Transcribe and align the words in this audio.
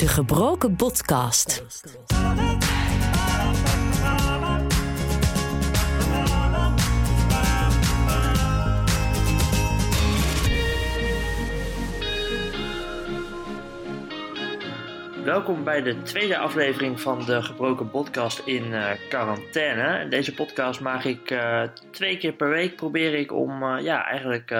De 0.00 0.08
Gebroken 0.08 0.76
Podcast. 0.76 1.64
Welkom 15.24 15.64
bij 15.64 15.82
de 15.82 16.02
tweede 16.02 16.38
aflevering 16.38 17.00
van 17.00 17.24
de 17.24 17.42
Gebroken 17.42 17.90
Podcast 17.90 18.38
in 18.46 18.72
eh, 18.74 18.90
quarantaine. 19.08 20.08
Deze 20.08 20.34
podcast 20.34 20.80
maak 20.80 21.04
ik 21.04 21.30
eh, 21.30 21.62
twee 21.90 22.16
keer 22.16 22.32
per 22.32 22.48
week. 22.48 22.76
Probeer 22.76 23.14
ik 23.14 23.32
om 23.32 23.62
eh, 23.62 23.82
ja, 23.82 24.04
eigenlijk 24.04 24.50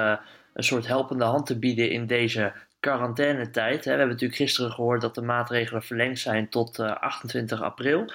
een 0.52 0.64
soort 0.64 0.86
helpende 0.86 1.24
hand 1.24 1.46
te 1.46 1.58
bieden 1.58 1.90
in 1.90 2.06
deze 2.06 2.52
quarantainetijd. 2.80 3.76
Hè. 3.76 3.82
We 3.82 3.98
hebben 3.98 4.08
natuurlijk 4.08 4.40
gisteren 4.40 4.72
gehoord 4.72 5.00
dat 5.00 5.14
de 5.14 5.22
maatregelen 5.22 5.82
verlengd 5.82 6.18
zijn 6.18 6.48
tot 6.48 6.78
eh, 6.78 6.96
28 6.96 7.62
april. 7.62 8.06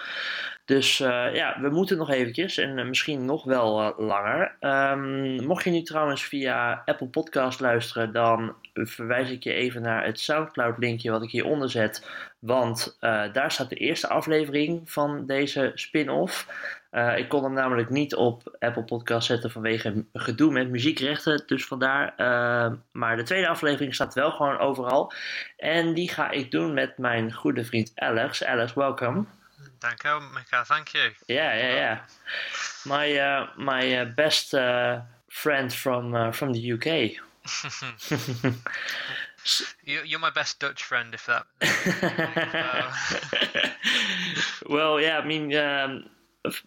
Dus 0.66 1.00
eh, 1.00 1.36
ja, 1.36 1.58
we 1.62 1.70
moeten 1.70 1.98
nog 1.98 2.10
eventjes 2.10 2.58
en 2.58 2.78
eh, 2.78 2.86
misschien 2.86 3.26
nog 3.26 3.44
wel 3.44 3.82
eh, 3.82 4.00
langer. 4.00 4.55
Ehm, 4.60 5.44
mocht 5.46 5.64
je 5.64 5.70
nu 5.70 5.82
trouwens 5.82 6.24
via 6.24 6.82
Apple 6.86 7.08
Podcast 7.08 7.60
luisteren, 7.60 8.14
dan 8.14 8.55
verwijs 8.74 9.30
ik 9.30 9.44
je 9.44 9.54
even 9.54 9.82
naar 9.82 10.05
het 10.05 10.20
Soundcloud 10.20 10.77
linkje 10.77 11.12
wat 11.12 11.24
ik 11.24 11.32
hieronder 11.32 11.70
zet. 11.70 12.04
Want 12.40 12.98
eh, 13.00 13.24
daar 13.34 13.52
staat 13.52 13.70
de 13.70 13.76
eerste 13.76 14.08
aflevering 14.08 14.91
van 14.91 15.26
deze 15.26 15.72
spin-off. 15.76 16.48
Eh, 16.95 17.17
ik 17.17 17.30
kon 17.30 17.44
hem 17.44 17.54
namelijk 17.54 17.90
niet 17.90 18.16
op 18.16 18.55
Apple 18.59 18.84
Podcast 18.84 19.27
zetten 19.27 19.52
vanwege 19.52 20.05
gedoe 20.13 20.52
met 20.52 20.70
muziekrechten. 20.70 21.44
Dus 21.45 21.66
vandaar. 21.66 22.13
eh, 22.16 22.71
maar 22.91 23.16
de 23.16 23.23
tweede 23.23 23.48
aflevering 23.48 23.94
staat 23.94 24.13
wel 24.13 24.31
gewoon 24.31 24.57
overal. 24.57 25.13
En 25.57 25.93
die 25.93 26.10
ga 26.10 26.29
ik 26.29 26.51
doen 26.51 26.73
met 26.73 26.98
mijn 26.98 27.34
goede 27.34 27.66
vriend 27.66 27.91
Alex. 27.96 28.43
Alex, 28.43 28.73
welkom. 28.73 29.27
Thank 29.79 30.01
you, 30.01 30.21
Mika. 30.34 30.63
Thank 30.63 30.88
you. 30.88 31.13
Yeah, 31.26 31.57
yeah, 31.57 31.73
yeah. 31.73 31.99
My 32.84 33.18
uh, 33.18 33.48
my 33.57 34.13
best 34.13 34.55
friend 35.27 35.73
from 35.73 36.34
from 36.34 36.54
the 36.54 36.73
UK. 36.73 36.85
You, 39.84 40.04
you're 40.04 40.20
my 40.20 40.32
best 40.32 40.60
Dutch 40.60 40.84
friend, 40.84 41.13
if 41.13 41.26
that. 41.26 41.46
well, 44.68 44.99
yeah. 44.99 45.20
I 45.20 45.26
mean, 45.27 45.54
um, 45.54 46.10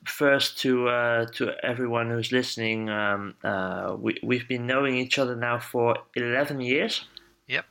first 0.04 0.58
to 0.60 0.88
uh, 0.88 1.26
to 1.34 1.52
everyone 1.62 2.10
who's 2.10 2.32
listening, 2.32 2.90
um, 2.90 3.34
uh, 3.44 3.96
we 3.98 4.18
we've 4.22 4.48
been 4.48 4.66
knowing 4.66 4.96
each 4.96 5.18
other 5.18 5.36
now 5.36 5.58
for 5.58 5.96
eleven 6.14 6.60
years. 6.60 7.04
Yep. 7.46 7.64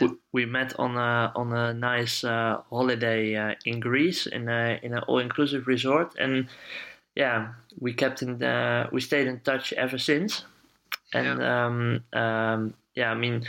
We, 0.00 0.08
we 0.32 0.46
met 0.46 0.78
on 0.78 0.96
a 0.96 1.32
on 1.34 1.52
a 1.52 1.74
nice 1.74 2.24
uh, 2.24 2.62
holiday 2.70 3.34
uh, 3.34 3.54
in 3.64 3.80
Greece 3.80 4.26
in 4.26 4.48
a 4.48 4.78
in 4.82 4.94
an 4.94 5.02
all 5.08 5.18
inclusive 5.18 5.66
resort, 5.66 6.14
and 6.18 6.48
yeah, 7.18 7.48
we 7.80 7.92
kept 7.92 8.22
in 8.22 8.38
the, 8.38 8.88
we 8.92 9.00
stayed 9.00 9.26
in 9.26 9.40
touch 9.40 9.72
ever 9.72 9.98
since. 9.98 10.44
And 11.12 11.42
um, 11.42 12.04
um, 12.12 12.74
yeah, 12.94 13.10
I 13.10 13.14
mean, 13.14 13.44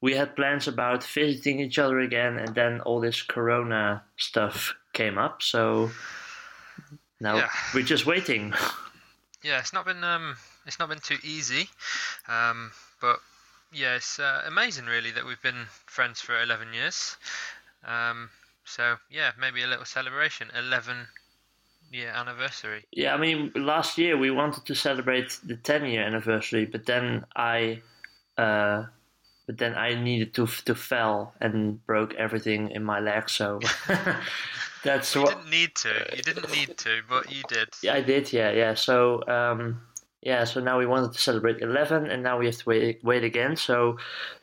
we 0.00 0.14
had 0.14 0.34
plans 0.34 0.66
about 0.66 1.04
visiting 1.04 1.60
each 1.60 1.78
other 1.78 2.00
again, 2.00 2.36
and 2.38 2.54
then 2.54 2.80
all 2.80 3.00
this 3.00 3.22
Corona 3.22 4.02
stuff 4.16 4.74
came 4.92 5.18
up. 5.18 5.40
So 5.40 5.90
now 7.20 7.36
Yeah. 7.36 7.48
we're 7.74 7.84
just 7.84 8.06
waiting. 8.06 8.52
yeah, 9.42 9.58
it's 9.58 9.72
not 9.72 9.84
been 9.86 10.02
um, 10.04 10.36
it's 10.66 10.78
not 10.78 10.88
been 10.88 11.00
too 11.00 11.18
easy, 11.22 11.68
um, 12.28 12.72
but 13.00 13.20
yeah, 13.72 13.96
it's 13.96 14.18
uh, 14.18 14.42
amazing 14.46 14.86
really 14.86 15.10
that 15.12 15.24
we've 15.26 15.42
been 15.42 15.66
friends 15.86 16.20
for 16.20 16.40
11 16.40 16.72
years. 16.72 17.16
Um, 17.84 18.30
so 18.64 18.96
yeah, 19.10 19.32
maybe 19.38 19.62
a 19.62 19.66
little 19.66 19.84
celebration, 19.84 20.50
11 20.56 21.06
year 21.92 22.08
anniversary. 22.10 22.84
Yeah, 22.92 23.14
I 23.14 23.18
mean, 23.18 23.52
last 23.54 23.96
year 23.98 24.16
we 24.16 24.30
wanted 24.30 24.64
to 24.66 24.74
celebrate 24.74 25.38
the 25.44 25.56
10 25.56 25.84
year 25.86 26.02
anniversary, 26.02 26.64
but 26.64 26.86
then 26.86 27.24
I, 27.36 27.82
uh, 28.36 28.86
but 29.46 29.58
then 29.58 29.74
I 29.76 29.94
needed 29.94 30.34
to 30.34 30.46
to 30.64 30.74
fell 30.74 31.32
and 31.40 31.84
broke 31.86 32.14
everything 32.14 32.70
in 32.72 32.82
my 32.82 32.98
leg. 33.00 33.30
So 33.30 33.60
that's 34.86 35.14
You 35.14 35.22
what 35.22 35.36
didn't 35.36 35.50
need 35.50 35.74
to. 35.76 36.06
You 36.16 36.22
didn't 36.22 36.50
need 36.52 36.76
to, 36.78 37.02
but 37.08 37.30
you 37.30 37.42
did. 37.48 37.68
yeah, 37.82 37.94
I 37.94 38.00
did. 38.02 38.32
Yeah, 38.32 38.50
yeah. 38.52 38.74
So 38.74 39.26
um, 39.28 39.80
yeah, 40.22 40.44
so 40.44 40.60
now 40.60 40.78
we 40.78 40.86
wanted 40.86 41.12
to 41.12 41.20
celebrate 41.20 41.60
11, 41.60 42.06
and 42.10 42.22
now 42.22 42.38
we 42.38 42.46
have 42.46 42.56
to 42.56 42.68
wait 42.68 43.04
wait 43.04 43.24
again. 43.24 43.56
So 43.56 43.98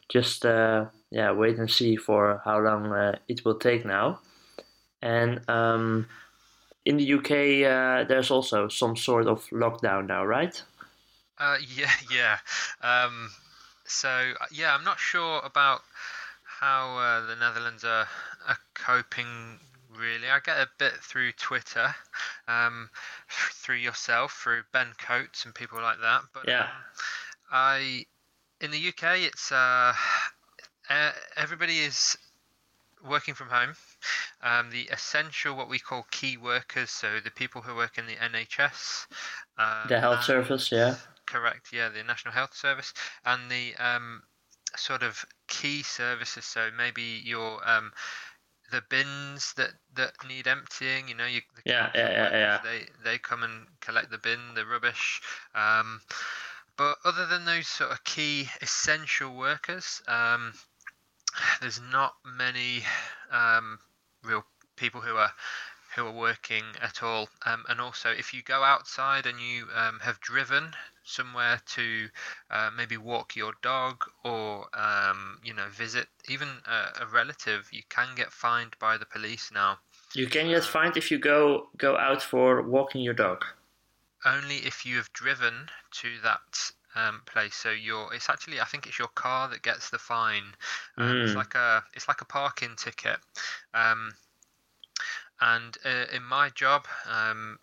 just 0.09 0.45
uh, 0.45 0.85
yeah, 1.11 1.31
wait 1.31 1.57
and 1.57 1.69
see 1.69 1.95
for 1.95 2.41
how 2.45 2.59
long 2.59 2.91
uh, 2.91 3.17
it 3.27 3.43
will 3.45 3.57
take 3.59 3.85
now. 3.85 4.19
And 5.01 5.47
um, 5.49 6.07
in 6.85 6.97
the 6.97 7.13
UK, 7.13 7.31
uh, 7.69 8.07
there's 8.07 8.31
also 8.31 8.67
some 8.69 8.95
sort 8.95 9.27
of 9.27 9.45
lockdown 9.51 10.07
now, 10.07 10.25
right? 10.25 10.61
Uh, 11.37 11.57
yeah, 11.75 11.91
yeah. 12.11 12.37
Um, 12.81 13.31
so 13.85 14.07
uh, 14.09 14.45
yeah, 14.51 14.73
I'm 14.75 14.83
not 14.83 14.99
sure 14.99 15.41
about 15.43 15.81
how 16.59 16.97
uh, 16.97 17.25
the 17.27 17.35
Netherlands 17.35 17.83
are, 17.83 18.07
are 18.47 18.57
coping. 18.73 19.59
Really, 19.97 20.29
I 20.29 20.39
get 20.39 20.57
a 20.57 20.67
bit 20.79 20.93
through 20.93 21.33
Twitter, 21.33 21.93
um, 22.47 22.89
through 23.29 23.75
yourself, 23.75 24.39
through 24.43 24.63
Ben 24.71 24.87
Coates 24.97 25.45
and 25.45 25.53
people 25.53 25.81
like 25.81 25.99
that. 26.01 26.21
But 26.33 26.47
Yeah. 26.47 26.63
um, 26.63 26.69
I, 27.51 28.05
in 28.59 28.71
the 28.71 28.87
UK, 28.89 29.19
it's 29.19 29.51
uh, 29.51 29.93
everybody 31.37 31.79
is 31.79 32.17
working 33.07 33.33
from 33.33 33.49
home. 33.49 33.75
Um, 34.41 34.69
the 34.71 34.83
essential, 34.91 35.55
what 35.55 35.69
we 35.69 35.79
call 35.79 36.05
key 36.11 36.37
workers, 36.37 36.89
so 36.89 37.19
the 37.23 37.31
people 37.31 37.61
who 37.61 37.75
work 37.75 37.97
in 37.97 38.07
the 38.07 38.15
NHS, 38.15 39.07
um, 39.57 39.87
The 39.87 39.99
health 39.99 40.15
and- 40.17 40.25
service, 40.25 40.71
yeah. 40.71 40.95
Correct, 41.25 41.71
yeah, 41.71 41.89
the 41.89 42.03
National 42.03 42.33
Health 42.33 42.53
Service 42.53 42.93
and 43.25 43.49
the 43.49 43.73
um, 43.77 44.23
sort 44.75 45.01
of 45.03 45.23
key 45.47 45.81
services. 45.81 46.45
So 46.45 46.69
maybe 46.77 47.01
your 47.23 47.65
um, 47.67 47.93
the 48.73 48.81
bins 48.89 49.53
that, 49.53 49.69
that 49.95 50.13
need 50.27 50.47
emptying. 50.47 51.07
You 51.07 51.15
know, 51.15 51.27
you, 51.27 51.41
the 51.55 51.61
Yeah, 51.65 51.91
yeah, 51.93 52.11
yeah, 52.11 52.31
yeah. 52.31 52.59
They 52.63 52.87
they 53.03 53.17
come 53.19 53.43
and 53.43 53.67
collect 53.79 54.09
the 54.09 54.17
bin, 54.17 54.39
the 54.55 54.65
rubbish. 54.65 55.21
Um, 55.53 56.01
but 56.75 56.97
other 57.05 57.27
than 57.27 57.45
those 57.45 57.67
sort 57.67 57.91
of 57.91 58.03
key 58.03 58.49
essential 58.61 59.35
workers, 59.37 60.01
um, 60.07 60.53
there's 61.61 61.79
not 61.91 62.15
many 62.25 62.83
um, 63.31 63.77
real 64.23 64.43
people 64.75 65.01
who 65.01 65.15
are 65.15 65.31
who 65.95 66.05
are 66.05 66.11
working 66.11 66.63
at 66.81 67.03
all. 67.03 67.29
Um, 67.45 67.63
and 67.69 67.79
also, 67.81 68.09
if 68.09 68.33
you 68.33 68.41
go 68.43 68.63
outside 68.63 69.25
and 69.25 69.39
you 69.39 69.67
um, 69.75 69.99
have 70.01 70.19
driven 70.19 70.73
somewhere 71.03 71.59
to 71.65 72.07
uh, 72.49 72.69
maybe 72.75 72.97
walk 72.97 73.35
your 73.35 73.53
dog 73.61 74.03
or 74.23 74.67
um, 74.73 75.39
you 75.43 75.53
know 75.53 75.67
visit 75.69 76.07
even 76.29 76.47
a, 76.65 77.03
a 77.03 77.05
relative, 77.07 77.69
you 77.71 77.83
can 77.89 78.15
get 78.15 78.31
fined 78.31 78.75
by 78.79 78.97
the 78.97 79.05
police 79.05 79.51
now. 79.53 79.79
You 80.13 80.27
can 80.27 80.47
get 80.47 80.63
fined 80.63 80.97
if 80.97 81.11
you 81.11 81.17
go 81.19 81.69
go 81.77 81.97
out 81.97 82.21
for 82.21 82.61
walking 82.61 83.01
your 83.01 83.13
dog. 83.15 83.45
Only 84.25 84.57
if 84.57 84.85
you 84.85 84.97
have 84.97 85.11
driven 85.13 85.69
to 85.91 86.19
that 86.23 86.71
um, 86.95 87.21
place. 87.25 87.55
So 87.55 87.71
your 87.71 88.13
it's 88.13 88.29
actually 88.29 88.59
I 88.61 88.65
think 88.65 88.87
it's 88.87 88.99
your 88.99 89.09
car 89.09 89.49
that 89.49 89.61
gets 89.61 89.89
the 89.89 89.99
fine. 89.99 90.55
Um, 90.97 91.21
It's 91.21 91.33
Mm. 91.33 91.35
like 91.35 91.55
a 91.55 91.83
it's 91.93 92.07
like 92.07 92.21
a 92.21 92.25
parking 92.25 92.75
ticket. 92.75 93.19
Um, 93.73 94.13
and 95.43 95.77
uh, 95.83 96.05
in 96.15 96.23
my 96.23 96.49
job, 96.49 96.87
um, 97.05 97.59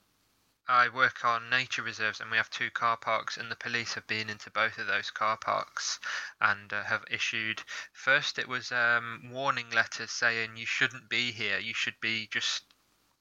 I 0.69 0.91
work 0.91 1.25
on 1.25 1.49
nature 1.49 1.83
reserves, 1.83 2.21
and 2.21 2.31
we 2.31 2.37
have 2.37 2.51
two 2.51 2.71
car 2.71 2.99
parks, 2.99 3.39
and 3.39 3.51
the 3.51 3.57
police 3.57 3.95
have 3.95 4.07
been 4.07 4.29
into 4.29 4.51
both 4.51 4.77
of 4.77 4.87
those 4.87 5.11
car 5.11 5.39
parks 5.39 5.99
and 6.43 6.71
uh, 6.73 6.85
have 6.85 7.05
issued. 7.11 7.63
First, 7.95 8.39
it 8.39 8.47
was 8.47 8.71
um, 8.71 9.31
warning 9.33 9.71
letters 9.71 10.11
saying 10.11 10.51
you 10.57 10.67
shouldn't 10.67 11.09
be 11.09 11.33
here. 11.33 11.59
You 11.59 11.73
should 11.73 11.99
be 12.03 12.29
just 12.31 12.65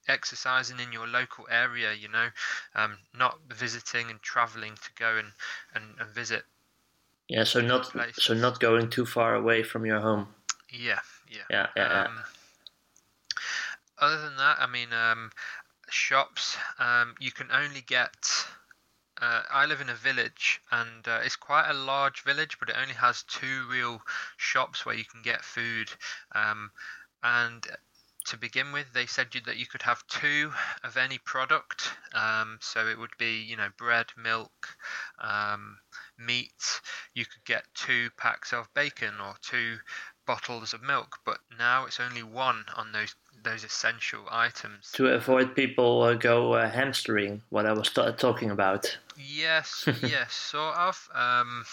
exercising 0.09 0.79
in 0.81 0.91
your 0.91 1.07
local 1.07 1.47
area. 1.49 1.93
You 1.93 2.09
know, 2.09 2.27
um, 2.75 2.97
not 3.17 3.39
visiting 3.49 4.09
and 4.09 4.21
travelling 4.21 4.75
to 4.75 4.89
go 4.97 5.15
and, 5.15 5.31
and, 5.73 5.85
and 5.99 6.09
visit. 6.09 6.43
Yeah, 7.29 7.45
so 7.45 7.61
not 7.61 7.95
so 8.13 8.33
not 8.33 8.59
going 8.59 8.89
too 8.89 9.05
far 9.05 9.35
away 9.35 9.63
from 9.63 9.85
your 9.85 10.01
home. 10.01 10.27
Yeah, 10.69 10.99
yeah. 11.29 11.43
Yeah, 11.49 11.67
yeah, 11.77 12.03
yeah. 12.03 12.23
Other 13.99 14.21
than 14.21 14.37
that, 14.37 14.57
I 14.59 14.67
mean, 14.67 14.93
um, 14.93 15.31
shops, 15.89 16.57
um, 16.79 17.15
you 17.19 17.31
can 17.31 17.51
only 17.51 17.81
get. 17.81 18.15
Uh, 19.21 19.43
I 19.51 19.65
live 19.65 19.81
in 19.81 19.89
a 19.89 19.95
village, 19.95 20.61
and 20.71 21.05
uh, 21.05 21.19
it's 21.23 21.35
quite 21.35 21.69
a 21.69 21.73
large 21.73 22.23
village, 22.23 22.57
but 22.57 22.69
it 22.69 22.77
only 22.81 22.93
has 22.93 23.23
two 23.23 23.67
real 23.69 24.01
shops 24.37 24.85
where 24.85 24.95
you 24.95 25.03
can 25.03 25.21
get 25.21 25.43
food. 25.43 25.91
Um, 26.33 26.71
and 27.21 27.67
to 28.27 28.37
begin 28.37 28.71
with, 28.71 28.93
they 28.93 29.05
said 29.07 29.33
you, 29.33 29.41
that 29.41 29.57
you 29.57 29.65
could 29.65 29.81
have 29.81 30.05
two 30.07 30.53
of 30.83 30.95
any 30.95 31.17
product. 31.17 31.91
Um, 32.13 32.59
so 32.61 32.87
it 32.87 32.97
would 32.97 33.17
be, 33.17 33.41
you 33.41 33.57
know, 33.57 33.69
bread, 33.77 34.05
milk, 34.15 34.77
um, 35.19 35.77
meat. 36.17 36.81
You 37.13 37.25
could 37.25 37.43
get 37.45 37.63
two 37.73 38.09
packs 38.17 38.53
of 38.53 38.73
bacon 38.73 39.15
or 39.19 39.35
two 39.41 39.77
bottles 40.27 40.73
of 40.73 40.83
milk, 40.83 41.17
but 41.25 41.39
now 41.57 41.85
it's 41.85 41.99
only 41.99 42.21
one 42.21 42.65
on 42.75 42.91
those 42.91 43.15
those 43.43 43.63
essential 43.63 44.21
items. 44.31 44.91
To 44.93 45.07
avoid 45.07 45.55
people 45.55 46.03
uh, 46.03 46.13
go 46.15 46.53
uh, 46.53 46.69
hamstering, 46.69 47.41
what 47.49 47.65
I 47.65 47.73
was 47.73 47.89
t- 47.89 48.11
talking 48.17 48.51
about. 48.51 48.97
Yes, 49.17 49.87
yes, 50.03 50.33
sort 50.33 50.75
of. 50.75 51.09
Um, 51.13 51.65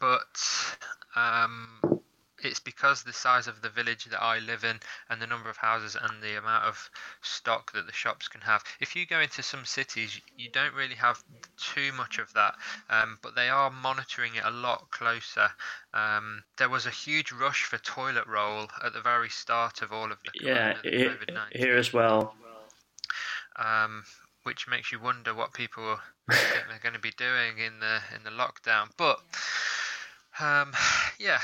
but 0.00 0.76
um, 1.16 1.97
it's 2.42 2.60
because 2.60 3.02
the 3.02 3.12
size 3.12 3.46
of 3.48 3.62
the 3.62 3.68
village 3.68 4.04
that 4.06 4.22
I 4.22 4.38
live 4.38 4.64
in 4.64 4.78
and 5.10 5.20
the 5.20 5.26
number 5.26 5.50
of 5.50 5.56
houses 5.56 5.96
and 6.00 6.22
the 6.22 6.38
amount 6.38 6.64
of 6.64 6.88
stock 7.22 7.72
that 7.72 7.86
the 7.86 7.92
shops 7.92 8.28
can 8.28 8.40
have. 8.42 8.62
If 8.80 8.94
you 8.94 9.06
go 9.06 9.20
into 9.20 9.42
some 9.42 9.64
cities, 9.64 10.20
you 10.36 10.48
don't 10.50 10.74
really 10.74 10.94
have 10.94 11.22
too 11.56 11.92
much 11.96 12.18
of 12.18 12.32
that, 12.34 12.54
um, 12.90 13.18
but 13.22 13.34
they 13.34 13.48
are 13.48 13.70
monitoring 13.70 14.34
it 14.36 14.44
a 14.44 14.50
lot 14.50 14.90
closer. 14.90 15.48
Um, 15.94 16.42
there 16.58 16.68
was 16.68 16.86
a 16.86 16.90
huge 16.90 17.32
rush 17.32 17.64
for 17.64 17.78
toilet 17.78 18.26
roll 18.26 18.68
at 18.84 18.92
the 18.92 19.00
very 19.00 19.28
start 19.30 19.82
of 19.82 19.92
all 19.92 20.12
of 20.12 20.18
the 20.24 20.30
Yeah, 20.44 20.74
he- 20.82 20.90
COVID 20.90 21.34
nineteen, 21.34 21.62
here 21.62 21.76
as 21.76 21.92
well. 21.92 22.34
um, 23.56 24.04
which 24.44 24.68
makes 24.68 24.92
you 24.92 25.00
wonder 25.00 25.34
what 25.34 25.52
people 25.52 25.98
they're 26.28 26.78
going 26.82 26.94
to 26.94 27.00
be 27.00 27.10
doing 27.16 27.58
in 27.58 27.80
the 27.80 28.00
in 28.14 28.22
the 28.24 28.30
lockdown. 28.30 28.88
But 28.96 29.18
um, 30.40 30.72
yeah, 31.18 31.40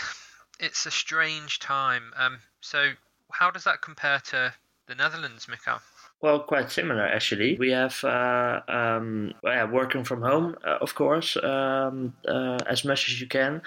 it's 0.61 0.87
a 0.87 0.91
strange 0.91 1.59
time. 1.59 2.12
Um, 2.17 2.39
so 2.61 2.93
how 3.33 3.51
does 3.51 3.65
that 3.65 3.83
compare 3.83 4.21
to 4.31 4.55
the 4.87 4.95
Netherlands, 4.95 5.49
Mikael? 5.49 5.81
Well, 6.25 6.41
quite 6.41 6.71
similar 6.71 7.06
actually. 7.06 7.56
We 7.59 7.71
have 7.73 8.03
uh, 8.03 8.61
um, 8.67 9.35
yeah, 9.43 9.71
working 9.71 10.05
from 10.05 10.23
home, 10.23 10.56
uh, 10.65 10.79
of 10.81 10.95
course, 10.95 11.37
um, 11.37 12.15
uh, 12.27 12.59
as 12.67 12.83
much 12.83 13.11
as 13.11 13.21
you 13.21 13.27
can. 13.27 13.61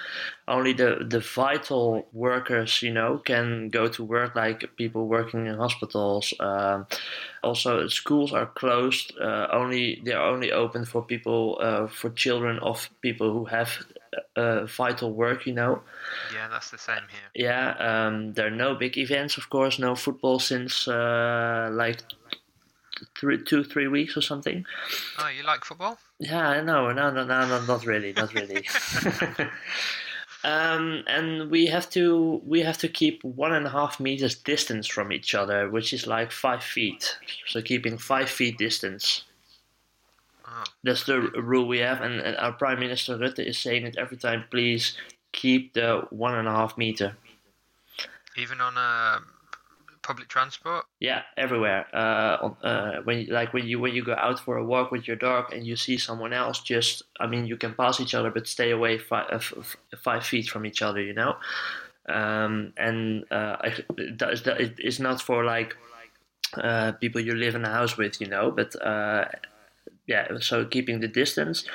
Only 0.48 0.74
the 0.74 1.06
the 1.08 1.20
vital 1.20 2.08
workers, 2.14 2.82
you 2.82 2.92
know, 2.92 3.20
can 3.20 3.70
go 3.70 3.88
to 3.90 4.04
work, 4.04 4.36
like 4.36 4.76
people 4.76 5.08
working 5.08 5.46
in 5.46 5.56
hospitals. 5.56 6.34
Um, 6.40 6.88
also, 7.44 7.88
schools 7.90 8.34
are 8.34 8.48
closed. 8.48 9.14
Uh, 9.22 9.48
only 9.52 10.02
they 10.04 10.14
are 10.14 10.28
only 10.28 10.52
open 10.52 10.84
for 10.86 11.04
people 11.04 11.60
uh, 11.62 11.86
for 11.86 12.10
children 12.10 12.58
of 12.60 12.90
people 13.02 13.32
who 13.32 13.46
have 13.46 13.86
uh, 14.36 14.66
vital 14.66 15.14
work, 15.14 15.46
you 15.46 15.54
know. 15.54 15.82
Yeah, 16.34 16.48
that's 16.48 16.72
the 16.72 16.78
same 16.78 17.04
here. 17.10 17.30
Yeah, 17.34 17.76
um, 17.80 18.34
there 18.34 18.48
are 18.48 18.52
no 18.52 18.76
big 18.76 18.98
events, 18.98 19.38
of 19.38 19.50
course, 19.50 19.80
no 19.80 19.96
football 19.96 20.40
since 20.40 20.88
uh, 20.88 21.70
like 21.72 22.02
three, 23.20 23.44
two, 23.44 23.64
three 23.64 23.88
weeks 23.88 24.18
or 24.18 24.22
something. 24.22 24.66
Oh, 25.20 25.28
you 25.28 25.44
like 25.44 25.66
football? 25.66 25.98
Yeah, 26.20 26.62
no, 26.62 26.92
no, 26.92 27.12
no, 27.12 27.24
no, 27.24 27.48
no 27.48 27.66
not 27.66 27.86
really, 27.86 28.14
not 28.14 28.34
really. 28.34 28.66
um, 30.44 31.04
and 31.08 31.50
we 31.50 31.68
have 31.68 31.90
to 31.92 32.42
we 32.46 32.62
have 32.62 32.78
to 32.80 32.88
keep 32.88 33.24
one 33.24 33.54
and 33.54 33.66
a 33.66 33.70
half 33.70 34.00
meters 34.00 34.36
distance 34.36 34.88
from 34.88 35.12
each 35.12 35.36
other, 35.36 35.70
which 35.70 35.94
is 35.94 36.08
like 36.08 36.32
five 36.32 36.64
feet. 36.64 37.18
So 37.48 37.62
keeping 37.62 37.98
five 37.98 38.30
feet 38.30 38.58
distance. 38.58 39.24
That's 40.84 41.04
the 41.04 41.20
rule 41.20 41.68
we 41.68 41.80
have, 41.80 42.02
and, 42.02 42.20
and 42.22 42.38
our 42.38 42.54
Prime 42.54 42.80
Minister 42.80 43.18
Rutte 43.18 43.46
is 43.46 43.58
saying 43.58 43.86
it 43.86 43.98
every 43.98 44.18
time. 44.18 44.46
Please 44.50 44.98
keep 45.32 45.74
the 45.74 46.08
one 46.10 46.36
and 46.36 46.48
a 46.48 46.52
half 46.52 46.78
meter. 46.78 47.16
even 48.38 48.62
on 48.62 48.78
uh, 48.78 49.20
public 50.02 50.28
transport? 50.30 50.86
Yeah, 51.00 51.22
everywhere. 51.36 51.86
Uh, 51.94 52.38
on, 52.42 52.58
uh, 52.64 53.02
when 53.04 53.20
you, 53.20 53.34
like 53.34 53.54
when 53.54 53.68
you 53.68 53.80
when 53.80 53.94
you 53.94 54.04
go 54.04 54.16
out 54.16 54.40
for 54.40 54.58
a 54.58 54.64
walk 54.66 54.92
with 54.92 55.08
your 55.08 55.18
dog 55.18 55.54
and 55.54 55.66
you 55.68 55.76
see 55.76 55.98
someone 55.98 56.34
else, 56.34 56.62
just 56.62 57.04
I 57.20 57.28
mean 57.28 57.46
you 57.46 57.58
can 57.58 57.74
pass 57.74 58.00
each 58.00 58.14
other, 58.14 58.32
but 58.32 58.48
stay 58.48 58.72
away 58.72 58.98
five, 58.98 59.28
uh, 59.32 59.36
f- 59.36 59.76
five 60.04 60.26
feet 60.26 60.48
from 60.48 60.66
each 60.66 60.82
other. 60.82 61.02
You 61.02 61.14
know, 61.14 61.36
um, 62.08 62.74
and 62.78 63.26
uh, 63.32 63.58
I, 63.60 63.74
that 64.20 64.30
is, 64.34 64.44
that 64.44 64.62
it 64.62 64.80
is 64.80 65.00
not 65.00 65.22
for 65.22 65.44
like 65.44 65.76
uh, 66.56 66.94
people 66.94 67.22
you 67.22 67.36
live 67.36 67.56
in 67.56 67.66
a 67.66 67.70
house 67.70 67.98
with, 67.98 68.22
you 68.22 68.28
know, 68.28 68.52
but 68.52 68.76
uh, 68.82 69.26
yeah, 70.08 70.28
so 70.40 70.66
keeping 70.66 71.00
the 71.00 71.08
distance. 71.08 71.66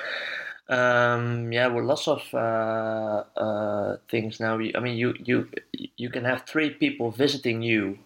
Um, 0.69 1.53
yeah, 1.53 1.67
well, 1.67 1.85
lots 1.85 2.09
of 2.09 2.23
uh, 2.33 3.25
uh, 3.37 3.97
things 4.11 4.41
now. 4.41 4.55
I 4.55 4.81
mean, 4.81 4.97
you 4.97 5.15
you 5.19 5.49
you 5.97 6.09
can 6.09 6.25
have 6.25 6.47
three 6.47 6.71
people 6.71 7.11
visiting 7.11 7.63
you 7.63 7.99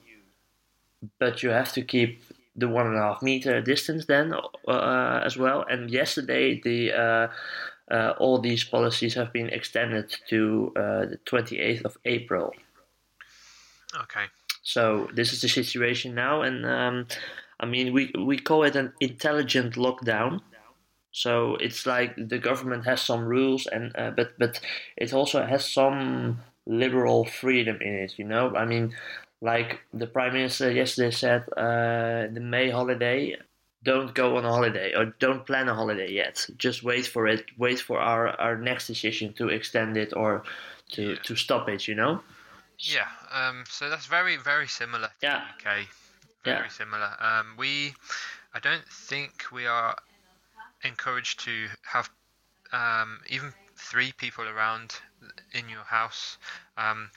but 1.18 1.42
you 1.42 1.50
have 1.50 1.72
to 1.72 1.82
keep 1.82 2.22
the 2.54 2.68
one 2.68 2.86
and 2.86 2.96
a 2.96 3.00
half 3.00 3.22
meter 3.22 3.60
distance 3.60 4.06
then 4.06 4.34
uh, 4.66 5.20
as 5.24 5.36
well. 5.36 5.64
And 5.68 5.90
yesterday, 5.90 6.60
the 6.60 6.92
uh, 6.92 7.28
uh, 7.90 8.14
all 8.18 8.38
these 8.38 8.64
policies 8.64 9.14
have 9.14 9.32
been 9.32 9.48
extended 9.50 10.14
to 10.28 10.72
uh, 10.76 11.06
the 11.06 11.18
28th 11.26 11.84
of 11.84 11.98
April. 12.04 12.52
Okay. 13.94 14.24
So 14.62 15.08
this 15.14 15.32
is 15.32 15.42
the 15.42 15.48
situation 15.48 16.14
now, 16.14 16.42
and 16.42 16.66
um, 16.66 17.06
I 17.60 17.66
mean 17.66 17.92
we 17.92 18.12
we 18.18 18.38
call 18.38 18.64
it 18.64 18.76
an 18.76 18.92
intelligent 19.00 19.74
lockdown. 19.74 20.40
So 21.12 21.56
it's 21.56 21.86
like 21.86 22.14
the 22.16 22.38
government 22.38 22.84
has 22.84 23.00
some 23.00 23.24
rules, 23.24 23.66
and 23.66 23.92
uh, 23.96 24.10
but 24.10 24.38
but 24.38 24.60
it 24.96 25.12
also 25.14 25.44
has 25.46 25.64
some 25.64 26.40
liberal 26.66 27.24
freedom 27.24 27.78
in 27.80 27.94
it. 27.94 28.18
You 28.18 28.26
know, 28.26 28.54
I 28.54 28.66
mean, 28.66 28.94
like 29.40 29.80
the 29.94 30.06
prime 30.06 30.34
minister 30.34 30.70
yesterday 30.70 31.10
said, 31.10 31.42
uh, 31.56 32.28
the 32.32 32.40
May 32.40 32.70
holiday. 32.70 33.36
Don't 33.82 34.14
go 34.14 34.36
on 34.36 34.44
a 34.44 34.50
holiday 34.50 34.94
or 34.96 35.14
don't 35.20 35.46
plan 35.46 35.68
a 35.68 35.74
holiday 35.74 36.10
yet. 36.10 36.44
Just 36.58 36.82
wait 36.82 37.06
for 37.06 37.28
it. 37.28 37.44
Wait 37.56 37.78
for 37.78 38.00
our, 38.00 38.28
our 38.40 38.56
next 38.58 38.88
decision 38.88 39.32
to 39.34 39.48
extend 39.48 39.96
it 39.96 40.12
or 40.16 40.42
to, 40.94 41.02
Yeah. 41.02 41.22
to 41.22 41.36
stop 41.36 41.68
it. 41.68 41.86
You 41.86 41.94
know. 41.94 42.20
Yeah. 42.80 43.06
Um. 43.30 43.62
So 43.68 43.88
that's 43.88 44.06
very 44.06 44.36
very 44.38 44.66
similar. 44.66 45.06
To 45.08 45.14
Yeah. 45.22 45.44
the 45.62 45.70
UK. 45.70 45.86
Very 46.46 46.58
Yeah. 46.58 46.68
similar. 46.68 47.10
Um. 47.20 47.54
We, 47.58 47.94
I 48.54 48.60
don't 48.60 48.86
think 48.88 49.44
we 49.52 49.66
are 49.66 49.96
encouraged 50.84 51.40
to 51.40 51.66
have 51.82 52.08
um 52.72 53.20
even 53.28 53.52
three 53.76 54.12
people 54.12 54.48
around 54.48 54.94
in 55.52 55.68
your 55.68 55.84
house. 55.84 56.38
Um. 56.76 57.10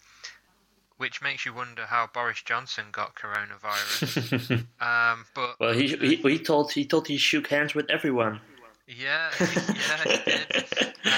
Which 0.97 1.21
makes 1.21 1.45
you 1.45 1.53
wonder 1.53 1.85
how 1.85 2.09
Boris 2.13 2.41
Johnson 2.41 2.85
got 2.91 3.15
coronavirus. 3.15 4.65
um. 4.81 5.25
But 5.33 5.59
Well, 5.59 5.73
he, 5.73 5.87
he 5.95 6.15
he 6.17 6.37
thought 6.37 6.73
he 6.73 6.83
thought 6.83 7.07
he 7.07 7.17
shook 7.17 7.47
hands 7.47 7.73
with 7.73 7.89
everyone. 7.89 8.41
Yeah, 8.87 9.29
yeah, 9.39 10.03
he 10.03 10.17
did. 10.25 10.63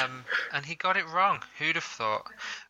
Um, 0.04 0.26
and 0.52 0.66
he 0.66 0.76
got 0.76 0.98
it 0.98 1.08
wrong. 1.08 1.40
Who'd 1.58 1.76
have 1.76 1.86
thought? 1.86 2.26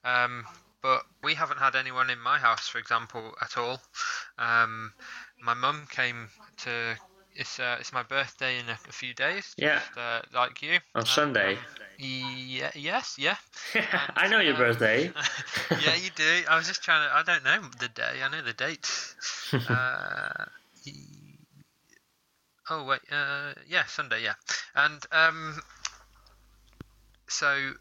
Um, 0.06 0.46
but 0.84 1.02
we 1.24 1.34
haven't 1.34 1.58
had 1.58 1.76
anyone 1.76 2.10
in 2.12 2.20
my 2.20 2.38
house, 2.38 2.68
for 2.68 2.78
example, 2.78 3.34
at 3.42 3.58
all. 3.58 3.82
Um, 4.38 4.94
my 5.42 5.54
mum 5.54 5.88
came 5.90 6.28
to. 6.60 6.96
It's 7.34 7.60
uh, 7.60 7.78
it's 7.80 7.94
my 7.94 8.04
birthday 8.04 8.60
in 8.60 8.68
a, 8.68 8.78
a 8.90 8.92
few 8.92 9.14
days. 9.14 9.54
Yeah. 9.58 9.80
Just, 9.80 9.98
uh, 9.98 10.22
like 10.34 10.62
you. 10.62 10.74
On 10.96 11.02
And, 11.02 11.08
Sunday. 11.08 11.54
um, 11.54 11.60
yeah. 12.00 12.72
Yes. 12.76 13.16
Yeah. 13.18 13.38
I 14.16 14.28
know 14.28 14.40
your 14.40 14.54
um, 14.54 14.60
birthday. 14.60 15.12
yeah, 15.72 15.96
you 15.96 16.10
do. 16.16 16.44
I 16.50 16.58
was 16.58 16.68
just 16.68 16.84
trying 16.84 17.08
to. 17.08 17.16
I 17.16 17.24
don't 17.24 17.44
know 17.44 17.70
the 17.80 17.88
day. 17.88 18.22
I 18.24 18.30
know 18.30 18.42
the 18.42 18.54
date. 18.54 18.90
uh, 19.70 20.46
oh 22.70 22.86
wait. 22.86 23.00
Uh, 23.12 23.54
yeah, 23.68 23.86
Sunday. 23.86 24.24
Yeah, 24.24 24.34
and 24.76 25.06
um, 25.12 25.62
so 27.28 27.72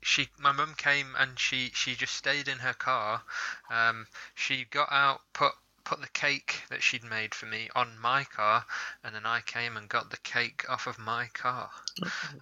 she, 0.00 0.28
my 0.38 0.52
mum 0.52 0.74
came 0.76 1.08
and 1.18 1.38
she 1.38 1.70
she 1.74 1.94
just 1.96 2.14
stayed 2.14 2.46
in 2.46 2.58
her 2.58 2.72
car. 2.74 3.22
Um, 3.68 4.06
she 4.36 4.64
got 4.70 4.88
out, 4.92 5.20
put 5.32 5.52
put 5.86 6.00
the 6.00 6.08
cake 6.08 6.62
that 6.68 6.82
she'd 6.82 7.04
made 7.04 7.34
for 7.34 7.46
me 7.46 7.70
on 7.74 7.98
my 8.00 8.24
car, 8.24 8.64
and 9.04 9.14
then 9.14 9.24
I 9.24 9.40
came 9.40 9.76
and 9.76 9.88
got 9.88 10.10
the 10.10 10.18
cake 10.18 10.64
off 10.68 10.86
of 10.86 10.98
my 10.98 11.28
car. 11.32 11.70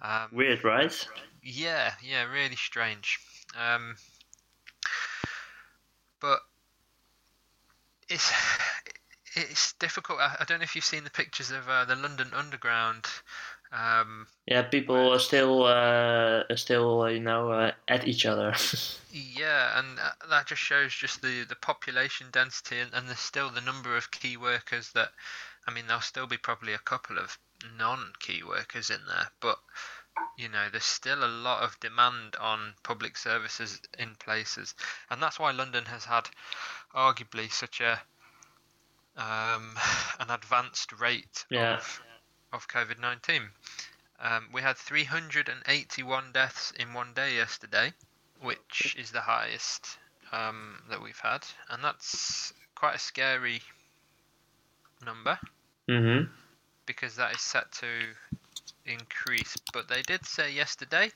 Um, 0.01 0.29
Weird, 0.33 0.63
right? 0.63 1.07
yeah, 1.41 1.93
yeah, 2.03 2.23
really 2.23 2.55
strange. 2.55 3.19
Um, 3.57 3.95
but 6.19 6.39
it's 8.09 8.31
it's 9.35 9.73
difficult. 9.73 10.19
I, 10.19 10.37
I 10.39 10.43
don't 10.45 10.59
know 10.59 10.63
if 10.63 10.75
you've 10.75 10.83
seen 10.83 11.03
the 11.03 11.09
pictures 11.11 11.51
of 11.51 11.69
uh, 11.69 11.85
the 11.85 11.95
London 11.95 12.31
Underground. 12.33 13.05
Um, 13.75 14.27
Yeah, 14.47 14.61
people 14.63 15.11
are 15.11 15.19
still 15.19 15.63
uh, 15.63 16.43
are 16.49 16.57
still 16.57 17.09
you 17.09 17.19
know 17.19 17.51
uh, 17.51 17.71
at 17.87 18.07
each 18.07 18.25
other. 18.25 18.53
yeah, 19.11 19.79
and 19.79 19.99
uh, 19.99 20.11
that 20.29 20.47
just 20.47 20.61
shows 20.61 20.93
just 20.93 21.21
the, 21.21 21.43
the 21.43 21.55
population 21.55 22.27
density, 22.31 22.79
and, 22.79 22.93
and 22.93 23.07
there's 23.07 23.19
still 23.19 23.49
the 23.49 23.61
number 23.61 23.97
of 23.97 24.11
key 24.11 24.37
workers 24.37 24.91
that. 24.93 25.09
I 25.67 25.71
mean, 25.71 25.87
there'll 25.87 26.01
still 26.01 26.27
be 26.27 26.37
probably 26.37 26.73
a 26.73 26.77
couple 26.77 27.17
of 27.17 27.39
non-key 27.79 28.43
workers 28.43 28.91
in 28.91 28.99
there, 29.07 29.27
but 29.41 29.57
you 30.37 30.47
know, 30.47 30.67
there's 30.69 30.85
still 30.85 31.23
a 31.23 31.27
lot 31.27 31.63
of 31.63 31.79
demand 31.79 32.35
on 32.39 32.75
public 32.83 33.17
services 33.17 33.81
in 33.97 34.15
places, 34.19 34.75
and 35.09 35.21
that's 35.21 35.39
why 35.39 35.51
London 35.51 35.85
has 35.85 36.05
had 36.05 36.29
arguably 36.93 37.51
such 37.51 37.81
a 37.81 37.99
um, 39.17 39.75
an 40.19 40.29
advanced 40.29 40.91
rate 40.99 41.45
Yeah. 41.49 41.77
of 41.77 42.01
of 42.55 42.67
COVID 42.67 42.99
nineteen. 42.99 43.43
Um, 44.19 44.47
we 44.53 44.61
had 44.61 44.77
381 44.77 46.31
deaths 46.31 46.71
in 46.79 46.93
one 46.93 47.13
day 47.13 47.35
yesterday, 47.35 47.91
which 48.41 48.95
is 48.97 49.11
the 49.11 49.19
highest 49.21 49.97
um, 50.31 50.81
that 50.89 51.01
we've 51.01 51.19
had, 51.19 51.45
and 51.69 51.83
that's 51.83 52.53
quite 52.75 52.95
a 52.95 52.99
scary 52.99 53.61
number 55.05 55.37
Mm-hmm. 55.89 56.31
because 56.87 57.15
that 57.17 57.35
is 57.35 57.41
set 57.41 57.71
to 57.73 57.87
increase. 58.85 59.55
But 59.73 59.87
they 59.87 60.01
did 60.01 60.25
say 60.25 60.51
yesterday 60.51 61.11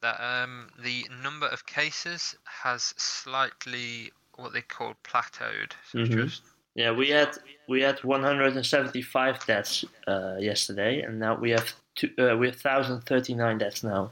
that 0.00 0.20
um, 0.20 0.68
the 0.82 1.06
number 1.22 1.46
of 1.46 1.66
cases 1.66 2.34
has 2.44 2.94
slightly 2.96 4.10
what 4.36 4.52
they 4.52 4.62
call 4.62 4.94
plateaued. 5.04 5.72
So 5.92 5.98
Mhm. 5.98 6.24
just 6.28 6.42
Yeah, 6.74 6.92
we 6.92 7.10
had 7.10 7.36
we 7.68 7.82
had 7.82 8.02
175 8.02 9.46
deaths 9.46 9.84
uh, 10.06 10.36
yesterday, 10.38 11.02
and 11.02 11.18
now 11.18 11.36
we 11.36 11.50
have 11.50 11.72
two, 11.94 12.10
uh, 12.18 12.36
we 12.36 12.46
have 12.46 12.64
1,039 12.64 13.58
deaths 13.58 13.82
now. 13.84 14.10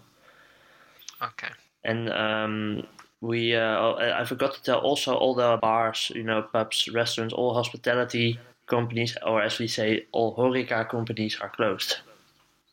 okay. 1.22 1.48
And 1.84 2.10
um, 2.12 2.86
we 3.20 3.54
uh, 3.54 3.94
I 3.94 4.24
forgot 4.24 4.54
to 4.54 4.62
tell 4.62 4.78
also 4.78 5.14
all 5.14 5.34
the 5.34 5.58
bars, 5.62 6.12
you 6.14 6.24
know, 6.24 6.42
pubs, 6.42 6.88
restaurants, 6.92 7.32
all 7.32 7.54
hospitality 7.54 8.38
companies, 8.66 9.16
or 9.24 9.40
as 9.40 9.58
we 9.58 9.68
say, 9.68 10.06
all 10.12 10.36
horeca 10.36 10.88
companies 10.88 11.38
are 11.40 11.48
closed. 11.48 11.98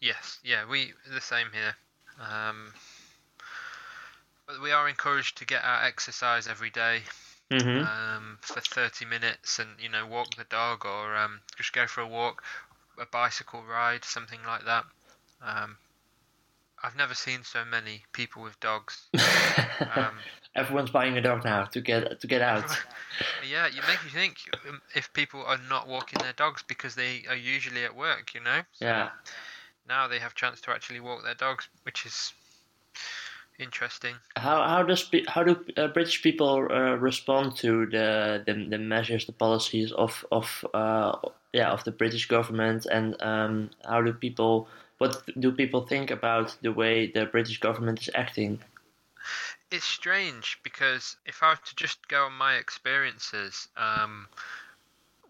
Yes, 0.02 0.40
yeah, 0.44 0.68
we 0.70 0.94
the 1.14 1.22
same 1.22 1.48
here. 1.54 1.76
Um, 2.20 2.74
but 4.48 4.62
we 4.62 4.72
are 4.72 4.90
encouraged 4.90 5.38
to 5.38 5.46
get 5.46 5.64
our 5.64 5.84
exercise 5.84 6.48
every 6.48 6.70
day 6.70 7.04
Mm-hmm. 7.54 7.84
um, 7.84 8.38
for 8.42 8.62
30 8.62 9.06
minutes 9.06 9.60
and 9.60 9.70
you 9.80 9.90
know 9.90 10.08
walk 10.08 10.36
the 10.38 10.44
dog 10.46 10.86
or 10.86 11.16
um, 11.16 11.40
just 11.56 11.72
go 11.74 11.86
for 11.86 12.02
a 12.02 12.08
walk 12.08 12.44
a 13.00 13.06
bicycle 13.06 13.62
ride 13.70 14.04
something 14.04 14.40
like 14.48 14.66
that 14.66 14.86
um, 15.42 15.78
i've 16.84 16.96
never 16.96 17.14
seen 17.14 17.44
so 17.44 17.64
many 17.64 18.02
people 18.12 18.42
with 18.42 18.60
dogs 18.60 19.08
um, 19.96 20.16
Everyone's 20.56 20.92
buying 20.92 21.18
a 21.18 21.22
dog 21.22 21.44
now 21.44 21.66
to 21.66 21.82
get 21.82 22.20
to 22.22 22.28
get 22.28 22.42
out. 22.42 22.66
yeah 23.52 23.68
you 23.68 23.82
make 23.88 24.04
me 24.04 24.10
think 24.10 24.38
um, 24.68 24.82
if 24.96 25.12
people 25.14 25.44
are 25.46 25.60
not 25.70 25.88
walking 25.88 26.20
their 26.22 26.34
dogs 26.34 26.64
because 26.68 26.96
they 26.96 27.24
are 27.30 27.36
usually 27.36 27.84
at 27.84 27.96
work 27.96 28.34
you 28.34 28.42
know 28.42 28.62
So 28.74 28.86
Yeah. 28.86 29.10
now 29.88 30.08
they 30.08 30.20
have 30.20 30.34
chance 30.36 30.62
to 30.62 30.72
actually 30.72 31.00
walk 31.00 31.24
their 31.24 31.36
dogs 31.36 31.68
which 31.84 32.06
is 32.06 32.34
interesting 33.60 34.16
How 34.36 34.64
how 34.68 34.84
does 34.84 35.10
how 35.28 35.44
do 35.44 35.64
uh, 35.78 35.88
British 35.88 36.22
people 36.22 36.68
uh, 36.72 36.96
respond 36.96 37.56
to 37.58 37.86
the, 37.86 38.44
the 38.46 38.54
the 38.70 38.78
measures, 38.78 39.26
the 39.26 39.32
policies 39.32 39.92
of 39.92 40.26
of 40.32 40.66
uh, 40.74 41.18
yeah 41.54 41.72
of 41.72 41.84
the 41.84 41.92
British 41.92 42.28
government, 42.28 42.86
and 42.86 43.22
um, 43.22 43.70
how 43.88 44.02
do 44.02 44.14
people 44.14 44.68
what 44.98 45.22
do 45.40 45.52
people 45.52 45.82
think 45.82 46.12
about 46.12 46.56
the 46.62 46.72
way 46.72 47.12
the 47.12 47.26
British 47.26 47.60
government 47.60 48.02
is 48.02 48.10
acting? 48.16 48.60
it's 49.74 49.86
strange 49.86 50.60
because 50.62 51.18
if 51.26 51.42
I 51.42 51.50
were 51.50 51.60
to 51.66 51.76
just 51.76 52.08
go 52.08 52.26
on 52.26 52.34
my 52.34 52.56
experiences, 52.56 53.68
um, 53.76 54.28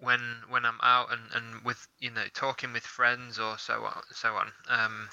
when 0.01 0.19
when 0.49 0.65
I'm 0.65 0.79
out 0.83 1.13
and, 1.13 1.21
and 1.33 1.63
with 1.63 1.87
you 1.99 2.11
know 2.11 2.25
talking 2.33 2.73
with 2.73 2.83
friends 2.83 3.39
or 3.39 3.57
so 3.57 3.85
on 3.85 4.01
so 4.11 4.35
on, 4.35 4.51
um, 4.67 5.09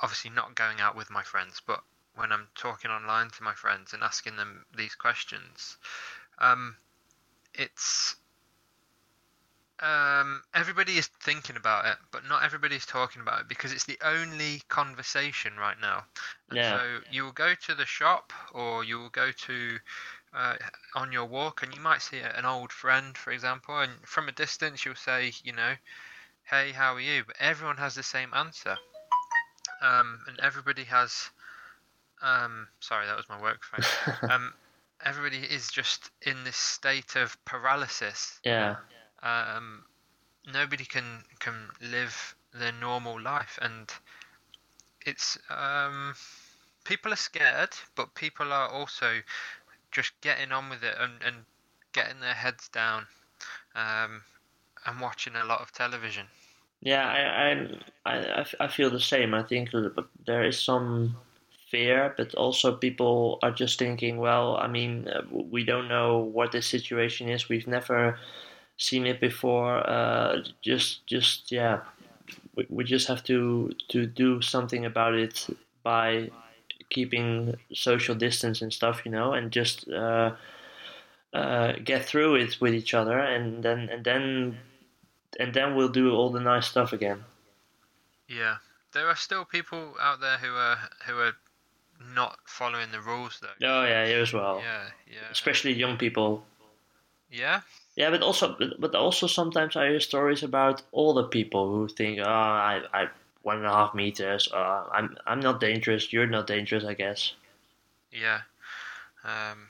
obviously 0.00 0.30
not 0.30 0.54
going 0.54 0.80
out 0.80 0.96
with 0.96 1.10
my 1.10 1.22
friends, 1.22 1.60
but 1.64 1.82
when 2.14 2.32
I'm 2.32 2.48
talking 2.54 2.90
online 2.90 3.30
to 3.30 3.42
my 3.42 3.54
friends 3.54 3.92
and 3.92 4.02
asking 4.02 4.36
them 4.36 4.64
these 4.76 4.94
questions, 4.94 5.76
um, 6.38 6.76
it's 7.54 8.16
um, 9.80 10.42
everybody 10.54 10.96
is 10.96 11.08
thinking 11.08 11.56
about 11.56 11.86
it, 11.86 11.96
but 12.12 12.24
not 12.28 12.44
everybody 12.44 12.76
is 12.76 12.86
talking 12.86 13.20
about 13.20 13.40
it 13.40 13.48
because 13.48 13.72
it's 13.72 13.84
the 13.84 13.98
only 14.04 14.62
conversation 14.68 15.56
right 15.58 15.76
now. 15.80 16.04
And 16.50 16.58
Yeah. 16.58 16.78
So 16.78 17.00
you 17.10 17.24
will 17.24 17.32
go 17.32 17.54
to 17.54 17.74
the 17.74 17.84
shop 17.84 18.32
or 18.52 18.84
you 18.84 18.98
will 19.00 19.10
go 19.10 19.32
to 19.32 19.78
uh, 20.34 20.56
on 20.94 21.10
your 21.12 21.24
walk 21.26 21.62
and 21.62 21.74
you 21.74 21.80
might 21.80 22.00
see 22.00 22.18
an 22.20 22.44
old 22.44 22.72
friend, 22.72 23.16
for 23.18 23.32
example, 23.32 23.80
and 23.80 23.92
from 24.06 24.28
a 24.28 24.32
distance 24.32 24.84
you'll 24.84 24.94
say, 24.94 25.32
you 25.42 25.52
know, 25.52 25.74
hey, 26.44 26.70
how 26.72 26.94
are 26.94 27.00
you? 27.00 27.24
But 27.26 27.36
everyone 27.40 27.78
has 27.78 27.94
the 27.96 28.02
same 28.04 28.32
answer. 28.34 28.76
Um, 29.80 30.20
and 30.28 30.38
everybody 30.38 30.84
has, 30.84 31.30
um, 32.22 32.68
sorry, 32.80 33.06
that 33.06 33.16
was 33.16 33.28
my 33.28 33.40
work 33.40 33.62
phone. 33.64 34.30
um, 34.30 34.54
everybody 35.04 35.38
is 35.38 35.68
just 35.70 36.10
in 36.22 36.44
this 36.44 36.56
state 36.56 37.16
of 37.16 37.36
paralysis 37.44 38.40
Yeah, 38.44 38.76
um, 39.22 39.84
nobody 40.52 40.84
can 40.84 41.24
can 41.40 41.68
live 41.80 42.34
their 42.54 42.72
normal 42.72 43.20
life, 43.20 43.58
and 43.62 43.90
it's 45.04 45.38
um, 45.50 46.14
people 46.84 47.12
are 47.12 47.16
scared, 47.16 47.70
but 47.94 48.14
people 48.14 48.52
are 48.52 48.68
also 48.68 49.20
just 49.90 50.12
getting 50.20 50.52
on 50.52 50.70
with 50.70 50.82
it 50.82 50.94
and, 50.98 51.12
and 51.24 51.36
getting 51.92 52.20
their 52.20 52.34
heads 52.34 52.68
down 52.68 53.06
um, 53.74 54.22
and 54.86 55.00
watching 55.00 55.34
a 55.36 55.44
lot 55.44 55.60
of 55.60 55.70
television. 55.72 56.26
yeah. 56.80 57.06
I 57.06 58.10
I 58.10 58.44
I 58.60 58.68
feel 58.68 58.90
the 58.90 59.00
same. 59.00 59.34
I 59.34 59.42
think 59.42 59.70
there 60.26 60.44
is 60.44 60.58
some 60.58 61.16
fear, 61.72 62.14
but 62.16 62.34
also 62.34 62.76
people 62.76 63.38
are 63.42 63.50
just 63.50 63.78
thinking, 63.78 64.18
well, 64.18 64.56
I 64.56 64.68
mean, 64.68 65.08
uh, 65.08 65.22
we 65.30 65.64
don't 65.64 65.88
know 65.88 66.18
what 66.18 66.52
the 66.52 66.60
situation 66.60 67.28
is. 67.30 67.48
We've 67.48 67.66
never 67.66 68.18
seen 68.76 69.06
it 69.06 69.20
before. 69.20 69.78
Uh, 69.88 70.44
just, 70.60 71.06
just 71.06 71.50
yeah, 71.50 71.80
we, 72.54 72.66
we 72.68 72.84
just 72.84 73.08
have 73.08 73.24
to 73.24 73.72
to 73.88 74.06
do 74.06 74.42
something 74.42 74.84
about 74.84 75.14
it 75.14 75.46
by 75.82 76.30
keeping 76.90 77.56
social 77.72 78.14
distance 78.14 78.62
and 78.62 78.72
stuff, 78.72 79.02
you 79.04 79.10
know, 79.10 79.32
and 79.32 79.50
just 79.50 79.88
uh, 79.88 80.36
uh, 81.32 81.72
get 81.84 82.04
through 82.04 82.36
it 82.36 82.60
with 82.60 82.74
each 82.74 82.92
other, 82.94 83.18
and 83.18 83.62
then 83.62 83.88
and 83.88 84.04
then 84.04 84.58
and 85.40 85.54
then 85.54 85.74
we'll 85.74 85.88
do 85.88 86.12
all 86.12 86.30
the 86.30 86.40
nice 86.40 86.66
stuff 86.68 86.92
again. 86.92 87.24
Yeah, 88.28 88.56
there 88.92 89.08
are 89.08 89.16
still 89.16 89.44
people 89.44 89.94
out 90.00 90.20
there 90.20 90.38
who 90.38 90.52
are 90.54 90.78
who 91.06 91.18
are 91.18 91.34
not 92.14 92.38
following 92.44 92.90
the 92.90 93.00
rules 93.00 93.40
though. 93.40 93.66
Oh 93.66 93.84
yeah, 93.84 94.06
here 94.06 94.22
as 94.22 94.32
well. 94.32 94.60
Yeah, 94.60 94.84
yeah, 95.06 95.30
Especially 95.30 95.72
young 95.72 95.96
people. 95.96 96.44
yeah. 97.30 97.60
Yeah, 97.94 98.08
but 98.10 98.22
also, 98.22 98.56
but, 98.58 98.80
but 98.80 98.94
also 98.94 99.26
sometimes 99.26 99.76
I 99.76 99.88
hear 99.88 100.00
stories 100.00 100.42
about 100.42 100.82
older 100.94 101.24
people 101.28 101.70
who 101.70 101.88
think, 101.88 102.20
oh, 102.20 102.24
I, 102.24 102.80
I, 102.94 103.08
one 103.42 103.58
and 103.58 103.66
a 103.66 103.70
half 103.70 103.94
meters. 103.94 104.48
Uh, 104.50 104.84
I'm, 104.90 105.16
I'm 105.26 105.40
not 105.40 105.60
dangerous. 105.60 106.10
You're 106.10 106.26
not 106.26 106.46
dangerous, 106.46 106.84
I 106.84 106.94
guess. 106.94 107.34
Yeah. 108.10 108.40
Um, 109.24 109.68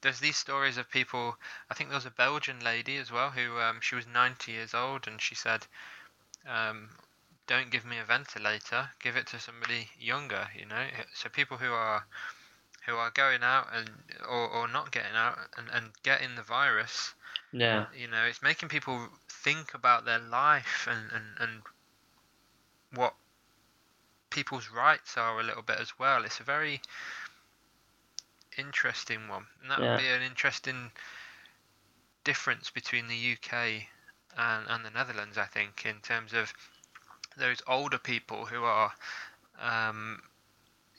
there's 0.00 0.20
these 0.20 0.36
stories 0.36 0.76
of 0.78 0.88
people. 0.90 1.36
I 1.70 1.74
think 1.74 1.90
there 1.90 1.96
was 1.96 2.06
a 2.06 2.10
Belgian 2.10 2.60
lady 2.60 2.96
as 2.98 3.10
well 3.10 3.30
who 3.30 3.58
um, 3.58 3.78
she 3.80 3.96
was 3.96 4.06
90 4.06 4.52
years 4.52 4.72
old 4.72 5.08
and 5.08 5.20
she 5.20 5.34
said, 5.34 5.66
um, 6.48 6.88
"Don't 7.50 7.70
give 7.70 7.84
me 7.84 7.98
a 7.98 8.04
ventilator. 8.04 8.92
Give 9.00 9.16
it 9.16 9.26
to 9.26 9.40
somebody 9.40 9.90
younger." 9.98 10.48
You 10.56 10.66
know, 10.66 10.86
so 11.14 11.28
people 11.28 11.56
who 11.58 11.72
are 11.72 12.06
who 12.86 12.94
are 12.94 13.10
going 13.10 13.42
out 13.42 13.66
and 13.72 13.90
or, 14.20 14.48
or 14.48 14.68
not 14.68 14.92
getting 14.92 15.16
out 15.16 15.36
and, 15.56 15.68
and 15.68 15.90
getting 16.04 16.36
the 16.36 16.44
virus. 16.44 17.12
Yeah, 17.50 17.86
You 17.92 18.06
know, 18.06 18.22
it's 18.24 18.40
making 18.40 18.68
people 18.68 19.08
think 19.28 19.74
about 19.74 20.04
their 20.04 20.20
life 20.20 20.86
and 20.88 21.10
and, 21.10 21.26
and 21.40 21.62
what 22.92 23.14
people's 24.30 24.70
rights 24.70 25.16
are 25.16 25.40
a 25.40 25.42
little 25.42 25.62
bit 25.62 25.80
as 25.80 25.98
well. 25.98 26.24
It's 26.24 26.38
a 26.38 26.44
very 26.44 26.80
interesting 28.56 29.26
one, 29.26 29.46
and 29.60 29.72
that 29.72 29.80
Yeah. 29.80 29.96
would 29.96 30.02
be 30.02 30.08
an 30.08 30.22
interesting 30.22 30.92
difference 32.22 32.70
between 32.70 33.08
the 33.08 33.32
UK 33.32 33.88
and, 34.36 34.68
and 34.68 34.84
the 34.84 34.90
Netherlands, 34.90 35.36
I 35.36 35.46
think, 35.46 35.84
in 35.84 36.00
terms 36.00 36.32
of 36.32 36.54
those 37.40 37.62
older 37.66 37.98
people 37.98 38.46
who 38.46 38.62
are, 38.62 38.92
um, 39.58 40.22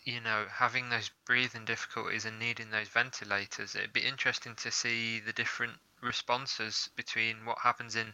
you 0.04 0.20
know, 0.20 0.46
having 0.50 0.90
those 0.90 1.10
breathing 1.26 1.66
difficulties 1.66 2.26
and 2.26 2.40
needing 2.40 2.72
those 2.72 2.90
ventilators. 2.90 3.76
It'd 3.76 3.94
be 3.94 4.02
interesting 4.02 4.56
to 4.56 4.72
see 4.72 5.20
the 5.20 5.34
different 5.34 5.74
responses 6.02 6.90
between 6.96 7.46
what 7.46 7.60
happens 7.60 7.96
in, 7.96 8.08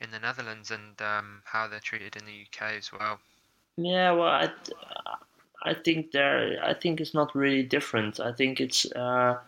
in 0.00 0.10
the 0.10 0.18
Netherlands 0.18 0.70
and 0.70 1.00
um, 1.00 1.42
how 1.44 1.68
they're 1.68 1.80
treated 1.80 2.16
in 2.16 2.26
the 2.26 2.42
UK 2.42 2.72
as 2.76 2.92
well. 2.92 3.20
yeah. 3.76 4.12
Well, 4.12 4.28
I, 4.28 4.50
I 5.62 5.74
think 5.74 6.12
there. 6.12 6.62
I 6.62 6.74
think 6.74 7.00
it's 7.00 7.14
not 7.14 7.34
really 7.34 7.62
different. 7.62 8.20
I 8.20 8.32
think 8.32 8.60
it's. 8.60 8.86
Uh, 8.92 9.38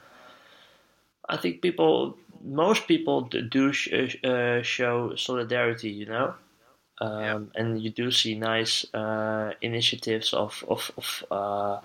I 1.28 1.36
think 1.36 1.62
people, 1.62 2.18
most 2.42 2.88
people 2.88 3.22
do 3.22 3.72
sh- 3.72 4.16
uh, 4.24 4.62
show 4.62 5.14
solidarity. 5.16 5.90
You 5.90 6.06
know. 6.06 6.34
Um, 7.00 7.20
Yeah. 7.20 7.40
And 7.54 7.82
you 7.82 7.90
do 7.90 8.10
see 8.10 8.34
nice 8.38 8.84
uh, 8.94 9.52
initiatives 9.60 10.34
of 10.34 10.64
of 10.68 10.90
of, 10.96 11.24
uh, 11.30 11.80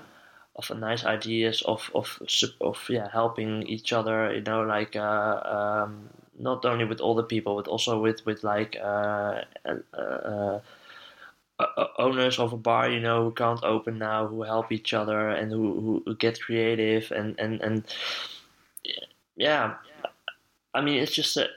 of 0.55 0.69
nice 0.77 1.05
ideas 1.05 1.61
of 1.63 1.89
of 1.95 2.21
of 2.61 2.77
yeah 2.89 3.09
helping 3.11 3.63
each 3.63 3.93
other. 3.93 4.33
You 4.33 4.41
know, 4.41 4.61
like 4.63 4.95
uh, 4.95 5.39
um, 5.45 6.09
not 6.37 6.65
only 6.65 6.85
with 6.85 7.01
older 7.01 7.23
people, 7.23 7.55
but 7.55 7.67
also 7.67 7.99
with 7.99 8.25
with 8.25 8.43
like 8.43 8.77
uh, 8.81 9.41
uh, 9.65 10.59
uh, 11.59 11.87
owners 11.97 12.39
of 12.39 12.53
a 12.53 12.57
bar. 12.57 12.89
You 12.89 12.99
know, 12.99 13.23
who 13.23 13.31
can't 13.31 13.63
open 13.63 13.97
now, 13.97 14.27
who 14.27 14.43
help 14.43 14.71
each 14.71 14.93
other 14.93 15.29
and 15.29 15.51
who 15.51 15.79
who, 15.79 16.03
who 16.05 16.15
get 16.15 16.41
creative 16.41 17.11
and 17.11 17.39
and 17.39 17.61
and 17.61 17.83
yeah, 19.35 19.75
I 20.73 20.81
mean, 20.81 21.01
it's 21.01 21.13
just 21.13 21.37
a, 21.37 21.47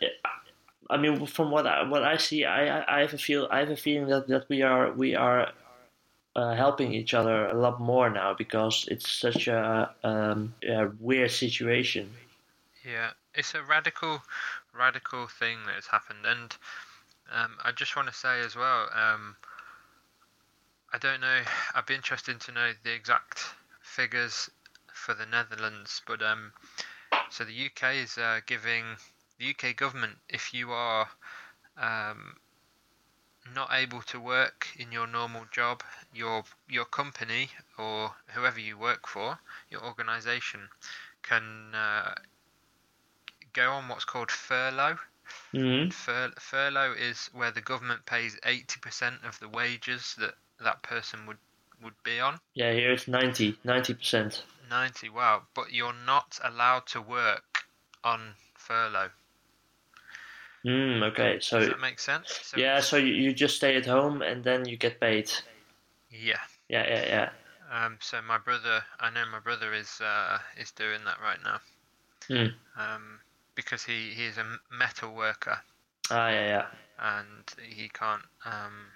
I 0.91 0.97
mean, 0.97 1.27
from 1.27 1.51
what 1.51 1.67
I, 1.67 1.83
what 1.83 2.03
I 2.03 2.17
see, 2.17 2.45
I, 2.45 2.99
I 2.99 3.01
have 3.01 3.13
a 3.13 3.19
feel 3.19 3.47
I 3.51 3.59
have 3.61 3.71
a 3.71 3.77
feeling 3.77 4.09
that, 4.09 4.27
that 4.29 4.49
we 4.49 4.63
are 4.63 4.93
we 4.93 5.15
are 5.15 5.53
uh, 6.39 6.55
helping 6.55 6.93
each 6.93 7.15
other 7.15 7.47
a 7.47 7.55
lot 7.55 7.81
more 7.81 8.09
now 8.09 8.33
because 8.33 8.87
it's 8.91 9.11
such 9.11 9.49
a, 9.49 9.91
um, 10.05 10.55
a 10.63 10.89
weird 11.01 11.31
situation. 11.31 12.09
Yeah, 12.85 13.11
it's 13.35 13.55
a 13.55 13.63
radical, 13.63 14.23
radical 14.73 15.27
thing 15.27 15.59
that 15.67 15.75
has 15.75 15.87
happened, 15.87 16.25
and 16.25 16.57
um, 17.33 17.57
I 17.65 17.73
just 17.73 17.97
want 17.97 18.09
to 18.09 18.15
say 18.15 18.41
as 18.41 18.55
well. 18.55 18.89
Um, 18.95 19.37
I 20.93 20.99
don't 20.99 21.21
know. 21.21 21.41
I'd 21.75 21.87
be 21.87 21.95
interested 21.95 22.41
to 22.41 22.53
know 22.53 22.71
the 22.85 22.95
exact 22.95 23.45
figures 23.83 24.49
for 24.95 25.15
the 25.15 25.27
Netherlands, 25.27 26.03
but 26.07 26.23
um, 26.23 26.53
so 27.31 27.45
the 27.45 27.67
UK 27.67 27.97
is 27.97 28.17
uh, 28.17 28.41
giving 28.47 28.85
the 29.39 29.51
UK 29.51 29.77
government 29.77 30.17
if 30.29 30.53
you 30.53 30.71
are 30.71 31.09
um, 31.77 32.37
not 33.55 33.71
able 33.73 34.03
to 34.03 34.21
work 34.21 34.69
in 34.79 34.93
your 34.93 35.07
normal 35.07 35.45
job, 35.51 35.83
your 36.13 36.45
your 36.69 36.85
company 36.85 37.51
or 37.79 38.13
whoever 38.35 38.61
you 38.61 38.77
work 38.77 39.07
for, 39.07 39.39
your 39.71 39.85
organisation, 39.85 40.69
can 41.23 41.75
uh, 41.75 42.15
go 43.53 43.71
on 43.71 43.89
what's 43.89 44.05
called 44.05 44.31
furlough. 44.31 44.99
Mm-hmm. 45.53 45.91
Fur- 45.91 46.33
furlough 46.39 46.93
is 46.93 47.31
where 47.33 47.51
the 47.51 47.61
government 47.61 48.05
pays 48.07 48.39
eighty 48.45 48.81
percent 48.81 49.17
of 49.25 49.39
the 49.41 49.49
wages 49.49 50.15
that 50.19 50.35
that 50.61 50.83
person 50.83 51.27
would 51.27 51.39
would 51.83 52.03
be 52.03 52.19
on. 52.19 52.39
Yeah, 52.55 52.73
here 52.73 52.91
it's 52.91 53.07
90 53.07 53.53
percent. 53.95 54.43
Ninety, 54.69 55.09
wow! 55.09 55.43
But 55.55 55.73
you're 55.73 55.95
not 56.05 56.39
allowed 56.43 56.87
to 56.89 57.01
work 57.01 57.65
on 58.05 58.35
furlough. 58.55 59.11
Mm, 60.65 61.03
okay, 61.13 61.39
so 61.41 61.61
Does 61.61 61.69
that 61.69 61.81
make 61.81 62.01
sense? 62.01 62.41
So 62.43 62.57
yeah, 62.57 62.81
so 62.81 62.97
you, 62.97 63.15
you 63.15 63.33
just 63.33 63.57
stay 63.57 63.77
at 63.77 63.87
home 63.87 64.23
and 64.23 64.43
then 64.43 64.67
you 64.67 64.77
get 64.77 65.01
paid. 65.01 65.31
yeah. 66.11 66.39
Yeah, 66.69 66.87
yeah, 66.87 67.07
yeah. 67.07 67.31
Um, 67.87 67.97
so 68.01 68.21
my 68.27 68.39
brother, 68.39 68.83
I 69.01 69.11
know 69.11 69.25
my 69.31 69.41
brother 69.41 69.73
is 69.73 70.01
uh, 70.03 70.39
is 70.59 70.71
doing 70.73 71.01
that 71.07 71.19
right 71.23 71.39
now. 71.43 71.61
Hmm. 72.29 72.81
Um, 72.81 73.21
because 73.55 73.83
he, 73.83 74.11
he 74.11 74.25
is 74.25 74.37
a 74.39 74.45
metal 74.71 75.15
worker 75.15 75.59
Ah, 76.11 76.29
yeah, 76.29 76.47
yeah. 76.47 76.67
and 76.99 77.45
he 77.69 77.89
can't 77.89 78.23
um, 78.45 78.87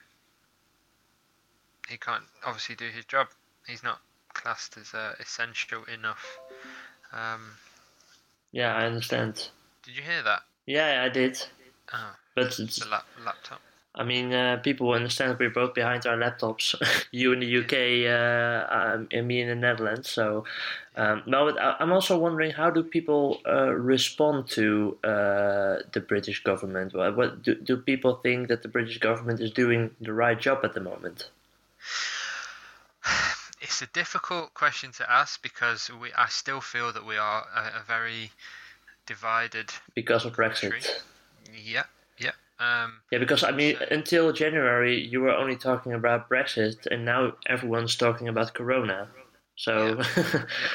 he 1.88 1.97
can't 1.97 2.25
obviously 2.47 2.75
do 2.75 2.88
his 2.88 3.04
job. 3.07 3.28
He's 3.66 3.83
not 3.83 4.00
classed 4.35 4.76
as 4.76 4.92
uh, 4.95 5.14
essential 5.21 5.85
enough. 5.85 6.38
Um, 7.12 7.52
Yeah, 8.52 8.75
I 8.75 8.85
understand. 8.87 9.49
did 9.83 9.97
you 9.97 10.02
hear 10.02 10.23
that? 10.23 10.42
Yeah, 10.66 11.02
I 11.04 11.09
did. 11.09 11.42
Oh, 11.92 12.14
But 12.35 12.59
it's 12.59 12.78
the 12.78 12.88
lap- 12.88 13.07
laptop. 13.25 13.61
I 13.95 14.04
mean, 14.04 14.33
uh, 14.33 14.57
people 14.57 14.90
understand 14.92 15.38
we're 15.38 15.50
both 15.50 15.75
behind 15.75 16.07
our 16.07 16.16
laptops. 16.16 16.75
you 17.11 17.33
in 17.33 17.40
the 17.40 17.59
UK, 17.59 18.07
uh, 18.09 19.04
and 19.12 19.28
me 19.28 19.42
in 19.42 19.49
the 19.49 19.54
Netherlands. 19.54 20.09
So, 20.09 20.45
um, 20.97 21.23
no, 21.26 21.45
but 21.52 21.61
I- 21.61 21.76
I'm 21.78 21.92
also 21.92 22.16
wondering 22.16 22.52
how 22.52 22.71
do 22.71 22.83
people 22.83 23.42
uh, 23.47 23.71
respond 23.75 24.49
to 24.50 24.97
uh, 25.04 25.83
the 25.92 26.00
British 26.09 26.42
government? 26.42 26.95
What, 26.95 27.16
what 27.16 27.42
do, 27.42 27.54
do 27.54 27.76
people 27.76 28.14
think 28.23 28.49
that 28.49 28.62
the 28.62 28.69
British 28.69 28.97
government 28.99 29.40
is 29.40 29.50
doing 29.50 29.90
the 30.00 30.14
right 30.14 30.40
job 30.40 30.61
at 30.64 30.73
the 30.73 30.81
moment? 30.81 31.28
It's 33.61 33.81
a 33.81 33.87
difficult 33.87 34.54
question 34.54 34.90
to 34.92 35.09
ask 35.09 35.40
because 35.40 35.88
we 36.00 36.12
I 36.14 36.26
still 36.28 36.61
feel 36.61 36.92
that 36.92 37.07
we 37.07 37.16
are 37.16 37.47
a, 37.54 37.81
a 37.81 37.83
very 37.87 38.33
divided 39.07 39.71
Because 39.95 40.25
of 40.25 40.35
Brexit. 40.35 40.71
country. 40.71 40.81
Yeah, 41.53 41.85
yeah. 42.19 42.33
Um, 42.59 43.01
Yeah, 43.11 43.19
because 43.19 43.43
I 43.43 43.51
mean, 43.51 43.77
until 43.91 44.33
January, 44.33 45.01
you 45.01 45.21
were 45.21 45.35
only 45.35 45.57
talking 45.57 45.93
about 45.93 46.29
Brexit, 46.29 46.87
and 46.87 47.05
now 47.05 47.35
everyone's 47.47 47.97
talking 47.97 48.29
about 48.29 48.55
Corona. 48.55 49.09
So, 49.57 50.01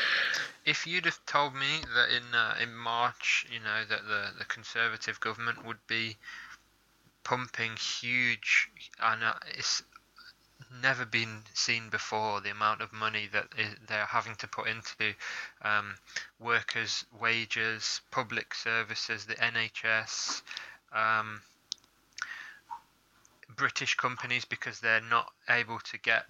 if 0.66 0.86
you'd 0.86 1.06
have 1.06 1.26
told 1.26 1.56
me 1.56 1.82
that 1.96 2.10
in 2.10 2.24
uh, 2.34 2.56
in 2.62 2.76
March, 2.76 3.48
you 3.52 3.60
know, 3.60 3.84
that 3.90 4.04
the, 4.08 4.38
the 4.38 4.46
Conservative 4.46 5.20
government 5.20 5.66
would 5.66 5.80
be 5.88 6.18
pumping 7.24 7.72
huge, 7.76 8.70
and 9.02 9.22
it's 9.58 9.84
never 10.82 11.06
been 11.06 11.44
seen 11.54 11.90
before 11.90 12.42
the 12.42 12.50
amount 12.50 12.82
of 12.82 12.92
money 12.94 13.28
that 13.32 13.48
they're 13.88 14.06
having 14.06 14.36
to 14.36 14.48
put 14.48 14.68
into 14.68 15.14
um, 15.62 15.96
workers' 16.40 17.06
wages, 17.20 18.02
public 18.12 18.54
services, 18.54 19.26
the 19.26 19.36
NHS. 19.36 20.42
Um, 20.94 21.42
British 23.56 23.96
companies 23.96 24.46
because 24.46 24.80
they're 24.80 25.02
not 25.02 25.32
able 25.50 25.80
to 25.80 25.98
get 25.98 26.26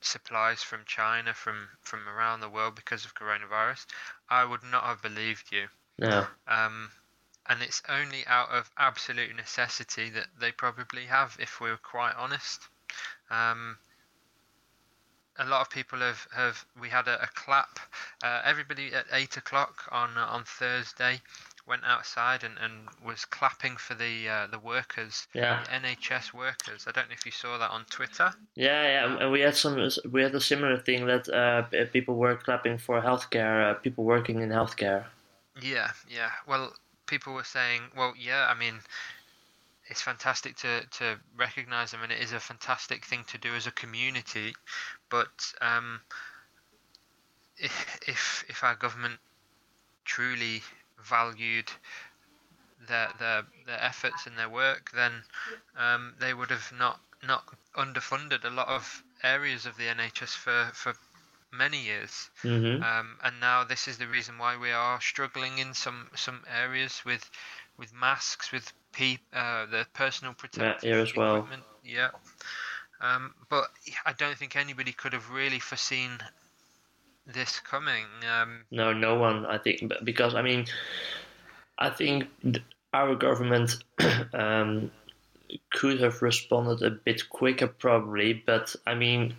supplies 0.00 0.62
from 0.62 0.80
China 0.86 1.34
from 1.34 1.68
from 1.82 2.08
around 2.08 2.40
the 2.40 2.48
world 2.48 2.74
because 2.74 3.04
of 3.04 3.14
coronavirus, 3.14 3.84
I 4.28 4.44
would 4.44 4.62
not 4.62 4.84
have 4.84 5.02
believed 5.02 5.52
you. 5.52 5.68
no. 5.98 6.26
Um, 6.46 6.90
and 7.46 7.62
it's 7.62 7.82
only 7.88 8.26
out 8.26 8.50
of 8.50 8.70
absolute 8.76 9.34
necessity 9.34 10.10
that 10.10 10.26
they 10.38 10.52
probably 10.52 11.06
have, 11.06 11.36
if 11.40 11.60
we're 11.60 11.78
quite 11.78 12.14
honest. 12.16 12.68
Um, 13.30 13.76
a 15.38 15.44
lot 15.46 15.60
of 15.60 15.70
people 15.70 16.00
have, 16.00 16.26
have 16.34 16.64
we 16.80 16.88
had 16.88 17.06
a, 17.08 17.22
a 17.22 17.28
clap. 17.34 17.78
Uh, 18.24 18.42
everybody 18.44 18.92
at 18.92 19.06
eight 19.12 19.36
o'clock 19.36 19.84
on 19.92 20.10
uh, 20.16 20.26
on 20.26 20.44
Thursday 20.44 21.20
went 21.66 21.82
outside 21.84 22.42
and, 22.42 22.54
and 22.62 22.88
was 23.04 23.24
clapping 23.26 23.76
for 23.76 23.94
the 23.94 24.28
uh, 24.28 24.46
the 24.48 24.58
workers, 24.58 25.28
Yeah. 25.34 25.62
the 25.64 25.86
NHS 25.86 26.32
workers. 26.32 26.86
I 26.88 26.92
don't 26.92 27.08
know 27.08 27.14
if 27.14 27.24
you 27.26 27.32
saw 27.32 27.58
that 27.58 27.70
on 27.70 27.84
Twitter. 27.90 28.32
Yeah, 28.56 28.82
yeah, 28.82 29.18
and 29.22 29.30
we 29.30 29.40
had 29.40 29.54
some. 29.54 29.88
We 30.10 30.22
had 30.22 30.34
a 30.34 30.40
similar 30.40 30.78
thing 30.78 31.06
that 31.06 31.28
uh, 31.28 31.62
people 31.92 32.16
were 32.16 32.34
clapping 32.36 32.78
for 32.78 33.00
healthcare, 33.00 33.70
uh, 33.70 33.74
people 33.74 34.04
working 34.04 34.40
in 34.40 34.48
healthcare. 34.48 35.04
Yeah, 35.60 35.90
yeah. 36.08 36.30
Well, 36.46 36.72
people 37.06 37.34
were 37.34 37.44
saying, 37.44 37.82
well, 37.96 38.14
yeah. 38.18 38.46
I 38.48 38.54
mean, 38.58 38.80
it's 39.88 40.02
fantastic 40.02 40.56
to 40.58 40.86
to 40.98 41.18
recognise 41.36 41.90
them, 41.92 42.02
and 42.02 42.12
it 42.12 42.20
is 42.20 42.32
a 42.32 42.40
fantastic 42.40 43.04
thing 43.04 43.24
to 43.28 43.38
do 43.38 43.54
as 43.54 43.66
a 43.66 43.72
community. 43.72 44.54
But 45.10 45.52
um, 45.60 46.00
if 47.58 47.98
if 48.06 48.44
if 48.48 48.64
our 48.64 48.74
government 48.76 49.18
truly 50.04 50.62
valued 50.98 51.70
their 52.88 53.08
their 53.18 53.42
their 53.66 53.82
efforts 53.82 54.26
and 54.26 54.38
their 54.38 54.48
work, 54.48 54.90
then 54.92 55.24
um, 55.76 56.14
they 56.18 56.32
would 56.34 56.50
have 56.50 56.72
not 56.72 57.00
not 57.22 57.44
underfunded 57.76 58.44
a 58.44 58.50
lot 58.50 58.68
of 58.68 59.02
areas 59.22 59.66
of 59.66 59.76
the 59.76 59.88
NHS 59.88 60.34
for 60.36 60.70
for 60.74 60.94
many 61.52 61.82
years. 61.84 62.30
hmm 62.42 62.82
Um, 62.82 63.18
and 63.22 63.40
now 63.40 63.64
this 63.64 63.88
is 63.88 63.98
the 63.98 64.06
reason 64.08 64.38
why 64.38 64.56
we 64.56 64.70
are 64.72 65.00
struggling 65.00 65.58
in 65.58 65.74
some 65.74 66.10
some 66.14 66.44
areas 66.48 67.04
with 67.04 67.28
with 67.76 67.92
masks, 67.92 68.52
with 68.52 68.72
uh, 69.32 69.66
the 69.66 69.86
personal 69.94 70.34
protective 70.34 70.96
as 70.96 71.14
well. 71.16 71.36
equipment. 71.36 71.62
Yeah. 71.84 72.10
Um, 73.00 73.34
but 73.48 73.64
I 74.04 74.12
don't 74.12 74.36
think 74.36 74.56
anybody 74.56 74.92
could 74.92 75.12
have 75.12 75.30
really 75.30 75.60
foreseen 75.60 76.10
this 77.26 77.60
coming. 77.60 78.06
Um, 78.30 78.64
No, 78.70 78.92
no 78.92 79.14
one. 79.16 79.46
I 79.46 79.58
think 79.58 79.92
because 80.04 80.34
I 80.34 80.42
mean, 80.42 80.66
I 81.78 81.90
think 81.90 82.26
our 82.92 83.14
government 83.14 83.76
um, 84.32 84.90
could 85.70 86.00
have 86.00 86.22
responded 86.22 86.82
a 86.82 86.90
bit 86.90 87.28
quicker, 87.28 87.68
probably. 87.68 88.32
But 88.32 88.74
I 88.86 88.94
mean, 88.94 89.36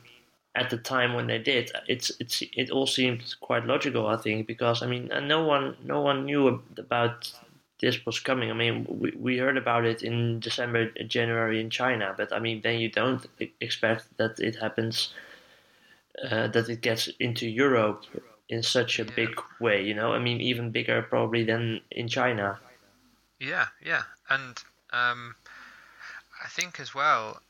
at 0.56 0.70
the 0.70 0.78
time 0.78 1.14
when 1.14 1.28
they 1.28 1.40
did, 1.40 1.72
it's 1.88 2.12
it's 2.20 2.42
it 2.54 2.70
all 2.70 2.88
seemed 2.88 3.36
quite 3.42 3.66
logical. 3.66 4.08
I 4.08 4.18
think 4.18 4.48
because 4.48 4.82
I 4.82 4.88
mean, 4.88 5.12
and 5.12 5.28
no 5.28 5.44
one 5.44 5.76
no 5.84 6.02
one 6.02 6.26
knew 6.26 6.62
about 6.78 7.32
this 7.82 8.06
was 8.06 8.20
coming. 8.20 8.50
I 8.52 8.54
mean, 8.54 8.86
we, 8.90 9.12
we 9.18 9.38
heard 9.38 9.58
about 9.58 9.86
it 9.86 10.02
in 10.04 10.40
December, 10.40 10.92
January 11.08 11.60
in 11.62 11.70
China, 11.70 12.14
but 12.18 12.32
I 12.34 12.40
mean, 12.40 12.62
then 12.62 12.80
you 12.80 12.90
don't 12.90 13.26
expect 13.62 14.18
that 14.18 14.40
it 14.40 14.56
happens, 14.58 15.14
uh, 16.24 16.48
that 16.48 16.70
it 16.70 16.82
gets 16.82 17.08
into 17.20 17.48
Europe 17.48 18.06
in 18.50 18.64
such 18.64 19.00
a 19.00 19.06
Yeah. 19.06 19.12
big 19.16 19.42
way. 19.60 19.82
You 19.84 19.94
know, 19.94 20.14
I 20.14 20.20
mean, 20.20 20.42
even 20.42 20.72
bigger 20.72 21.02
probably 21.02 21.44
than 21.44 21.82
in 21.92 22.08
China. 22.08 22.60
yeah, 23.40 23.68
yeah, 23.82 24.04
and 24.30 24.58
um, 24.92 25.36
I 26.44 26.48
think 26.48 26.80
as 26.80 26.94
well, 26.94 27.42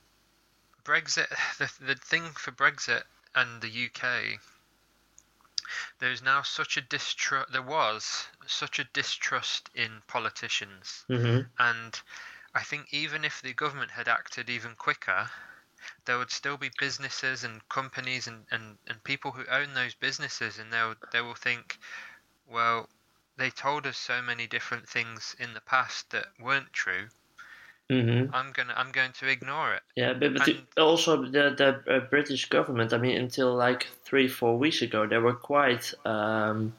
Brexit. 0.84 1.28
The 1.58 1.72
the 1.86 1.96
thing 1.96 2.32
for 2.34 2.52
Brexit 2.52 3.04
and 3.36 3.62
the 3.62 3.70
UK. 3.70 4.40
There's 6.00 6.22
now 6.22 6.42
such 6.42 6.78
a 6.78 6.82
distrust. 6.82 7.52
There 7.52 7.62
was 7.62 8.28
such 8.48 8.80
a 8.80 8.86
distrust 8.86 9.70
in 9.74 10.02
politicians. 10.08 11.06
hmm 11.08 11.42
And 11.58 12.02
I 12.54 12.64
think 12.64 12.94
even 12.94 13.26
if 13.26 13.42
the 13.42 13.54
government 13.54 13.92
had 13.92 14.08
acted 14.08 14.50
even 14.50 14.76
quicker, 14.76 15.30
there 16.06 16.18
would 16.18 16.32
still 16.32 16.58
be 16.58 16.72
businesses 16.78 17.44
and 17.44 17.68
companies 17.70 18.28
and, 18.28 18.46
and, 18.52 18.78
and 18.88 19.04
people 19.04 19.32
who 19.32 19.46
own 19.48 19.74
those 19.74 19.94
businesses 19.96 20.60
and 20.60 20.72
they'll 20.74 20.96
they 21.12 21.22
will 21.22 21.36
think, 21.36 21.78
well, 22.46 22.90
they 23.38 23.50
told 23.50 23.88
us 23.88 23.98
so 23.98 24.22
many 24.22 24.48
different 24.48 24.90
things 24.90 25.36
in 25.40 25.54
the 25.54 25.62
past 25.62 26.10
that 26.12 26.28
weren't 26.40 26.74
true. 26.74 27.10
Mm-hmm. 27.90 28.36
I'm 28.36 28.52
gonna 28.52 28.74
I'm 28.78 28.92
going 28.92 29.14
to 29.14 29.28
ignore 29.28 29.74
it. 29.74 29.82
Yeah, 29.96 30.14
but, 30.14 30.36
but 30.36 30.48
And- 30.48 30.62
also 30.78 31.24
the 31.24 31.50
the 31.58 31.96
uh, 31.96 32.00
British 32.02 32.48
government. 32.50 32.94
I 32.94 32.98
mean, 32.98 33.18
until 33.18 33.56
like 33.56 33.88
three 34.06 34.28
four 34.28 34.58
weeks 34.58 34.82
ago, 34.84 35.08
they 35.08 35.18
were 35.18 35.34
quite 35.34 35.94
um, 36.06 36.74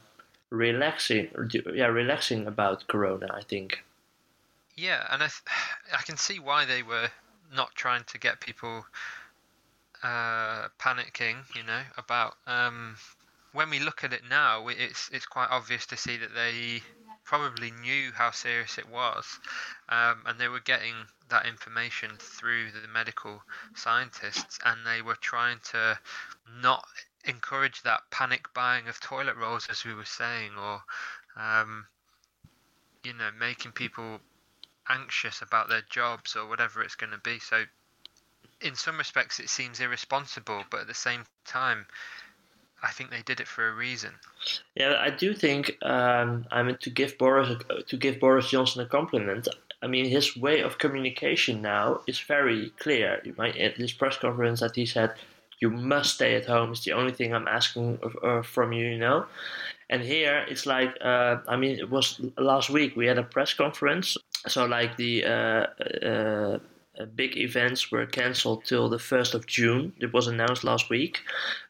relaxing. 0.50 1.28
Yeah, 1.74 1.86
relaxing 1.86 2.46
about 2.46 2.86
Corona. 2.86 3.28
I 3.34 3.42
think. 3.42 3.82
Yeah, 4.76 5.04
and 5.10 5.22
I 5.22 5.26
th- 5.26 5.42
I 5.98 6.02
can 6.02 6.16
see 6.16 6.38
why 6.38 6.64
they 6.64 6.82
were 6.82 7.08
not 7.52 7.74
trying 7.74 8.04
to 8.04 8.18
get 8.18 8.40
people 8.40 8.86
uh, 10.04 10.68
panicking. 10.78 11.38
You 11.56 11.64
know 11.64 11.82
about 11.96 12.36
um, 12.46 12.94
when 13.52 13.68
we 13.68 13.80
look 13.80 14.04
at 14.04 14.12
it 14.12 14.22
now, 14.30 14.68
it's 14.68 15.10
it's 15.12 15.26
quite 15.26 15.48
obvious 15.50 15.86
to 15.86 15.96
see 15.96 16.16
that 16.18 16.34
they 16.34 16.82
probably 17.30 17.70
knew 17.70 18.10
how 18.12 18.32
serious 18.32 18.76
it 18.76 18.88
was, 18.88 19.38
um, 19.88 20.20
and 20.26 20.40
they 20.40 20.48
were 20.48 20.58
getting 20.58 20.94
that 21.28 21.46
information 21.46 22.10
through 22.18 22.72
the 22.72 22.88
medical 22.88 23.40
scientists, 23.76 24.58
and 24.64 24.84
they 24.84 25.00
were 25.00 25.14
trying 25.14 25.58
to 25.62 25.96
not 26.60 26.84
encourage 27.24 27.82
that 27.82 28.00
panic 28.10 28.52
buying 28.52 28.88
of 28.88 28.98
toilet 28.98 29.36
rolls, 29.36 29.68
as 29.70 29.84
we 29.84 29.94
were 29.94 30.04
saying, 30.04 30.50
or 30.58 30.82
um, 31.36 31.86
you 33.04 33.12
know, 33.12 33.30
making 33.38 33.70
people 33.70 34.18
anxious 34.88 35.40
about 35.40 35.68
their 35.68 35.84
jobs 35.88 36.34
or 36.34 36.48
whatever 36.48 36.82
it's 36.82 36.96
going 36.96 37.12
to 37.12 37.18
be. 37.18 37.38
So, 37.38 37.62
in 38.60 38.74
some 38.74 38.98
respects, 38.98 39.38
it 39.38 39.50
seems 39.50 39.78
irresponsible, 39.78 40.64
but 40.68 40.80
at 40.80 40.86
the 40.88 40.94
same 40.94 41.22
time, 41.44 41.86
I 42.82 42.90
think 42.90 43.10
they 43.10 43.22
did 43.22 43.40
it 43.40 43.48
for 43.48 43.68
a 43.68 43.74
reason. 43.74 44.12
Yeah, 44.74 44.96
I 44.98 45.10
do 45.10 45.34
think 45.34 45.76
um, 45.82 46.46
I 46.50 46.62
mean 46.62 46.76
to 46.80 46.90
give 46.90 47.18
Boris 47.18 47.62
to 47.86 47.96
give 47.96 48.20
Boris 48.20 48.50
Johnson 48.50 48.82
a 48.82 48.86
compliment. 48.86 49.48
I 49.82 49.86
mean, 49.86 50.06
his 50.06 50.36
way 50.36 50.60
of 50.60 50.78
communication 50.78 51.62
now 51.62 52.00
is 52.06 52.20
very 52.20 52.70
clear. 52.78 53.20
You 53.24 53.34
might 53.38 53.56
at 53.56 53.76
this 53.76 53.92
press 53.92 54.16
conference 54.16 54.60
that 54.60 54.76
he 54.76 54.86
said, 54.86 55.14
"You 55.60 55.70
must 55.70 56.14
stay 56.14 56.34
at 56.36 56.46
home. 56.46 56.72
It's 56.72 56.84
the 56.84 56.92
only 56.92 57.12
thing 57.12 57.34
I'm 57.34 57.48
asking 57.48 57.98
of, 58.02 58.16
uh, 58.22 58.42
from 58.42 58.72
you." 58.72 58.86
You 58.86 58.98
know, 58.98 59.26
and 59.90 60.02
here 60.02 60.44
it's 60.48 60.66
like 60.66 60.96
uh, 61.02 61.38
I 61.48 61.56
mean, 61.56 61.78
it 61.78 61.90
was 61.90 62.20
last 62.38 62.70
week 62.70 62.96
we 62.96 63.06
had 63.06 63.18
a 63.18 63.22
press 63.22 63.52
conference. 63.54 64.16
So 64.48 64.64
like 64.64 64.96
the 64.96 65.24
uh, 65.24 66.58
uh, 67.00 67.06
big 67.06 67.36
events 67.36 67.90
were 67.90 68.06
cancelled 68.06 68.64
till 68.64 68.88
the 68.88 68.98
first 68.98 69.34
of 69.34 69.46
June. 69.46 69.92
It 70.00 70.12
was 70.12 70.26
announced 70.26 70.64
last 70.64 70.90
week. 70.90 71.20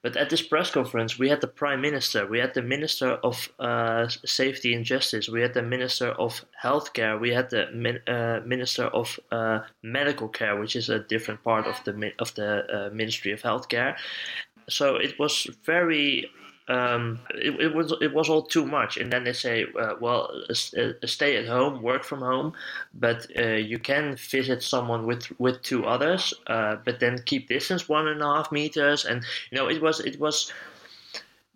But 0.02 0.16
at 0.16 0.30
this 0.30 0.42
press 0.42 0.70
conference, 0.70 1.18
we 1.18 1.28
had 1.28 1.40
the 1.40 1.46
Prime 1.46 1.80
Minister, 1.80 2.26
we 2.26 2.38
had 2.38 2.54
the 2.54 2.62
Minister 2.62 3.12
of 3.22 3.48
uh, 3.58 4.08
Safety 4.24 4.74
and 4.74 4.84
Justice, 4.84 5.28
we 5.28 5.42
had 5.42 5.54
the 5.54 5.62
Minister 5.62 6.08
of 6.10 6.44
Healthcare, 6.62 7.20
we 7.20 7.30
had 7.30 7.50
the 7.50 7.68
min- 7.72 8.06
uh, 8.08 8.40
Minister 8.44 8.84
of 8.86 9.18
uh, 9.30 9.60
Medical 9.82 10.28
Care, 10.28 10.58
which 10.58 10.76
is 10.76 10.88
a 10.88 11.00
different 11.00 11.42
part 11.42 11.66
of 11.66 11.82
the 11.84 11.92
mi- 11.92 12.14
of 12.18 12.34
the 12.34 12.50
uh, 12.88 12.90
Ministry 12.94 13.32
of 13.32 13.42
Healthcare. 13.42 13.96
So 14.68 14.96
it 14.96 15.18
was 15.18 15.46
very. 15.64 16.30
Um, 16.70 17.18
it, 17.34 17.60
it 17.60 17.74
was 17.74 17.92
it 18.00 18.14
was 18.14 18.28
all 18.28 18.42
too 18.42 18.64
much, 18.64 18.96
and 18.96 19.12
then 19.12 19.24
they 19.24 19.32
say, 19.32 19.66
uh, 19.76 19.94
well, 20.00 20.30
uh, 20.48 20.92
stay 21.04 21.36
at 21.36 21.48
home, 21.48 21.82
work 21.82 22.04
from 22.04 22.20
home, 22.20 22.52
but 22.94 23.26
uh, 23.36 23.58
you 23.70 23.80
can 23.80 24.14
visit 24.14 24.62
someone 24.62 25.04
with 25.04 25.32
with 25.40 25.62
two 25.62 25.84
others, 25.84 26.32
uh, 26.46 26.76
but 26.84 27.00
then 27.00 27.22
keep 27.26 27.48
distance 27.48 27.88
one 27.88 28.06
and 28.06 28.22
a 28.22 28.24
half 28.24 28.52
meters, 28.52 29.04
and 29.04 29.24
you 29.50 29.58
know 29.58 29.68
it 29.68 29.82
was 29.82 29.98
it 29.98 30.20
was 30.20 30.52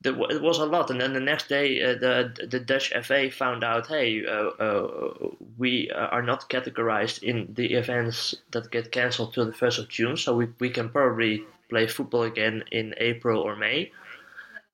it 0.04 0.42
was 0.42 0.58
a 0.58 0.66
lot. 0.66 0.90
And 0.90 1.00
then 1.00 1.12
the 1.12 1.20
next 1.20 1.48
day, 1.48 1.80
uh, 1.80 1.94
the 1.94 2.46
the 2.50 2.58
Dutch 2.58 2.92
FA 3.04 3.30
found 3.30 3.62
out, 3.62 3.86
hey, 3.86 4.26
uh, 4.26 5.10
we 5.58 5.92
are 5.92 6.22
not 6.22 6.50
categorized 6.50 7.22
in 7.22 7.54
the 7.54 7.74
events 7.74 8.34
that 8.50 8.72
get 8.72 8.90
cancelled 8.90 9.32
till 9.32 9.46
the 9.46 9.52
first 9.52 9.78
of 9.78 9.88
June, 9.88 10.16
so 10.16 10.34
we 10.34 10.48
we 10.58 10.70
can 10.70 10.88
probably 10.88 11.44
play 11.68 11.86
football 11.86 12.24
again 12.24 12.64
in 12.72 12.94
April 12.98 13.40
or 13.40 13.54
May. 13.54 13.92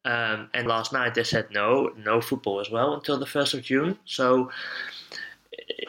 Um, 0.05 0.49
and 0.55 0.67
last 0.67 0.93
night 0.93 1.15
they 1.15 1.25
said 1.25 1.49
no, 1.51 1.91
no 1.97 2.21
football 2.21 2.59
as 2.61 2.71
well 2.71 2.95
until 2.95 3.19
the 3.19 3.27
first 3.27 3.53
of 3.55 3.63
June. 3.63 3.99
So 4.07 4.51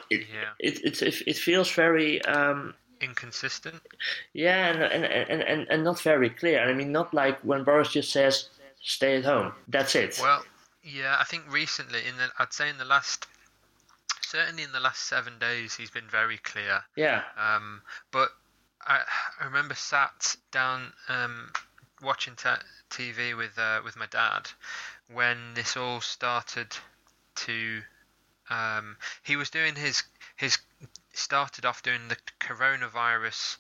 it 0.10 0.28
Yeah. 0.32 0.50
it 0.60 0.84
it, 0.84 1.02
it, 1.02 1.22
it 1.28 1.38
feels 1.38 1.72
very 1.72 2.22
um, 2.26 2.74
Inconsistent. 3.00 3.82
yeah, 4.34 4.68
and, 4.68 4.84
and, 4.84 5.06
and, 5.06 5.42
and, 5.42 5.68
and 5.70 5.84
not 5.84 6.00
very 6.02 6.30
clear. 6.30 6.62
I 6.70 6.74
mean, 6.74 6.92
not 6.92 7.14
like 7.14 7.40
when 7.42 7.64
Boris 7.64 7.92
just 7.94 8.12
says, 8.12 8.50
stay 8.82 9.18
at 9.18 9.26
home. 9.26 9.54
That's 9.68 9.96
it. 9.96 10.20
Well, 10.22 10.44
yeah, 10.84 11.18
I 11.20 11.24
think 11.24 11.52
recently, 11.52 12.00
in 12.08 12.18
the, 12.18 12.28
I'd 12.38 12.54
say 12.54 12.70
in 12.70 12.78
the 12.78 12.86
last, 12.86 13.28
certainly 14.22 14.64
in 14.64 14.72
the 14.72 14.80
last 14.80 15.04
seven 15.08 15.40
days, 15.40 15.74
he's 15.76 15.90
been 15.90 16.10
very 16.12 16.38
clear. 16.38 16.82
yeah. 16.96 17.24
Um, 17.38 17.82
but 18.12 18.30
I, 18.86 19.00
I 19.40 19.46
remember 19.46 19.74
sat 19.74 20.36
down 20.52 20.94
um, 21.10 21.52
watching 22.02 22.36
t- 22.36 22.50
TV 22.90 23.36
with 23.38 23.58
uh, 23.58 23.82
with 23.84 23.96
my 23.96 24.06
dad 24.08 24.50
when 25.14 25.38
this 25.56 25.76
all 25.78 26.02
started 26.02 26.68
to. 27.36 27.82
Um, 28.50 28.98
he 29.24 29.36
was 29.38 29.50
doing 29.50 29.76
his 29.76 30.04
his 30.36 30.58
started 31.14 31.66
off 31.66 31.84
doing 31.84 32.08
the 32.10 32.18
coronavirus 32.40 33.58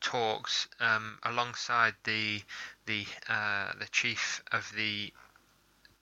talks 0.00 0.68
um, 0.80 1.18
alongside 1.22 1.94
the 2.04 2.42
the 2.86 3.06
uh, 3.28 3.72
the 3.78 3.86
chief 3.86 4.42
of 4.52 4.70
the 4.76 5.12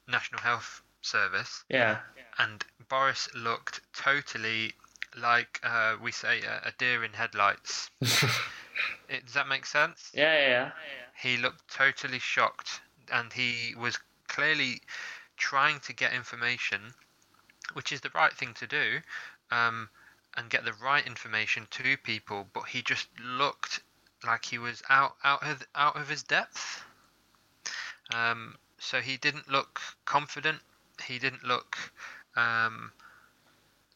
National 0.08 0.40
Health 0.40 0.82
Service, 1.02 1.64
Yeah. 1.68 1.98
and 2.38 2.64
Boris 2.88 3.28
looked 3.34 3.80
totally 3.92 4.72
like 5.16 5.60
uh, 5.62 5.96
we 6.02 6.10
say 6.10 6.40
a, 6.42 6.68
a 6.68 6.72
deer 6.78 7.04
in 7.04 7.12
headlights. 7.12 7.90
It, 9.08 9.26
does 9.26 9.34
that 9.34 9.46
make 9.48 9.66
sense? 9.66 10.10
Yeah, 10.14 10.32
yeah, 10.32 10.48
yeah. 10.48 10.70
He 11.22 11.36
looked 11.36 11.68
totally 11.68 12.18
shocked, 12.18 12.80
and 13.12 13.32
he 13.32 13.76
was 13.76 13.96
clearly 14.26 14.82
trying 15.36 15.78
to 15.80 15.92
get 15.92 16.12
information, 16.12 16.94
which 17.74 17.92
is 17.92 18.00
the 18.00 18.10
right 18.10 18.32
thing 18.32 18.54
to 18.54 18.66
do, 18.66 19.00
um, 19.52 19.88
and 20.36 20.50
get 20.50 20.64
the 20.64 20.72
right 20.72 21.06
information 21.06 21.68
to 21.70 21.96
people. 21.96 22.48
But 22.52 22.64
he 22.64 22.82
just 22.82 23.06
looked 23.20 23.82
like 24.24 24.46
he 24.46 24.58
was 24.58 24.82
out 24.88 25.14
out 25.22 25.42
of 25.44 25.62
out 25.76 25.94
of 25.94 26.08
his 26.08 26.24
depth. 26.24 26.84
Um, 28.12 28.56
so 28.78 29.00
he 29.00 29.16
didn't 29.16 29.48
look 29.48 29.80
confident. 30.04 30.60
He 31.06 31.20
didn't 31.20 31.44
look 31.44 31.76
um, 32.34 32.92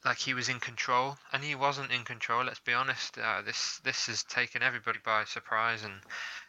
like 0.04 0.18
he 0.18 0.32
was 0.32 0.48
in 0.48 0.60
control, 0.60 1.18
and 1.32 1.42
he 1.42 1.56
wasn't 1.56 1.90
in 1.90 2.04
control. 2.04 2.44
Let's 2.44 2.60
be 2.60 2.72
honest. 2.72 3.18
Uh, 3.18 3.42
this 3.42 3.80
this 3.82 4.06
has 4.06 4.22
taken 4.22 4.62
everybody 4.62 5.00
by 5.04 5.24
surprise, 5.24 5.82
and 5.82 6.00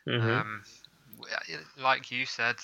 hmm 0.08 0.40
um, 0.40 0.64
like 1.78 2.12
you 2.12 2.26
said, 2.26 2.58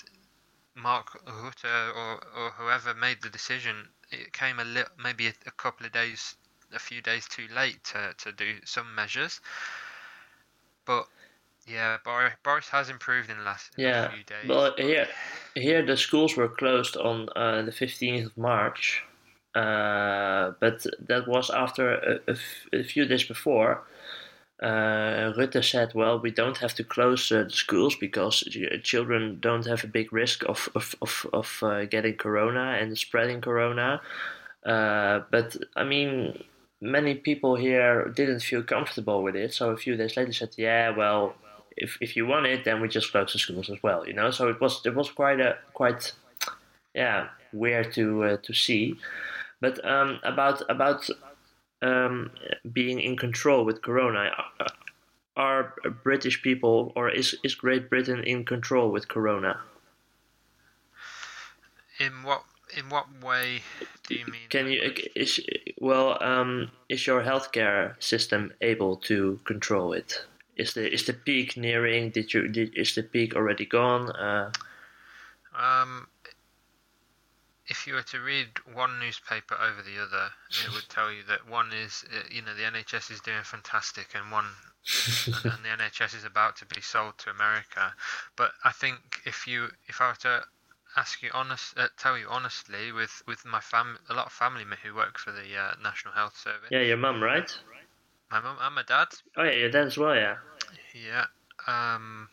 Mark 0.74 1.24
Rutte 1.26 1.64
or, 1.94 2.24
or 2.36 2.50
whoever 2.52 2.94
made 2.94 3.22
the 3.22 3.30
decision, 3.30 3.88
it 4.10 4.32
came 4.32 4.60
a 4.60 4.64
little, 4.64 4.92
maybe 4.98 5.28
a, 5.28 5.34
a 5.46 5.52
couple 5.52 5.86
of 5.86 5.92
days, 5.92 6.36
a 6.72 6.78
few 6.78 7.02
days 7.02 7.28
too 7.28 7.48
late 7.48 7.84
to, 7.84 8.14
to 8.18 8.32
do 8.32 8.60
some 8.64 8.94
measures. 8.94 9.40
But 10.86 11.08
yeah, 11.66 11.98
Boris, 12.04 12.34
Boris 12.42 12.68
has 12.70 12.88
improved 12.88 13.30
in 13.30 13.38
the 13.38 13.44
last 13.44 13.76
Yeah. 13.76 14.06
few 14.06 14.24
days. 14.24 14.50
Well, 14.50 14.74
here, 14.76 15.08
here 15.54 15.84
the 15.84 15.96
schools 15.96 16.36
were 16.36 16.48
closed 16.48 16.96
on 16.96 17.28
uh, 17.34 17.62
the 17.62 17.72
15th 17.72 18.26
of 18.26 18.36
March, 18.36 19.02
uh, 19.54 20.52
but 20.60 20.84
that 21.08 21.26
was 21.26 21.48
after 21.50 21.94
a, 21.94 22.14
a 22.28 22.32
f- 22.32 22.66
a 22.72 22.82
few 22.84 23.06
days 23.06 23.24
before. 23.24 23.86
Uh, 24.62 25.32
Rutte 25.36 25.64
said, 25.64 25.92
"Well, 25.94 26.20
we 26.20 26.30
don't 26.30 26.58
have 26.58 26.74
to 26.74 26.84
close 26.84 27.30
uh, 27.32 27.42
the 27.44 27.50
schools 27.50 27.96
because 27.96 28.40
ch- 28.40 28.82
children 28.82 29.38
don't 29.40 29.66
have 29.66 29.82
a 29.84 29.88
big 29.88 30.12
risk 30.12 30.44
of 30.48 30.68
of 30.74 30.94
of, 31.02 31.26
of 31.32 31.58
uh, 31.62 31.84
getting 31.86 32.16
corona 32.16 32.78
and 32.80 32.96
spreading 32.96 33.40
corona." 33.40 34.00
Uh, 34.64 35.20
but 35.30 35.56
I 35.76 35.84
mean, 35.84 36.44
many 36.80 37.14
people 37.14 37.56
here 37.56 38.08
didn't 38.14 38.40
feel 38.40 38.62
comfortable 38.62 39.22
with 39.22 39.36
it. 39.36 39.52
So 39.52 39.70
a 39.70 39.76
few 39.76 39.96
days 39.96 40.16
later, 40.16 40.32
said, 40.32 40.54
"Yeah, 40.56 40.90
well, 40.90 41.34
if 41.76 41.98
if 42.00 42.16
you 42.16 42.26
want 42.26 42.46
it, 42.46 42.64
then 42.64 42.80
we 42.80 42.88
just 42.88 43.10
close 43.10 43.32
the 43.32 43.38
schools 43.40 43.68
as 43.68 43.82
well." 43.82 44.06
You 44.06 44.14
know, 44.14 44.30
so 44.30 44.48
it 44.48 44.60
was 44.60 44.80
it 44.86 44.94
was 44.94 45.10
quite 45.10 45.40
a 45.40 45.58
quite 45.74 46.12
yeah 46.94 47.28
weird 47.52 47.92
to 47.94 48.24
uh, 48.24 48.36
to 48.42 48.52
see. 48.54 48.96
But 49.60 49.84
um, 49.84 50.20
about 50.22 50.62
about 50.68 51.08
um, 51.84 52.30
being 52.72 53.00
in 53.00 53.16
control 53.16 53.64
with 53.64 53.82
Corona, 53.82 54.30
are 55.36 55.74
British 56.02 56.42
people 56.42 56.92
or 56.96 57.10
is 57.10 57.36
is 57.44 57.54
Great 57.54 57.90
Britain 57.90 58.24
in 58.24 58.44
control 58.44 58.90
with 58.90 59.08
Corona? 59.08 59.60
in 61.98 62.22
what 62.22 62.42
in 62.76 62.88
what 62.88 63.06
way 63.22 63.62
do 64.06 64.14
you 64.14 64.26
mean? 64.26 64.48
Can 64.48 64.68
you 64.68 64.92
is 65.14 65.40
well 65.80 66.22
um, 66.22 66.70
is 66.88 67.06
your 67.06 67.22
healthcare 67.22 67.94
system 68.02 68.52
able 68.60 68.96
to 69.08 69.40
control 69.44 69.92
it? 69.92 70.24
Is 70.56 70.74
the 70.74 70.92
is 70.92 71.04
the 71.04 71.12
peak 71.12 71.56
nearing? 71.56 72.10
Did 72.10 72.34
you 72.34 72.48
did, 72.48 72.76
is 72.76 72.94
the 72.94 73.02
peak 73.02 73.34
already 73.34 73.66
gone? 73.66 74.10
Uh, 74.10 74.50
Um, 75.54 76.08
if 77.66 77.86
you 77.86 77.94
were 77.94 78.02
to 78.02 78.20
read 78.20 78.48
one 78.72 78.98
newspaper 78.98 79.54
over 79.54 79.82
the 79.82 80.02
other, 80.02 80.30
it 80.50 80.72
would 80.74 80.88
tell 80.88 81.10
you 81.10 81.22
that 81.28 81.48
one 81.48 81.72
is, 81.72 82.04
uh, 82.12 82.22
you 82.30 82.42
know, 82.42 82.54
the 82.54 82.62
NHS 82.62 83.10
is 83.10 83.20
doing 83.20 83.42
fantastic, 83.42 84.08
and 84.14 84.30
one, 84.30 84.46
and, 85.26 85.34
and 85.44 85.64
the 85.64 85.82
NHS 85.82 86.14
is 86.14 86.24
about 86.24 86.56
to 86.56 86.66
be 86.66 86.80
sold 86.80 87.16
to 87.18 87.30
America. 87.30 87.94
But 88.36 88.52
I 88.64 88.70
think 88.70 89.22
if 89.24 89.46
you, 89.46 89.68
if 89.88 90.00
I 90.00 90.08
were 90.08 90.16
to 90.22 90.44
ask 90.96 91.22
you 91.22 91.30
honest, 91.32 91.76
uh, 91.78 91.88
tell 91.98 92.18
you 92.18 92.26
honestly, 92.28 92.92
with 92.92 93.22
with 93.26 93.44
my 93.44 93.60
fam, 93.60 93.98
a 94.08 94.14
lot 94.14 94.26
of 94.26 94.32
family 94.32 94.64
me 94.64 94.76
who 94.82 94.94
work 94.94 95.18
for 95.18 95.32
the 95.32 95.56
uh, 95.56 95.74
National 95.82 96.14
Health 96.14 96.36
Service. 96.36 96.68
Yeah, 96.70 96.80
your 96.80 96.96
mum, 96.96 97.22
right? 97.22 97.50
My 98.30 98.40
mum 98.40 98.56
and 98.60 98.74
my 98.74 98.82
dad. 98.82 99.08
Oh 99.36 99.44
yeah, 99.44 99.52
your 99.52 99.70
dad 99.70 99.86
as 99.86 99.98
well. 99.98 100.14
Yeah. 100.14 100.36
Yeah. 100.94 101.26
Um. 101.66 102.28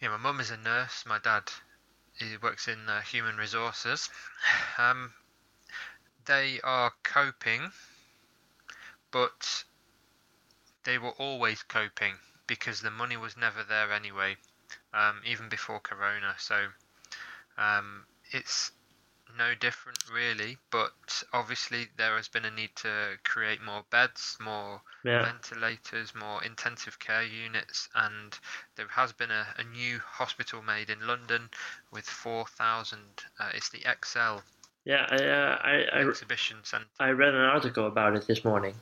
Yeah, 0.00 0.10
my 0.10 0.16
mum 0.16 0.40
is 0.40 0.50
a 0.50 0.56
nurse. 0.56 1.04
My 1.06 1.18
dad, 1.18 1.42
he 2.18 2.36
works 2.42 2.68
in 2.68 2.88
uh, 2.88 3.00
human 3.00 3.36
resources. 3.36 4.10
Um. 4.78 5.12
They 6.28 6.60
are 6.62 6.92
coping, 7.04 7.72
but 9.10 9.64
they 10.84 10.98
were 10.98 11.12
always 11.12 11.62
coping 11.62 12.16
because 12.46 12.82
the 12.82 12.90
money 12.90 13.16
was 13.16 13.34
never 13.34 13.64
there 13.64 13.90
anyway, 13.94 14.36
um, 14.92 15.22
even 15.24 15.48
before 15.48 15.80
Corona. 15.80 16.34
So 16.36 16.68
um, 17.56 18.04
it's 18.30 18.72
no 19.36 19.54
different 19.54 19.98
really, 20.12 20.58
but 20.70 21.22
obviously 21.32 21.88
there 21.96 22.16
has 22.16 22.28
been 22.28 22.44
a 22.44 22.50
need 22.50 22.74
to 22.76 23.18
create 23.24 23.60
more 23.62 23.84
beds, 23.90 24.36
more 24.40 24.80
Yeah. 25.04 25.22
ventilators, 25.22 26.14
more 26.14 26.42
intensive 26.44 26.98
care 26.98 27.22
units, 27.22 27.88
and 27.94 28.38
there 28.76 28.88
has 28.88 29.12
been 29.12 29.30
a, 29.30 29.46
a 29.58 29.64
new 29.64 29.98
hospital 29.98 30.62
made 30.62 30.90
in 30.90 31.06
London 31.06 31.50
with 31.90 32.08
4,000. 32.08 33.00
Uh, 33.38 33.50
it's 33.54 33.68
the 33.70 33.80
ExCeL 33.80 34.42
Yeah. 34.84 35.06
I, 35.10 35.16
uh, 35.16 35.58
I, 35.62 35.98
I, 35.98 36.00
exhibition 36.00 36.58
centre. 36.64 36.86
I 37.00 37.10
read 37.10 37.34
an 37.34 37.40
article 37.40 37.86
about 37.86 38.16
it 38.16 38.26
this 38.26 38.44
morning. 38.44 38.74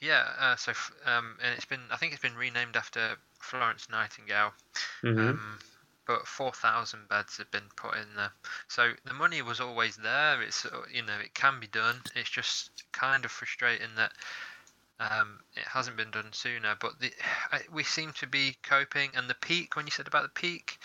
Yeah, 0.00 0.24
uh, 0.38 0.56
so 0.56 0.70
f- 0.70 0.92
um, 1.06 1.36
and 1.42 1.54
it's 1.54 1.64
been 1.64 1.80
I 1.90 1.96
think 1.96 2.12
it's 2.12 2.22
been 2.22 2.36
renamed 2.36 2.76
after 2.76 3.16
Florence 3.40 3.88
Nightingale. 3.90 4.52
hmm 5.02 5.18
Um, 5.18 5.58
but 6.08 6.26
4,000 6.26 7.06
beds 7.06 7.36
have 7.36 7.50
been 7.50 7.68
put 7.76 7.94
in 7.94 8.06
there. 8.16 8.32
So 8.66 8.92
the 9.04 9.12
money 9.12 9.42
was 9.42 9.60
always 9.60 9.96
there. 9.96 10.40
It's 10.40 10.64
uh, 10.64 10.80
you 10.90 11.02
know 11.02 11.18
it 11.22 11.34
can 11.34 11.60
be 11.60 11.66
done. 11.66 12.00
It's 12.16 12.30
just 12.30 12.70
kind 12.92 13.26
of 13.26 13.30
frustrating 13.30 13.94
that 13.96 14.12
um, 14.98 15.40
it 15.54 15.64
hasn't 15.64 15.98
been 15.98 16.10
done 16.10 16.32
sooner. 16.32 16.76
But 16.80 16.98
the, 16.98 17.12
we 17.72 17.84
seem 17.84 18.12
to 18.14 18.26
be 18.26 18.56
coping. 18.62 19.10
And 19.14 19.28
the 19.28 19.34
peak, 19.34 19.76
when 19.76 19.86
you 19.86 19.92
said 19.92 20.08
about 20.08 20.22
the 20.22 20.40
peak, 20.40 20.78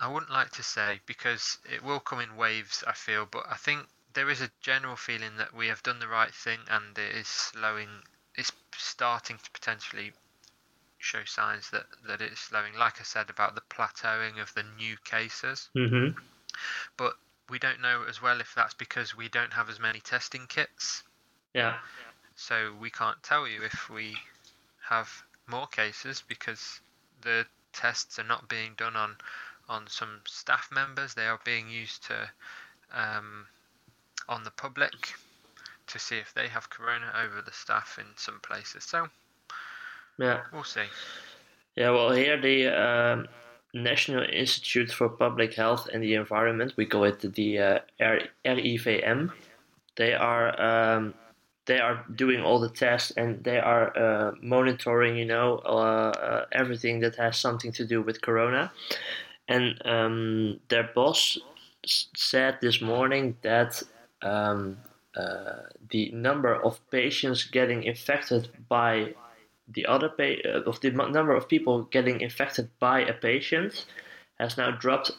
I 0.00 0.08
wouldn't 0.08 0.32
like 0.32 0.50
to 0.52 0.62
say 0.62 1.00
because 1.04 1.58
it 1.70 1.84
will 1.84 2.00
come 2.00 2.20
in 2.20 2.36
waves. 2.36 2.82
I 2.86 2.92
feel, 2.92 3.28
but 3.30 3.44
I 3.50 3.56
think 3.56 3.86
there 4.14 4.30
is 4.30 4.40
a 4.40 4.50
general 4.62 4.96
feeling 4.96 5.36
that 5.36 5.54
we 5.54 5.68
have 5.68 5.82
done 5.82 5.98
the 5.98 6.08
right 6.08 6.34
thing 6.34 6.60
and 6.70 6.96
it 6.96 7.14
is 7.14 7.28
slowing. 7.28 7.90
It's 8.34 8.50
starting 8.76 9.36
to 9.36 9.50
potentially 9.50 10.14
show 11.04 11.24
signs 11.24 11.70
that, 11.70 11.86
that 12.06 12.20
it's 12.20 12.40
slowing. 12.40 12.74
Like 12.78 13.00
I 13.00 13.04
said 13.04 13.30
about 13.30 13.54
the 13.54 13.60
plateauing 13.62 14.40
of 14.40 14.52
the 14.54 14.64
new 14.78 14.96
cases, 15.04 15.68
hmm 15.74 16.08
but 16.96 17.14
we 17.50 17.58
don't 17.58 17.80
know 17.80 18.04
as 18.08 18.22
well 18.22 18.40
if 18.40 18.54
that's 18.54 18.74
because 18.74 19.16
we 19.16 19.28
don't 19.28 19.52
have 19.52 19.68
as 19.68 19.78
many 19.78 20.00
testing 20.00 20.46
kits. 20.48 21.02
Yeah. 21.52 21.74
So 22.36 22.72
we 22.80 22.90
can't 22.90 23.22
tell 23.22 23.46
you 23.46 23.62
if 23.62 23.90
we 23.90 24.16
have 24.88 25.08
more 25.46 25.66
cases 25.66 26.22
because 26.26 26.80
the 27.22 27.46
tests 27.72 28.18
are 28.18 28.24
not 28.24 28.48
being 28.48 28.72
done 28.76 28.96
on 28.96 29.16
on 29.68 29.86
some 29.88 30.20
staff 30.26 30.68
members. 30.72 31.14
They 31.14 31.26
are 31.26 31.40
being 31.44 31.68
used 31.68 32.04
to 32.04 32.28
um, 32.92 33.46
on 34.28 34.44
the 34.44 34.50
public 34.50 35.14
to 35.86 35.98
see 35.98 36.16
if 36.16 36.32
they 36.34 36.48
have 36.48 36.70
corona 36.70 37.12
over 37.24 37.42
the 37.42 37.52
staff 37.52 37.98
in 37.98 38.06
some 38.16 38.40
places. 38.40 38.84
So 38.84 39.08
Yeah. 40.18 40.40
we'll 40.52 40.64
see. 40.64 40.84
Yeah, 41.76 41.90
well, 41.90 42.12
here 42.12 42.40
the 42.40 42.68
um, 42.68 43.26
National 43.72 44.22
Institute 44.22 44.92
for 44.92 45.08
Public 45.08 45.54
Health 45.54 45.88
and 45.92 46.02
the 46.02 46.14
Environment, 46.14 46.72
we 46.76 46.86
call 46.86 47.04
it 47.04 47.20
the 47.34 47.58
uh, 47.58 47.78
RIVM. 48.00 49.32
They 49.96 50.14
are 50.14 50.60
um, 50.60 51.14
they 51.66 51.78
are 51.80 52.04
doing 52.14 52.40
all 52.42 52.60
the 52.60 52.68
tests 52.68 53.10
and 53.16 53.42
they 53.42 53.58
are 53.58 53.96
uh, 53.96 54.32
monitoring, 54.42 55.16
you 55.16 55.24
know, 55.24 55.60
uh, 55.64 55.68
uh, 55.68 56.44
everything 56.52 57.00
that 57.00 57.16
has 57.16 57.38
something 57.38 57.72
to 57.72 57.86
do 57.86 58.02
with 58.02 58.20
Corona. 58.20 58.70
And 59.48 59.80
um, 59.86 60.60
their 60.68 60.90
boss 60.94 61.38
s- 61.84 62.08
said 62.14 62.58
this 62.60 62.80
morning 62.80 63.36
that 63.42 63.82
um, 64.22 64.78
uh, 65.16 65.62
the 65.90 66.10
number 66.12 66.54
of 66.54 66.78
patients 66.90 67.44
getting 67.44 67.84
infected 67.84 68.48
by 68.68 69.14
the 69.68 69.86
other 69.86 70.08
pa- 70.08 70.42
uh, 70.44 70.62
of 70.62 70.80
the 70.80 70.90
number 70.90 71.34
of 71.34 71.48
people 71.48 71.84
getting 71.84 72.20
infected 72.20 72.68
by 72.78 73.00
a 73.00 73.12
patient 73.12 73.86
has 74.38 74.56
now 74.56 74.70
dropped 74.70 75.10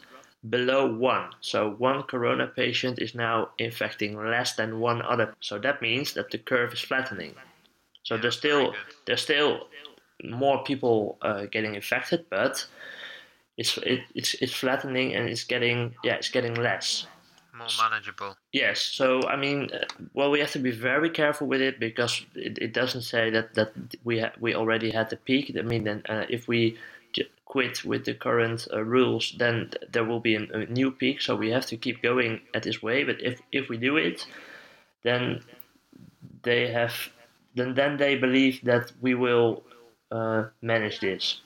below 0.49 0.85
one. 0.85 1.29
So 1.41 1.71
one 1.71 2.03
corona 2.03 2.47
patient 2.47 2.99
is 2.99 3.15
now 3.15 3.49
infecting 3.57 4.17
less 4.17 4.55
than 4.55 4.79
one 4.79 5.01
other. 5.01 5.33
So 5.39 5.57
that 5.59 5.81
means 5.81 6.13
that 6.13 6.29
the 6.31 6.37
curve 6.37 6.73
is 6.73 6.81
flattening. 6.81 7.33
So 8.03 8.17
there's 8.17 8.37
still 8.37 8.73
there's 9.05 9.21
still 9.21 9.67
more 10.23 10.63
people 10.63 11.17
uh, 11.21 11.45
getting 11.45 11.75
infected, 11.75 12.25
but 12.29 12.65
it's 13.57 13.77
it, 13.79 14.01
it's 14.13 14.35
it's 14.35 14.53
flattening 14.53 15.15
and 15.15 15.29
it's 15.29 15.43
getting 15.43 15.95
yeah 16.03 16.15
it's 16.15 16.29
getting 16.29 16.55
less. 16.55 17.07
More 17.57 17.67
manageable. 17.81 18.35
Yes, 18.51 18.81
so 18.81 19.21
I 19.27 19.37
mean, 19.37 19.69
uh, 19.73 19.85
well, 20.13 20.29
we 20.29 20.39
have 20.39 20.51
to 20.51 20.59
be 20.59 20.71
very 20.71 21.09
careful 21.09 21.47
with 21.47 21.61
it 21.61 21.79
because 21.79 22.25
it, 22.35 22.57
it 22.57 22.73
doesn't 22.73 23.03
say 23.03 23.29
that 23.29 23.53
that 23.53 23.71
we 24.03 24.19
ha- 24.19 24.33
we 24.39 24.53
already 24.53 24.91
had 24.91 25.09
the 25.09 25.15
peak. 25.15 25.55
I 25.57 25.61
mean, 25.61 25.85
then 25.85 26.03
uh, 26.09 26.25
if 26.29 26.49
we 26.49 26.77
j- 27.13 27.29
quit 27.45 27.85
with 27.85 28.03
the 28.03 28.13
current 28.13 28.67
uh, 28.73 28.83
rules, 28.83 29.35
then 29.37 29.69
th- 29.71 29.91
there 29.91 30.03
will 30.03 30.19
be 30.19 30.35
an, 30.35 30.49
a 30.53 30.65
new 30.65 30.91
peak. 30.91 31.21
So 31.21 31.35
we 31.35 31.49
have 31.51 31.65
to 31.67 31.77
keep 31.77 32.01
going 32.01 32.41
at 32.53 32.63
this 32.63 32.81
way. 32.83 33.05
But 33.05 33.21
if 33.21 33.41
if 33.51 33.69
we 33.69 33.77
do 33.77 33.95
it, 33.95 34.27
then 35.03 35.41
they 36.43 36.67
have 36.71 36.93
then 37.55 37.73
then 37.73 37.97
they 37.97 38.17
believe 38.17 38.59
that 38.63 38.91
we 39.01 39.15
will 39.15 39.63
uh, 40.11 40.45
manage 40.61 40.99
this. 40.99 41.41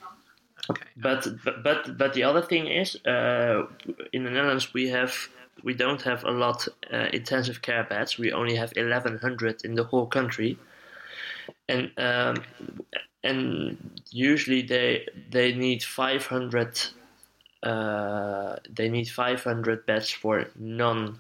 Okay. 0.70 0.86
But 0.98 1.28
but 1.44 1.64
but 1.64 1.98
but 1.98 2.14
the 2.14 2.24
other 2.24 2.42
thing 2.42 2.68
is, 2.68 2.96
uh, 3.06 3.68
in 4.12 4.24
the 4.24 4.32
Netherlands 4.32 4.74
we 4.74 4.90
have 4.90 5.14
we 5.64 5.74
don't 5.74 6.02
have 6.02 6.24
a 6.24 6.32
lot 6.32 6.68
uh, 6.92 7.08
intensive 7.14 7.62
care 7.62 7.84
beds. 7.84 8.18
We 8.18 8.32
only 8.32 8.56
have 8.56 8.72
1,100 8.76 9.66
in 9.66 9.76
the 9.76 9.84
whole 9.84 10.06
country, 10.06 10.58
and 11.68 11.92
um, 11.98 12.44
and 13.24 14.02
usually 14.12 14.62
they 14.62 15.08
they 15.30 15.54
need 15.54 15.84
500. 15.84 16.82
Uh, 17.62 18.56
they 18.70 18.88
need 18.88 19.10
500 19.10 19.86
beds 19.86 20.10
for 20.10 20.46
non 20.58 21.20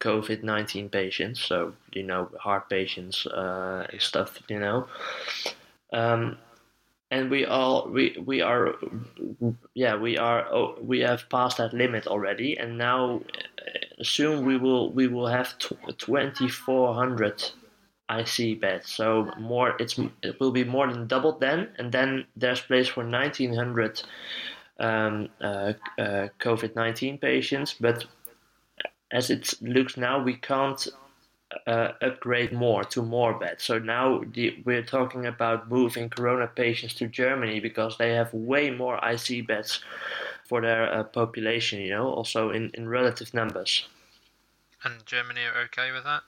COVID 0.00 0.42
19 0.42 0.88
patients, 0.88 1.40
so 1.40 1.74
you 1.92 2.02
know, 2.02 2.28
heart 2.38 2.68
patients 2.68 3.26
uh, 3.26 3.86
and 3.90 4.00
stuff, 4.00 4.38
you 4.48 4.58
know. 4.58 4.88
Um, 5.92 6.38
and 7.10 7.30
we 7.30 7.44
all 7.44 7.88
we 7.88 8.16
we 8.24 8.40
are 8.40 8.74
yeah 9.74 9.94
we 9.96 10.18
are 10.18 10.46
oh, 10.52 10.76
we 10.80 11.00
have 11.00 11.28
passed 11.28 11.58
that 11.58 11.72
limit 11.72 12.06
already. 12.06 12.56
And 12.58 12.78
now 12.78 13.20
uh, 13.58 14.02
soon 14.02 14.44
we 14.44 14.56
will 14.56 14.92
we 14.92 15.06
will 15.06 15.28
have 15.28 15.56
2400 15.58 17.50
IC 18.08 18.60
beds. 18.60 18.90
So 18.90 19.30
more 19.38 19.76
it's 19.78 19.98
it 20.22 20.40
will 20.40 20.50
be 20.50 20.64
more 20.64 20.92
than 20.92 21.06
doubled 21.06 21.40
then. 21.40 21.68
And 21.78 21.92
then 21.92 22.26
there's 22.36 22.60
place 22.60 22.88
for 22.88 23.04
1900 23.04 24.02
um, 24.78 25.28
uh, 25.40 25.72
uh, 25.98 26.28
COVID-19 26.40 27.20
patients. 27.20 27.74
But 27.80 28.04
as 29.12 29.30
it 29.30 29.54
looks 29.60 29.96
now 29.96 30.20
we 30.20 30.34
can't 30.34 30.88
uh, 31.66 31.92
upgrade 32.02 32.52
more 32.52 32.84
to 32.84 33.02
more 33.02 33.38
beds. 33.38 33.64
So 33.64 33.78
now 33.78 34.22
the, 34.32 34.62
we're 34.64 34.82
talking 34.82 35.26
about 35.26 35.70
moving 35.70 36.10
corona 36.10 36.46
patients 36.46 36.94
to 36.94 37.06
Germany 37.06 37.60
because 37.60 37.98
they 37.98 38.14
have 38.14 38.32
way 38.32 38.70
more 38.70 38.98
IC 38.98 39.46
beds 39.46 39.80
for 40.44 40.60
their 40.60 40.92
uh, 40.92 41.04
population, 41.04 41.80
you 41.80 41.90
know, 41.90 42.08
also 42.08 42.50
in, 42.50 42.70
in 42.74 42.88
relative 42.88 43.32
numbers. 43.32 43.86
And 44.84 45.04
Germany 45.06 45.42
are 45.42 45.62
okay 45.64 45.92
with 45.92 46.04
that? 46.04 46.22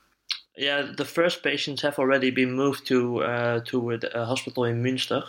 Yeah, 0.56 0.90
the 0.96 1.04
first 1.04 1.44
patients 1.44 1.82
have 1.82 1.98
already 1.98 2.30
been 2.30 2.52
moved 2.52 2.86
to 2.88 3.22
uh, 3.22 3.60
to 3.66 3.92
a 3.92 4.24
hospital 4.24 4.64
in 4.64 4.82
Münster. 4.82 5.22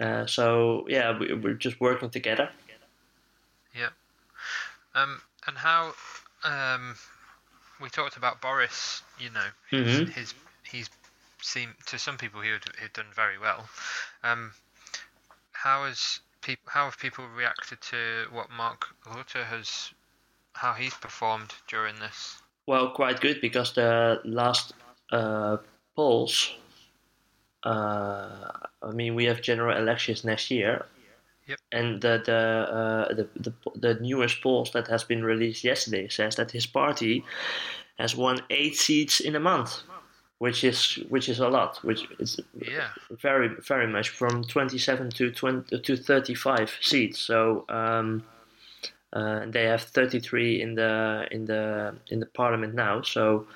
Uh, 0.00 0.26
so 0.26 0.86
yeah, 0.88 1.18
we, 1.18 1.34
we're 1.34 1.54
just 1.54 1.80
working 1.80 2.10
together. 2.10 2.50
Yeah. 3.74 3.88
Um, 4.94 5.22
and 5.48 5.58
how 5.58 5.94
um, 6.44 6.94
we 7.80 7.88
talked 7.88 8.16
about 8.16 8.40
Boris, 8.40 9.02
you 9.18 9.30
know, 9.30 9.48
his, 9.70 10.00
Mhm. 10.00 10.08
his 10.08 10.34
he's 10.62 10.90
seemed 11.42 11.74
to 11.86 11.98
some 11.98 12.16
people 12.18 12.40
he 12.40 12.50
had, 12.50 12.64
he'd 12.80 12.92
done 12.92 13.12
very 13.14 13.38
well. 13.38 13.68
Um, 14.22 14.52
how 15.52 15.84
has 15.84 16.20
people 16.40 16.70
how 16.70 16.84
have 16.86 16.98
people 16.98 17.26
reacted 17.28 17.80
to 17.82 18.26
what 18.30 18.50
Mark 18.50 18.86
Rutte 19.04 19.44
has 19.44 19.92
how 20.56 20.72
he's 20.72 20.94
performed 20.94 21.52
during 21.68 21.96
this. 21.96 22.42
Well, 22.66 22.90
quite 22.90 23.20
good 23.20 23.40
because 23.40 23.74
the 23.74 24.20
last 24.24 24.72
uh, 25.12 25.58
polls. 25.94 26.54
Uh, 27.62 28.50
I 28.82 28.90
mean, 28.92 29.14
we 29.14 29.24
have 29.24 29.42
general 29.42 29.76
elections 29.76 30.24
next 30.24 30.50
year, 30.50 30.86
Yep. 31.46 31.58
and 31.72 32.02
the 32.02 32.22
the, 32.24 32.34
uh, 32.34 33.14
the 33.14 33.28
the 33.36 33.52
the 33.74 33.94
newest 34.00 34.42
polls 34.42 34.70
that 34.72 34.88
has 34.88 35.04
been 35.04 35.22
released 35.24 35.62
yesterday 35.64 36.08
says 36.08 36.34
that 36.36 36.50
his 36.50 36.66
party 36.66 37.24
has 37.98 38.16
won 38.16 38.40
eight 38.50 38.76
seats 38.76 39.20
in 39.20 39.34
a 39.36 39.40
month, 39.40 39.82
which 40.38 40.64
is 40.64 40.98
which 41.08 41.28
is 41.28 41.38
a 41.40 41.48
lot, 41.48 41.78
which 41.84 42.06
is 42.18 42.40
Yeah. 42.54 42.88
very 43.10 43.48
very 43.68 43.86
much 43.86 44.08
from 44.10 44.42
27 44.44 45.10
to 45.10 45.30
20 45.30 45.80
to 45.80 45.96
35 45.96 46.70
seats. 46.80 47.20
So 47.20 47.64
um, 47.68 48.22
uh, 49.12 49.46
they 49.46 49.64
have 49.64 49.82
33 49.82 50.60
in 50.60 50.74
the 50.74 51.26
in 51.30 51.46
the 51.46 51.94
in 52.10 52.20
the 52.20 52.26
parliament 52.26 52.74
now. 52.74 53.02
So 53.02 53.46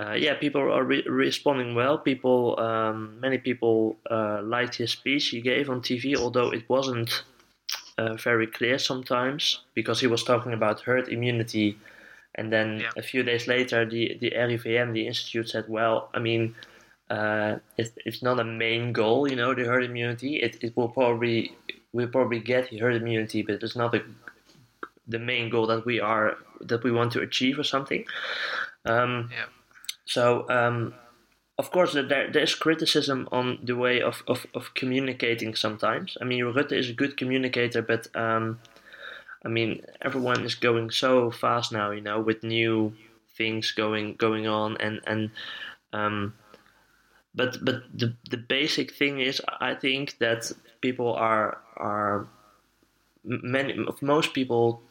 uh, 0.00 0.14
yeah, 0.14 0.34
people 0.34 0.62
are 0.62 0.84
re- 0.84 1.06
responding 1.06 1.74
well. 1.74 1.98
People, 1.98 2.58
um, 2.58 3.20
many 3.20 3.38
people 3.38 3.98
uh, 4.10 4.40
liked 4.42 4.76
his 4.76 4.92
speech 4.92 5.28
he 5.28 5.40
gave 5.42 5.68
on 5.68 5.82
TV, 5.82 6.16
although 6.16 6.50
it 6.50 6.64
wasn't 6.68 7.22
uh, 7.98 8.14
very 8.14 8.46
clear 8.46 8.78
sometimes 8.78 9.60
because 9.74 10.00
he 10.00 10.06
was 10.06 10.24
talking 10.24 10.52
about 10.54 10.80
herd 10.80 11.08
immunity. 11.08 11.76
And 12.34 12.50
then 12.50 12.80
Yeah. 12.80 12.92
a 12.96 13.02
few 13.02 13.22
days 13.22 13.46
later, 13.46 13.84
the, 13.84 14.16
the 14.20 14.30
RIVM, 14.30 14.94
the 14.94 15.06
institute, 15.06 15.48
said, 15.50 15.64
well, 15.68 16.08
I 16.14 16.18
mean, 16.20 16.54
uh, 17.10 17.56
it, 17.76 17.92
it's 18.06 18.22
not 18.22 18.40
a 18.40 18.44
main 18.44 18.92
goal, 18.92 19.28
you 19.28 19.36
know, 19.36 19.52
the 19.54 19.64
herd 19.64 19.84
immunity. 19.84 20.36
It, 20.36 20.62
it 20.62 20.76
will 20.76 20.88
probably 20.88 21.52
we'll 21.92 22.08
probably 22.08 22.38
get 22.38 22.72
herd 22.78 22.94
immunity, 22.94 23.42
but 23.42 23.62
it's 23.62 23.76
not 23.76 23.90
the 23.92 24.02
the 25.08 25.18
main 25.18 25.50
goal 25.50 25.66
that 25.66 25.84
we 25.84 25.98
are 26.00 26.38
that 26.60 26.84
we 26.84 26.92
want 26.92 27.12
to 27.12 27.20
achieve 27.20 27.58
or 27.58 27.64
something. 27.64 28.04
Um, 28.84 29.28
Yeah. 29.32 29.46
So, 30.10 30.44
um, 30.50 30.94
of 31.56 31.70
course, 31.70 31.92
there, 31.92 32.28
there's 32.32 32.56
criticism 32.56 33.28
on 33.30 33.60
the 33.62 33.76
way 33.76 34.02
of, 34.02 34.24
of, 34.26 34.44
of 34.54 34.74
communicating 34.74 35.54
sometimes. 35.54 36.18
I 36.20 36.24
mean, 36.24 36.42
Rutte 36.42 36.72
is 36.72 36.90
a 36.90 36.94
good 36.94 37.16
communicator, 37.16 37.80
but 37.80 38.08
um, 38.16 38.58
I 39.44 39.48
mean, 39.48 39.82
everyone 40.02 40.44
is 40.44 40.56
going 40.56 40.90
so 40.90 41.30
fast 41.30 41.70
now, 41.70 41.92
you 41.92 42.00
know, 42.00 42.18
with 42.18 42.42
new 42.42 42.92
things 43.36 43.70
going 43.70 44.16
going 44.16 44.48
on, 44.48 44.76
and 44.78 45.00
and 45.06 45.30
um, 45.92 46.34
but 47.32 47.64
but 47.64 47.84
the 47.94 48.16
the 48.28 48.36
basic 48.36 48.92
thing 48.92 49.20
is, 49.20 49.40
I 49.60 49.74
think 49.74 50.18
that 50.18 50.50
people 50.80 51.14
are 51.14 51.58
are 51.76 52.26
many 53.22 53.78
most 54.02 54.34
people 54.34 54.82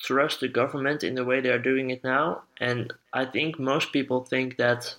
trust 0.00 0.40
the 0.40 0.48
government 0.48 1.04
in 1.04 1.14
the 1.14 1.24
way 1.24 1.40
they 1.40 1.50
are 1.50 1.58
doing 1.58 1.90
it 1.90 2.02
now, 2.02 2.42
and 2.58 2.92
I 3.12 3.24
think 3.24 3.58
most 3.58 3.92
people 3.92 4.24
think 4.24 4.56
that 4.56 4.94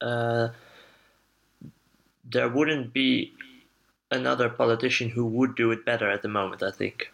uh, 0.00 0.48
there 2.30 2.48
wouldn't 2.48 2.92
be 2.92 3.32
another 4.10 4.48
politician 4.48 5.10
who 5.10 5.26
would 5.26 5.56
do 5.56 5.70
it 5.70 5.84
better 5.84 6.10
at 6.10 6.22
the 6.22 6.28
moment. 6.28 6.62
I 6.62 6.70
think 6.70 7.10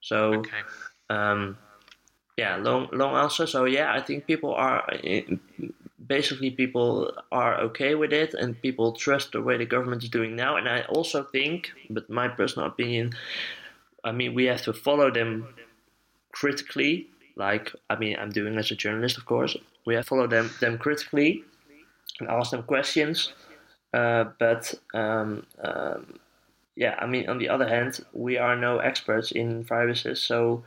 so. 0.00 0.34
Okay. 0.34 0.62
Um, 1.10 1.56
yeah, 2.36 2.56
long 2.56 2.88
long 2.92 3.14
answer. 3.16 3.46
So 3.46 3.64
yeah, 3.64 3.92
I 3.92 4.00
think 4.00 4.26
people 4.26 4.54
are 4.54 4.84
basically 6.06 6.50
people 6.50 7.12
are 7.30 7.56
okay 7.60 7.94
with 7.94 8.12
it, 8.12 8.34
and 8.34 8.60
people 8.60 8.92
trust 8.92 9.32
the 9.32 9.42
way 9.42 9.56
the 9.56 9.66
government 9.66 10.02
is 10.02 10.10
doing 10.10 10.36
now. 10.36 10.56
And 10.56 10.68
I 10.68 10.82
also 10.82 11.22
think, 11.22 11.70
but 11.90 12.08
my 12.10 12.28
personal 12.28 12.68
opinion, 12.68 13.14
I 14.04 14.12
mean, 14.12 14.34
we 14.34 14.44
have 14.46 14.62
to 14.62 14.72
follow 14.72 15.10
them 15.10 15.48
critically. 16.38 17.08
Like 17.36 17.72
I 17.90 17.96
mean, 17.96 18.16
I'm 18.18 18.30
doing 18.30 18.56
as 18.58 18.70
a 18.70 18.76
journalist, 18.76 19.16
of 19.16 19.24
course. 19.26 19.56
We 19.86 20.00
follow 20.02 20.26
them 20.26 20.50
them 20.60 20.78
critically 20.78 21.44
and 22.20 22.28
ask 22.28 22.50
them 22.50 22.62
questions. 22.62 23.32
Uh, 23.94 24.24
but 24.38 24.74
um, 24.94 25.46
um, 25.64 26.18
yeah, 26.76 26.94
I 26.98 27.06
mean, 27.06 27.28
on 27.28 27.38
the 27.38 27.48
other 27.48 27.68
hand, 27.68 28.04
we 28.12 28.36
are 28.38 28.56
no 28.56 28.78
experts 28.78 29.32
in 29.32 29.64
viruses, 29.64 30.20
so 30.20 30.62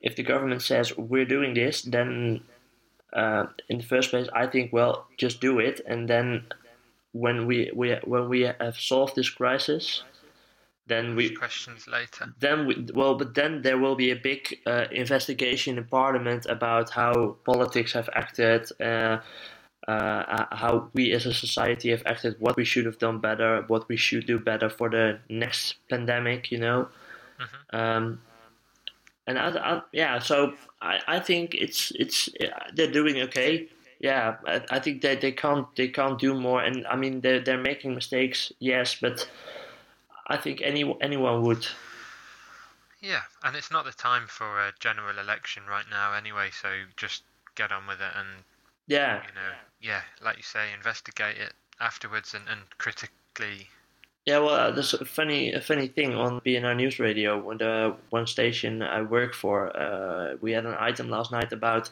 if 0.00 0.16
the 0.16 0.22
government 0.22 0.62
says 0.62 0.96
we're 0.96 1.26
doing 1.26 1.54
this, 1.54 1.82
then 1.82 2.40
uh, 3.12 3.46
in 3.68 3.78
the 3.78 3.84
first 3.84 4.10
place, 4.10 4.28
I 4.32 4.46
think 4.46 4.72
well, 4.72 5.06
just 5.18 5.40
do 5.40 5.58
it, 5.58 5.80
and 5.86 6.08
then 6.08 6.44
when 7.12 7.46
we, 7.46 7.70
we 7.74 7.96
when 8.04 8.28
we 8.28 8.42
have 8.42 8.78
solved 8.78 9.16
this 9.16 9.30
crisis, 9.30 10.02
then 10.88 11.14
we 11.14 11.30
Questions 11.30 11.86
later. 11.86 12.34
then 12.40 12.66
we, 12.66 12.86
well, 12.94 13.14
but 13.14 13.34
then 13.34 13.62
there 13.62 13.78
will 13.78 13.94
be 13.94 14.10
a 14.10 14.16
big 14.16 14.58
uh, 14.66 14.86
investigation 14.90 15.78
in 15.78 15.84
Parliament 15.84 16.46
about 16.46 16.90
how 16.90 17.36
politics 17.44 17.92
have 17.92 18.08
acted. 18.14 18.68
Uh, 18.80 19.18
uh, 19.86 20.44
how 20.52 20.90
we 20.92 21.12
as 21.12 21.24
a 21.24 21.32
society 21.32 21.88
have 21.88 22.02
acted, 22.04 22.36
what 22.40 22.56
we 22.56 22.64
should 22.64 22.84
have 22.84 22.98
done 22.98 23.20
better, 23.20 23.64
what 23.68 23.88
we 23.88 23.96
should 23.96 24.26
do 24.26 24.38
better 24.38 24.68
for 24.68 24.90
the 24.90 25.18
next 25.30 25.76
pandemic, 25.88 26.52
you 26.52 26.58
know. 26.58 26.88
Um, 27.72 28.20
and 29.26 29.38
I, 29.38 29.48
I, 29.48 29.82
yeah, 29.92 30.18
so 30.18 30.54
I, 30.80 31.00
I 31.06 31.20
think 31.20 31.54
it's 31.54 31.92
it's 31.92 32.28
they're 32.74 32.90
doing 32.90 33.20
okay. 33.22 33.68
Yeah, 34.00 34.36
I, 34.46 34.62
I 34.70 34.78
think 34.78 35.02
that 35.02 35.20
they 35.20 35.32
can't 35.32 35.66
they 35.76 35.88
can't 35.88 36.18
do 36.18 36.34
more, 36.34 36.62
and 36.62 36.86
I 36.86 36.96
mean 36.96 37.20
they're 37.20 37.40
they're 37.40 37.58
making 37.60 37.94
mistakes, 37.94 38.52
yes, 38.58 38.96
but 39.00 39.28
I 40.28 40.36
think 40.36 40.60
any 40.62 40.96
anyone 41.00 41.42
would. 41.42 41.66
Yeah, 43.00 43.22
and 43.42 43.56
it's 43.56 43.70
not 43.70 43.84
the 43.84 43.92
time 43.92 44.26
for 44.26 44.60
a 44.60 44.72
general 44.80 45.18
election 45.18 45.62
right 45.68 45.84
now 45.88 46.12
anyway, 46.14 46.50
so 46.50 46.68
just 46.96 47.22
get 47.54 47.72
on 47.72 47.86
with 47.86 48.00
it 48.00 48.12
and 48.16 48.44
Yeah, 48.86 49.22
you 49.26 49.34
know, 49.34 49.52
yeah, 49.80 50.02
like 50.22 50.36
you 50.36 50.42
say, 50.42 50.72
investigate 50.74 51.36
it 51.38 51.52
afterwards 51.80 52.34
and, 52.34 52.44
and 52.48 52.62
critically. 52.78 53.68
Yeah, 54.26 54.38
well, 54.40 54.54
uh, 54.54 54.70
there's 54.72 54.92
a 54.94 55.04
funny, 55.04 55.52
a 55.52 55.60
funny 55.60 55.86
thing 55.86 56.14
on 56.14 56.40
BNR 56.40 56.76
News 56.76 56.98
Radio. 56.98 57.38
When 57.38 57.58
the 57.58 57.96
one 58.10 58.26
station 58.26 58.82
I 58.82 59.00
work 59.00 59.34
for, 59.34 59.74
uh, 59.74 60.36
we 60.42 60.52
had 60.52 60.66
an 60.66 60.76
item 60.78 61.08
last 61.08 61.32
night 61.32 61.52
about 61.52 61.88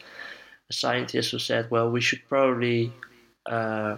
a 0.69 0.73
scientist 0.73 1.31
who 1.31 1.39
said, 1.39 1.71
"Well, 1.71 1.91
we 1.91 2.01
should 2.03 2.21
probably 2.29 2.93
uh, 3.47 3.97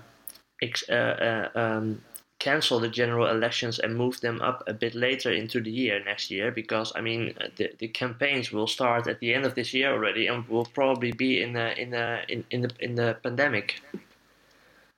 ex- 0.62 0.88
uh, 0.88 1.48
uh, 1.54 1.58
um, 1.58 2.02
cancel 2.38 2.78
the 2.80 2.88
general 2.88 3.26
elections 3.26 3.78
and 3.78 3.96
move 3.96 4.20
them 4.20 4.40
up 4.40 4.62
a 4.66 4.72
bit 4.72 4.94
later 4.94 5.32
into 5.32 5.60
the 5.60 5.70
year 5.70 6.02
next 6.04 6.30
year, 6.30 6.50
because 6.50 6.92
I 6.94 7.00
mean, 7.00 7.34
the, 7.56 7.72
the 7.78 7.88
campaigns 7.88 8.52
will 8.52 8.66
start 8.66 9.06
at 9.06 9.20
the 9.20 9.34
end 9.34 9.44
of 9.44 9.54
this 9.54 9.74
year 9.74 9.92
already, 9.92 10.26
and 10.26 10.46
will 10.48 10.66
probably 10.66 11.12
be 11.12 11.42
in 11.42 11.52
the 11.52 11.80
in 11.80 11.90
the 11.90 12.20
in, 12.28 12.44
in 12.50 12.62
the 12.62 12.70
in 12.80 12.94
the 12.94 13.16
pandemic." 13.22 13.80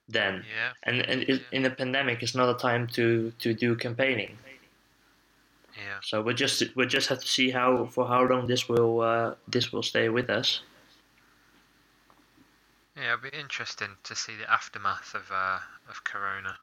Then, 0.09 0.43
Yeah, 0.53 0.71
and 0.83 1.01
and 1.01 1.21
it, 1.23 1.41
in 1.53 1.63
the 1.63 1.69
pandemic 1.69 2.21
it's 2.21 2.35
not 2.35 2.53
a 2.53 2.59
time 2.59 2.87
to 2.87 3.31
to 3.39 3.53
do 3.53 3.77
campaigning 3.77 4.37
yeah, 5.77 5.99
so 6.01 6.21
we 6.21 6.33
just 6.33 6.63
we 6.75 6.85
just 6.85 7.07
have 7.09 7.19
to 7.19 7.27
see 7.27 7.49
how 7.49 7.85
for 7.85 8.07
how 8.07 8.23
long 8.23 8.47
this 8.47 8.67
will 8.67 9.01
uh, 9.01 9.35
this 9.47 9.71
will 9.71 9.83
stay 9.83 10.09
with 10.09 10.29
us 10.29 10.61
yeah. 12.95 13.13
It'll 13.13 13.31
be 13.31 13.37
interesting 13.37 13.95
to 14.03 14.15
see 14.15 14.33
the 14.35 14.51
aftermath 14.51 15.15
of 15.15 15.31
uh, 15.31 15.59
of 15.89 16.03
Corona. 16.03 16.57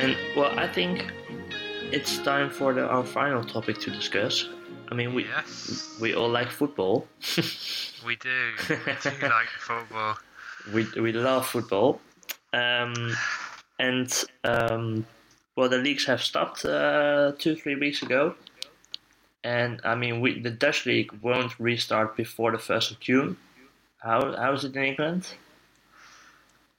And 0.00 0.16
well 0.36 0.58
i 0.58 0.66
think 0.66 1.12
it's 1.92 2.18
time 2.18 2.50
for 2.50 2.72
the, 2.72 2.86
our 2.86 3.04
final 3.04 3.42
topic 3.44 3.78
to 3.80 3.90
discuss. 3.90 4.48
I 4.90 4.94
mean 4.94 5.14
we 5.14 5.24
Yes, 5.24 5.96
we 6.00 6.14
all 6.14 6.28
like 6.28 6.50
football. 6.50 7.06
We 8.06 8.16
do. 8.16 8.52
We 8.70 8.76
do 8.76 9.28
like 9.28 9.48
football. 9.58 10.16
we 10.72 10.86
we 10.98 11.12
love 11.12 11.46
football. 11.46 12.00
Um, 12.54 13.14
and 13.78 14.24
um, 14.42 15.06
well 15.54 15.68
the 15.68 15.76
leagues 15.76 16.06
have 16.06 16.22
stopped 16.22 16.64
uh, 16.64 17.32
two 17.38 17.54
three 17.56 17.74
weeks 17.74 18.02
ago. 18.02 18.34
And 19.42 19.80
i 19.84 19.94
mean 19.94 20.20
we 20.20 20.40
the 20.40 20.50
dutch 20.50 20.86
league 20.86 21.12
won't 21.22 21.58
restart 21.58 22.16
before 22.16 22.52
the 22.52 22.58
1st 22.58 22.90
of 22.92 23.00
june. 23.00 23.36
How 23.98 24.34
how 24.36 24.52
is 24.54 24.64
it 24.64 24.76
in 24.76 24.84
england? 24.84 25.34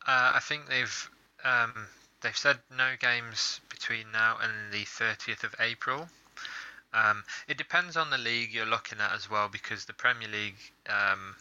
Uh, 0.08 0.32
I 0.36 0.39
think 0.41 0.68
they've 0.68 1.10
um, 1.43 1.88
they've 2.22 2.38
said 2.38 2.60
no 2.76 2.92
games 3.00 3.62
between 3.70 4.12
now 4.12 4.38
and 4.42 4.72
the 4.72 4.86
30th 4.86 5.44
of 5.44 5.56
April. 5.60 6.08
Um, 6.94 7.24
it 7.48 7.58
depends 7.58 7.96
on 7.96 8.10
the 8.10 8.18
league 8.18 8.54
you're 8.54 8.66
looking 8.66 9.00
at 9.00 9.14
as 9.14 9.30
well, 9.30 9.48
because 9.48 9.86
the 9.86 9.94
Premier 9.94 10.28
League 10.28 10.58
um, 10.90 11.36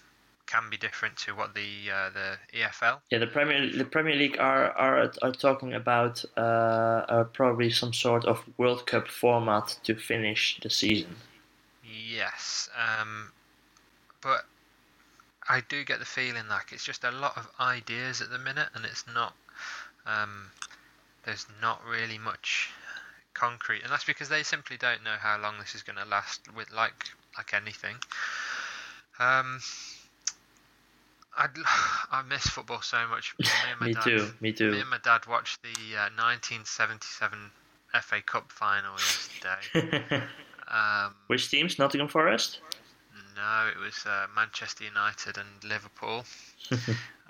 can 0.47 0.69
be 0.71 0.77
different 0.77 1.17
to 1.17 1.33
what 1.33 1.55
the 1.55 1.91
uh, 1.93 2.11
the 2.11 2.59
EFL. 2.59 2.99
Yeah, 3.11 3.19
the 3.19 3.27
Premier 3.27 3.71
the 3.71 3.85
Premier 3.85 4.15
League 4.15 4.39
are 4.39 4.71
are, 4.73 5.13
are 5.23 5.33
talking 5.33 5.75
about 5.75 6.25
uh, 6.37 6.41
uh, 6.41 7.25
probably 7.25 7.71
some 7.71 7.93
sort 7.93 8.25
of 8.25 8.43
World 8.59 8.87
Cup 8.87 9.09
format 9.09 9.79
to 9.85 9.95
finish 9.95 10.59
the 10.63 10.71
season. 10.71 11.17
Yes, 11.85 12.69
um, 12.77 13.33
but 14.21 14.45
I 15.49 15.63
do 15.69 15.85
get 15.85 15.99
the 15.99 16.05
feeling 16.05 16.49
like 16.49 16.73
it's 16.73 16.85
just 16.85 17.03
a 17.03 17.11
lot 17.11 17.37
of 17.37 17.49
ideas 17.59 18.21
at 18.21 18.31
the 18.31 18.39
minute, 18.39 18.69
and 18.75 18.85
it's 18.85 19.05
not. 19.13 19.35
Um, 20.07 20.51
there's 21.25 21.47
not 21.61 21.83
really 21.85 22.19
much 22.19 22.71
concrete, 23.35 23.83
and 23.83 23.93
that's 23.93 24.05
because 24.05 24.29
they 24.29 24.43
simply 24.43 24.77
don't 24.77 25.05
know 25.05 25.17
how 25.19 25.39
long 25.39 25.59
this 25.59 25.75
is 25.75 25.83
going 25.83 25.97
to 25.99 26.05
last. 26.05 26.41
With 26.57 26.73
like 26.73 27.05
like 27.37 27.55
anything, 27.55 27.97
um, 29.19 29.61
I 31.37 31.47
I 32.11 32.23
miss 32.23 32.47
football 32.47 32.83
so 32.83 33.07
much. 33.09 33.35
Me, 33.39 33.47
and 33.71 33.81
my 33.81 33.87
Me 33.89 33.93
dad, 33.95 34.03
too. 34.05 34.17
Me 34.41 34.51
Me 34.51 34.53
too. 34.53 34.73
and 34.73 34.89
my 34.91 34.99
dad 35.03 35.27
watched 35.27 35.63
the 35.63 35.97
uh, 35.97 36.09
1977 36.17 37.39
FA 38.03 38.23
Cup 38.23 38.51
final 38.53 38.93
yesterday. 38.95 40.25
Um, 40.73 41.15
Which 41.27 41.51
teams? 41.51 41.81
Nottingham 41.81 42.07
Forest. 42.07 42.61
no, 43.35 43.69
it 43.75 43.77
was 43.85 44.07
uh, 44.07 44.27
Manchester 44.37 44.85
United 44.85 45.37
and 45.37 45.49
Liverpool. 45.69 46.25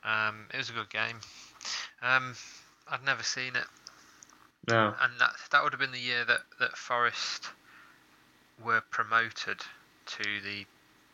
um, 0.05 0.45
it 0.53 0.59
was 0.59 0.69
a 0.69 0.75
good 0.75 0.91
game. 0.91 1.17
Um, 2.03 2.35
I'd 2.91 3.05
never 3.05 3.23
seen 3.23 3.55
it, 3.57 3.67
No. 4.69 4.95
and 5.01 5.13
that 5.21 5.33
that 5.53 5.63
would 5.63 5.73
have 5.73 5.81
been 5.81 5.93
the 5.93 5.99
year 5.99 6.25
that 6.25 6.41
that 6.59 6.77
Forest 6.77 7.51
were 8.65 8.83
promoted 8.91 9.61
to 10.07 10.23
the 10.43 10.67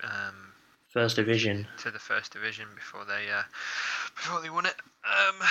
um, 0.02 0.52
First 0.88 1.16
division. 1.16 1.66
to 1.78 1.90
the 1.90 1.98
first 1.98 2.32
division 2.32 2.66
before 2.74 3.04
they 3.04 3.30
uh, 3.30 3.42
before 4.16 4.40
they 4.40 4.50
won 4.50 4.66
it. 4.66 4.74
Um, 5.04 5.46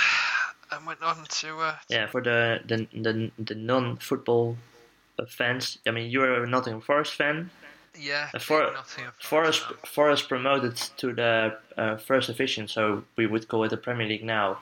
and 0.72 0.86
went 0.86 1.00
on 1.02 1.24
to 1.24 1.58
uh, 1.60 1.76
Yeah, 1.88 2.06
for 2.08 2.20
the 2.20 2.60
the 2.66 2.86
the, 2.92 3.30
the 3.38 3.54
non-football 3.54 4.56
fans. 5.28 5.78
I 5.86 5.92
mean, 5.92 6.10
you're 6.10 6.42
a 6.42 6.46
Nottingham 6.48 6.80
Forest 6.82 7.14
fan. 7.14 7.50
yeah. 7.96 8.28
Uh, 8.34 8.38
For- 8.40 8.72
Nottingham 8.72 9.12
Forest 9.20 9.62
fan. 9.62 9.76
Forest 9.86 10.28
promoted 10.28 10.76
to 10.98 11.12
the 11.14 11.56
uh, 11.78 11.96
first 11.96 12.26
division, 12.26 12.66
so 12.68 13.04
we 13.16 13.26
would 13.26 13.46
call 13.48 13.62
it 13.64 13.70
the 13.70 13.76
Premier 13.76 14.06
League 14.08 14.24
now. 14.24 14.58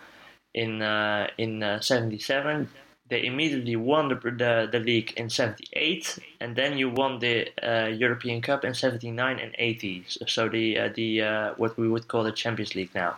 In 0.55 0.83
uh, 0.83 1.29
in 1.37 1.63
uh, 1.63 1.81
'77, 1.81 2.69
they 3.09 3.25
immediately 3.27 3.77
won 3.77 4.09
the, 4.09 4.15
the 4.15 4.69
the 4.71 4.79
league 4.79 5.13
in 5.17 5.29
'78, 5.29 6.19
and 6.41 6.55
then 6.55 6.79
you 6.79 6.91
won 6.91 7.19
the 7.19 7.49
uh, 7.63 7.89
European 7.89 8.41
Cup 8.41 8.65
in 8.65 8.73
'79 8.73 9.39
and 9.41 9.55
'80. 9.59 10.05
So 10.27 10.49
the 10.49 10.79
uh, 10.79 10.89
the 10.95 11.23
uh, 11.23 11.55
what 11.57 11.77
we 11.77 11.89
would 11.89 12.07
call 12.07 12.23
the 12.23 12.33
Champions 12.33 12.75
League 12.75 12.95
now. 12.95 13.17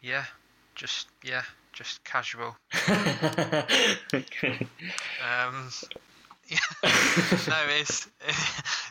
Yeah, 0.00 0.24
just 0.76 1.08
yeah, 1.24 1.42
just 1.72 2.04
casual. 2.04 2.56
Um, 5.22 5.70
yeah. 6.48 6.58
no, 7.48 7.60
it's 7.80 8.08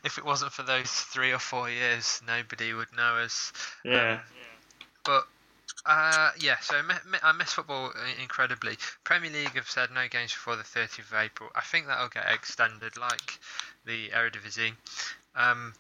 if 0.04 0.18
it 0.18 0.26
wasn't 0.26 0.52
for 0.52 0.64
those 0.64 0.92
three 0.92 1.32
or 1.32 1.40
four 1.40 1.70
years, 1.70 2.22
nobody 2.28 2.74
would 2.74 2.92
know 2.96 3.16
us. 3.16 3.54
yeah, 3.84 4.20
But 5.04 5.28
uh, 5.86 6.32
yeah, 6.40 6.58
so 6.62 6.76
I 7.24 7.32
miss 7.34 7.54
football 7.54 7.92
incredibly. 8.22 8.78
Premier 9.04 9.32
League 9.32 9.56
have 9.56 9.70
said 9.70 9.90
no 9.94 10.08
games 10.10 10.34
before 10.34 10.56
the 10.56 10.64
30th 10.64 11.00
of 11.00 11.14
April. 11.14 11.50
I 11.56 11.62
think 11.62 11.88
that'll 11.88 12.10
get 12.10 12.26
extended, 12.34 12.98
like 12.98 13.40
the 13.86 14.10
Eredivisie. 14.10 14.74
Um, 15.36 15.74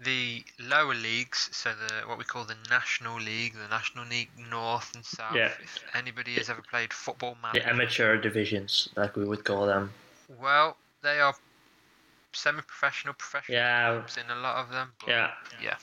the 0.00 0.42
lower 0.58 0.94
leagues, 0.94 1.48
so 1.52 1.70
the 1.70 2.08
what 2.08 2.18
we 2.18 2.24
call 2.24 2.44
the 2.44 2.56
National 2.70 3.20
League, 3.20 3.54
the 3.54 3.68
National 3.68 4.04
League 4.06 4.30
North 4.50 4.94
and 4.94 5.04
South. 5.04 5.36
Yeah. 5.36 5.52
If 5.62 5.84
anybody 5.94 6.32
has 6.34 6.50
ever 6.50 6.62
played 6.62 6.92
Football 6.92 7.36
the 7.54 7.68
amateur 7.68 8.16
divisions, 8.16 8.88
like 8.96 9.14
we 9.16 9.24
would 9.24 9.44
call 9.44 9.66
them. 9.66 9.92
well, 10.40 10.76
they 11.02 11.20
are 11.20 11.34
semi-professional, 12.32 13.14
professional 13.14 13.58
Yeah, 13.58 13.92
clubs 13.92 14.16
in 14.16 14.30
a 14.36 14.40
lot 14.40 14.56
of 14.56 14.70
them. 14.70 14.92
But 15.00 15.08
yeah. 15.08 15.30
yeah. 15.62 15.76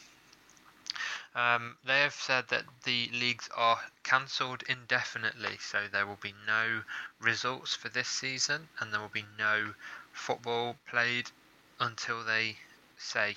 Um, 1.36 1.78
they 1.86 2.02
have 2.02 2.14
said 2.14 2.48
that 2.50 2.66
the 2.84 3.10
leagues 3.14 3.50
are 3.56 3.80
cancelled 4.04 4.64
indefinitely, 4.68 5.58
so 5.60 5.88
there 5.92 6.06
will 6.06 6.20
be 6.22 6.34
no 6.48 6.82
results 7.20 7.76
for 7.76 7.90
this 7.90 8.08
season, 8.08 8.68
and 8.80 8.92
there 8.92 9.00
will 9.00 9.10
be 9.10 9.26
no 9.38 9.74
football 10.12 10.76
played 10.90 11.30
until 11.80 12.24
they 12.24 12.58
say 12.98 13.36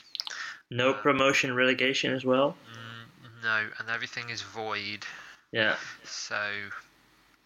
No 0.71 0.95
promotion 0.95 1.55
relegation 1.55 2.13
as 2.15 2.25
well. 2.25 2.57
mm, 2.67 3.43
no, 3.43 3.69
and 3.79 3.89
everything 3.91 4.31
is 4.31 4.43
void. 4.43 5.05
Yeah, 5.53 5.77
So 6.05 6.71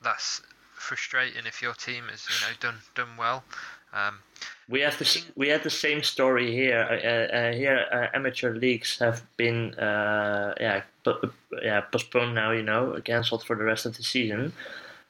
that's 0.03 0.43
frustrating 0.75 1.47
if 1.47 1.61
your 1.61 1.75
team 1.75 2.05
has 2.09 2.27
you 2.29 2.41
know 2.47 2.55
done 2.61 2.79
done 2.95 3.17
well. 3.17 3.45
Um, 3.93 4.21
we 4.68 4.80
have 4.80 4.99
the 4.99 5.22
we 5.37 5.49
had 5.49 5.62
the 5.62 5.70
same 5.70 6.03
story 6.03 6.53
here. 6.53 6.80
Uh, 6.80 7.37
uh, 7.37 7.53
here, 7.53 7.87
uh, 7.93 8.16
amateur 8.16 8.55
leagues 8.55 8.99
have 8.99 9.22
been 9.37 9.74
uh, 9.74 10.55
yeah 10.61 10.82
po- 11.05 11.30
yeah 11.62 11.82
postponed 11.82 12.34
now. 12.34 12.51
You 12.51 12.62
know, 12.62 13.01
cancelled 13.05 13.45
for 13.45 13.57
the 13.57 13.64
rest 13.64 13.87
of 13.87 13.97
the 13.97 14.03
season. 14.03 14.53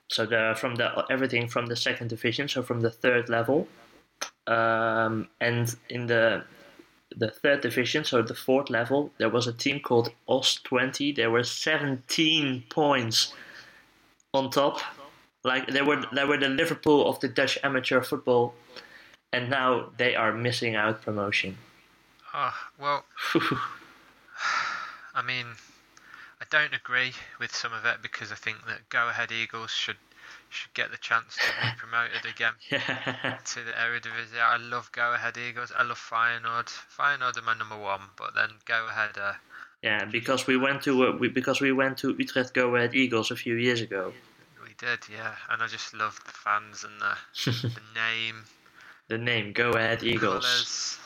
So 0.08 0.26
the 0.26 0.54
from 0.56 0.76
the 0.76 1.04
everything 1.10 1.48
from 1.48 1.66
the 1.66 1.76
second 1.76 2.08
division, 2.08 2.48
so 2.48 2.62
from 2.62 2.82
the 2.82 2.90
third 2.90 3.28
level, 3.28 3.66
um, 4.46 5.28
and 5.40 5.74
in 5.88 6.06
the 6.06 6.44
the 7.16 7.30
third 7.30 7.62
division, 7.62 8.04
so 8.04 8.20
the 8.20 8.34
fourth 8.34 8.68
level, 8.68 9.10
there 9.18 9.30
was 9.30 9.46
a 9.46 9.52
team 9.52 9.80
called 9.80 10.10
OSS 10.28 10.60
twenty. 10.62 11.12
There 11.12 11.30
were 11.30 11.44
seventeen 11.44 12.64
points 12.68 13.32
on 14.34 14.50
top. 14.50 14.80
Like 15.42 15.68
they 15.68 15.82
were 15.82 16.04
they 16.12 16.24
were 16.24 16.36
the 16.36 16.48
Liverpool 16.48 17.08
of 17.08 17.20
the 17.20 17.28
Dutch 17.28 17.58
amateur 17.64 18.02
football, 18.02 18.54
and 19.36 19.50
now 19.50 19.90
they 19.98 20.16
are 20.16 20.32
missing 20.32 20.74
out 20.74 21.02
promotion. 21.02 21.58
oh 22.32 22.54
well, 22.80 23.04
I 25.14 25.22
mean, 25.22 25.46
I 26.40 26.44
don't 26.50 26.74
agree 26.74 27.12
with 27.38 27.54
some 27.54 27.72
of 27.74 27.84
it 27.84 27.98
because 28.00 28.32
I 28.32 28.34
think 28.34 28.58
that 28.66 28.88
Go 28.88 29.08
Ahead 29.08 29.30
Eagles 29.30 29.70
should 29.70 29.96
should 30.48 30.72
get 30.74 30.90
the 30.90 30.96
chance 30.96 31.36
to 31.36 31.50
be 31.60 31.68
promoted 31.76 32.24
again 32.24 32.54
yeah, 32.70 33.38
to 33.44 33.60
the 33.62 33.72
Eredivisie. 33.72 34.40
I 34.40 34.56
love 34.56 34.90
Go 34.92 35.12
Ahead 35.12 35.36
Eagles. 35.36 35.70
I 35.76 35.82
love 35.82 35.98
Feyenoord. 35.98 36.68
Feyenoord 36.96 37.36
are 37.36 37.42
my 37.42 37.54
number 37.54 37.76
one, 37.78 38.00
but 38.16 38.34
then 38.34 38.50
Go 38.64 38.86
Ahead. 38.88 39.18
Uh, 39.20 39.34
yeah, 39.82 40.06
because 40.06 40.46
we 40.46 40.56
went 40.56 40.82
to 40.84 41.08
uh, 41.08 41.12
we, 41.12 41.28
because 41.28 41.60
we 41.60 41.72
went 41.72 41.98
to 41.98 42.16
Utrecht 42.18 42.54
Go 42.54 42.74
Ahead 42.74 42.94
Eagles 42.94 43.30
a 43.30 43.36
few 43.36 43.56
years 43.56 43.82
ago. 43.82 44.14
we 44.62 44.72
did, 44.78 45.00
yeah, 45.12 45.34
and 45.50 45.62
I 45.62 45.66
just 45.66 45.92
love 45.92 46.18
the 46.24 46.32
fans 46.32 46.84
and 46.84 46.98
the 47.00 47.14
the 47.68 47.82
name. 47.94 48.44
The 49.08 49.18
name 49.18 49.52
Go 49.52 49.70
Ahead 49.70 50.02
Eagles. 50.02 50.44
Colours. 50.44 50.98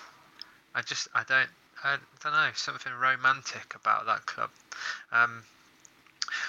I 0.75 0.83
just 0.83 1.09
I 1.15 1.23
don't 1.25 1.49
I 1.85 1.97
don't 2.23 2.33
know 2.33 2.51
something 2.55 2.93
romantic 2.93 3.75
about 3.75 4.07
that 4.07 4.25
club. 4.27 4.51
Um, 5.13 5.43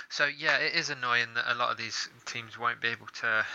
so 0.09 0.25
yeah, 0.25 0.57
it 0.57 0.75
is 0.75 0.89
annoying 0.89 1.33
that 1.35 1.51
a 1.51 1.55
lot 1.55 1.71
of 1.71 1.77
these 1.77 2.07
teams 2.25 2.57
won't 2.57 2.79
be 2.81 2.87
able 2.89 3.07
to. 3.21 3.45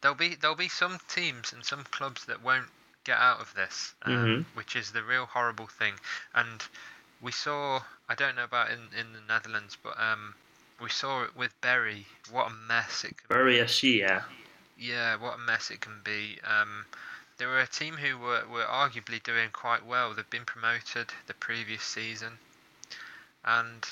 There'll 0.00 0.16
be 0.16 0.34
there'll 0.34 0.56
be 0.56 0.68
some 0.68 0.98
teams 1.08 1.52
and 1.52 1.64
some 1.64 1.84
clubs 1.90 2.24
that 2.26 2.42
won't 2.42 2.66
get 3.04 3.18
out 3.18 3.40
of 3.40 3.52
this, 3.54 3.94
um, 4.02 4.12
Mhm. 4.12 4.44
which 4.54 4.74
is 4.76 4.90
the 4.92 5.02
real 5.02 5.26
horrible 5.26 5.66
thing. 5.66 5.94
And 6.34 6.62
we 7.20 7.30
saw 7.32 7.82
I 8.08 8.14
don't 8.14 8.34
know 8.34 8.44
about 8.44 8.70
in 8.70 8.88
in 8.98 9.12
the 9.12 9.20
Netherlands, 9.20 9.76
but 9.80 9.98
um, 10.00 10.34
we 10.80 10.90
saw 10.90 11.22
it 11.22 11.36
with 11.36 11.58
Bury. 11.60 12.06
What 12.30 12.48
a 12.48 12.50
mess 12.50 13.04
it 13.04 13.16
could 13.18 13.28
Bury 13.28 13.60
FC, 13.60 14.00
yeah. 14.00 14.24
Yeah, 14.78 15.16
what 15.16 15.34
a 15.34 15.38
mess 15.38 15.70
it 15.70 15.80
can 15.80 16.00
be. 16.04 16.38
Um, 16.44 16.84
they 17.38 17.46
were 17.46 17.60
a 17.60 17.66
team 17.66 17.94
who 17.94 18.18
were, 18.18 18.42
were 18.50 18.64
arguably 18.64 19.22
doing 19.22 19.50
quite 19.52 19.84
well. 19.84 20.14
They've 20.14 20.28
been 20.30 20.44
promoted 20.44 21.08
the 21.26 21.34
previous 21.34 21.82
season, 21.82 22.38
and 23.44 23.84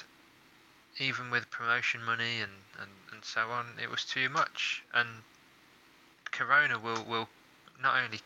even 0.99 1.31
with 1.31 1.51
promotion 1.51 2.03
money 2.05 2.41
and, 2.41 2.53
and, 2.81 2.91
and 3.13 3.25
so 3.25 3.49
on, 3.51 3.67
it 3.83 3.91
was 3.91 4.05
too 4.05 4.29
much. 4.29 4.83
And 4.95 5.09
Corona 6.31 6.79
will, 6.79 7.05
will 7.09 7.29
not 7.83 7.97
only 8.05 8.21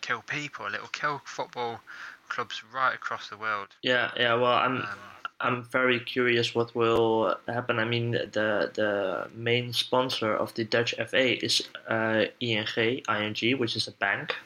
kill 0.00 0.22
people, 0.22 0.66
it 0.66 0.80
will 0.80 0.88
kill 0.88 1.22
football 1.24 1.80
clubs 2.28 2.62
right 2.72 2.94
across 2.94 3.28
the 3.28 3.36
world. 3.36 3.68
Yeah, 3.82 4.10
yeah. 4.16 4.34
Well, 4.34 4.52
I'm 4.52 4.78
Um, 4.78 4.98
I'm 5.42 5.64
very 5.64 5.98
curious 5.98 6.54
what 6.54 6.74
will 6.74 7.36
happen. 7.48 7.78
I 7.80 7.84
mean, 7.84 8.12
the 8.12 8.70
the 8.72 9.28
main 9.34 9.72
sponsor 9.72 10.34
of 10.34 10.54
the 10.54 10.64
Dutch 10.64 10.94
FA 11.08 11.44
is 11.44 11.68
uh, 11.88 12.26
ING, 12.40 13.02
ING, 13.08 13.58
which 13.58 13.74
is 13.76 13.88
a 13.88 13.92
bank, 13.92 14.36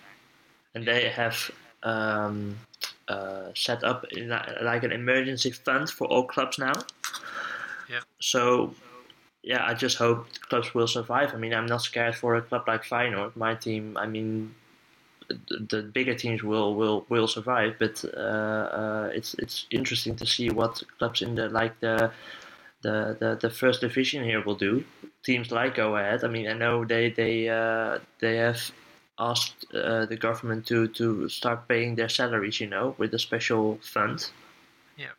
and 0.74 0.86
they 0.86 1.10
have 1.10 1.50
um, 1.82 2.56
uh, 3.08 3.50
set 3.54 3.84
up 3.84 4.06
li- 4.12 4.56
like 4.62 4.84
an 4.84 4.92
emergency 4.92 5.50
fund 5.50 5.90
for 5.90 6.06
all 6.06 6.24
clubs 6.24 6.58
now. 6.58 6.72
Yeah. 7.90 8.00
So, 8.20 8.74
yeah, 9.42 9.64
I 9.64 9.74
just 9.74 9.98
hope 9.98 10.26
clubs 10.48 10.74
will 10.74 10.88
survive. 10.88 11.34
I 11.34 11.36
mean, 11.36 11.54
I'm 11.54 11.66
not 11.66 11.82
scared 11.82 12.16
for 12.16 12.34
a 12.36 12.42
club 12.42 12.64
like 12.66 12.84
Feyenoord. 12.84 13.36
My 13.36 13.54
team, 13.54 13.96
I 13.96 14.06
mean, 14.06 14.54
the, 15.28 15.82
bigger 15.82 16.14
teams 16.14 16.42
will 16.42 16.74
will 16.74 17.06
will 17.08 17.28
survive, 17.28 17.76
but 17.78 18.04
uh, 18.16 18.20
uh, 18.20 19.10
it's 19.12 19.34
it's 19.34 19.66
interesting 19.70 20.16
to 20.16 20.26
see 20.26 20.50
what 20.50 20.82
clubs 20.98 21.22
in 21.22 21.34
the 21.34 21.48
like 21.48 21.78
the 21.80 22.10
the, 22.82 23.16
the, 23.18 23.38
the 23.40 23.50
first 23.50 23.80
division 23.80 24.22
here 24.22 24.42
will 24.44 24.54
do. 24.54 24.84
Teams 25.24 25.50
like 25.50 25.74
Go 25.74 25.96
Ahead. 25.96 26.22
I 26.22 26.28
mean, 26.28 26.46
I 26.46 26.52
know 26.52 26.84
they 26.84 27.10
they 27.10 27.48
uh, 27.48 27.98
they 28.20 28.36
have 28.36 28.70
asked 29.18 29.66
uh, 29.74 30.06
the 30.06 30.16
government 30.16 30.66
to 30.66 30.88
to 30.88 31.28
start 31.28 31.68
paying 31.68 31.96
their 31.96 32.08
salaries. 32.08 32.60
You 32.60 32.68
know, 32.68 32.94
with 32.98 33.14
a 33.14 33.18
special 33.18 33.78
fund. 33.82 34.30
Yeah. 34.96 35.12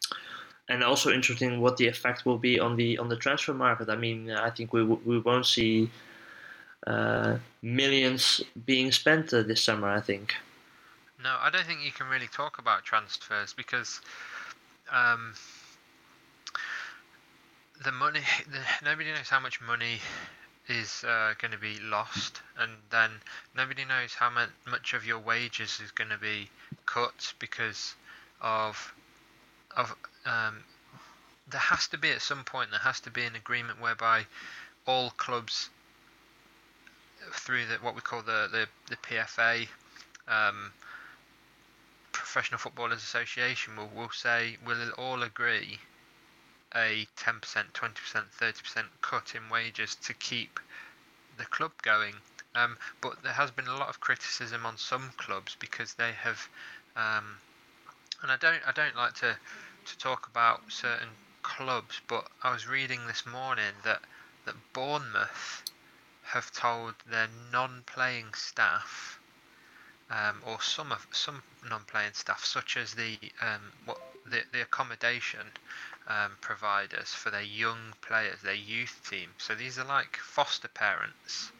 And 0.69 0.83
also 0.83 1.11
interesting 1.11 1.61
what 1.61 1.77
the 1.77 1.87
effect 1.87 2.25
will 2.25 2.37
be 2.37 2.59
on 2.59 2.75
the 2.75 2.97
on 2.97 3.09
the 3.09 3.15
transfer 3.15 3.53
market. 3.53 3.89
I 3.89 3.95
mean, 3.95 4.31
I 4.31 4.49
think 4.49 4.73
we 4.73 4.83
we 4.83 5.19
won't 5.19 5.45
see 5.45 5.89
millions 7.61 8.41
being 8.65 8.91
spent 8.91 9.33
uh, 9.33 9.43
this 9.43 9.63
summer. 9.63 9.89
I 9.89 10.01
think. 10.01 10.35
No, 11.23 11.35
I 11.39 11.49
don't 11.49 11.65
think 11.65 11.83
you 11.83 11.91
can 11.91 12.07
really 12.07 12.27
talk 12.27 12.59
about 12.59 12.83
transfers 12.83 13.53
because 13.53 14.01
um, 14.91 15.33
the 17.83 17.91
money. 17.91 18.21
The, 18.51 18.59
nobody 18.85 19.11
knows 19.11 19.29
how 19.29 19.39
much 19.39 19.59
money 19.61 19.99
is 20.69 21.03
uh, 21.05 21.33
going 21.39 21.51
to 21.51 21.57
be 21.57 21.79
lost, 21.79 22.41
and 22.57 22.71
then 22.89 23.11
nobody 23.55 23.85
knows 23.85 24.13
how 24.13 24.29
much, 24.29 24.49
much 24.65 24.93
of 24.93 25.05
your 25.05 25.19
wages 25.19 25.79
is 25.83 25.91
going 25.91 26.09
to 26.09 26.17
be 26.17 26.49
cut 26.85 27.33
because 27.39 27.95
of 28.41 28.93
of 29.75 29.95
um, 30.25 30.63
there 31.49 31.59
has 31.59 31.87
to 31.87 31.97
be 31.97 32.09
at 32.11 32.21
some 32.21 32.43
point 32.43 32.71
there 32.71 32.79
has 32.79 32.99
to 32.99 33.11
be 33.11 33.23
an 33.23 33.35
agreement 33.35 33.79
whereby 33.81 34.25
all 34.85 35.11
clubs 35.11 35.69
through 37.31 37.65
the 37.65 37.75
what 37.75 37.95
we 37.95 38.01
call 38.01 38.21
the 38.21 38.47
the, 38.51 38.67
the 38.89 38.95
PFA 38.97 39.67
um, 40.27 40.71
Professional 42.11 42.59
Footballers 42.59 43.03
Association 43.03 43.75
will 43.75 43.89
will 43.95 44.09
say 44.09 44.57
will 44.65 44.91
all 44.97 45.23
agree 45.23 45.79
a 46.75 47.07
10%, 47.17 47.39
20%, 47.41 47.73
30% 47.73 48.83
cut 49.01 49.33
in 49.35 49.49
wages 49.49 49.95
to 49.95 50.13
keep 50.13 50.59
the 51.37 51.45
club 51.45 51.71
going. 51.81 52.13
Um, 52.55 52.77
but 53.01 53.23
there 53.23 53.33
has 53.33 53.51
been 53.51 53.67
a 53.67 53.77
lot 53.77 53.89
of 53.89 53.99
criticism 53.99 54.65
on 54.65 54.77
some 54.77 55.11
clubs 55.17 55.55
because 55.59 55.93
they 55.93 56.11
have, 56.11 56.49
um, 56.95 57.37
and 58.21 58.31
I 58.31 58.37
don't, 58.37 58.61
I 58.67 58.71
don't 58.71 58.95
like 58.95 59.13
to, 59.15 59.37
to 59.85 59.97
talk 59.97 60.27
about 60.27 60.61
certain 60.69 61.09
clubs, 61.41 62.01
but 62.07 62.27
I 62.43 62.51
was 62.51 62.67
reading 62.67 62.99
this 63.07 63.25
morning 63.25 63.73
that 63.83 64.01
that 64.45 64.55
Bournemouth 64.71 65.63
have 66.27 66.51
told 66.51 66.95
their 67.05 67.27
non-playing 67.51 68.33
staff, 68.35 69.19
um, 70.09 70.41
or 70.45 70.61
some 70.61 70.91
of 70.91 71.07
some 71.11 71.43
non-playing 71.63 72.13
staff, 72.13 72.43
such 72.45 72.77
as 72.77 72.93
the 72.95 73.17
um, 73.41 73.67
what 73.85 73.99
the, 74.25 74.43
the 74.51 74.61
accommodation 74.61 75.47
um, 76.07 76.37
providers 76.41 77.13
for 77.13 77.29
their 77.31 77.41
young 77.41 77.93
players, 78.01 78.41
their 78.41 78.53
youth 78.53 79.01
team. 79.09 79.33
So 79.37 79.55
these 79.55 79.77
are 79.79 79.85
like 79.85 80.17
foster 80.17 80.67
parents 80.69 81.51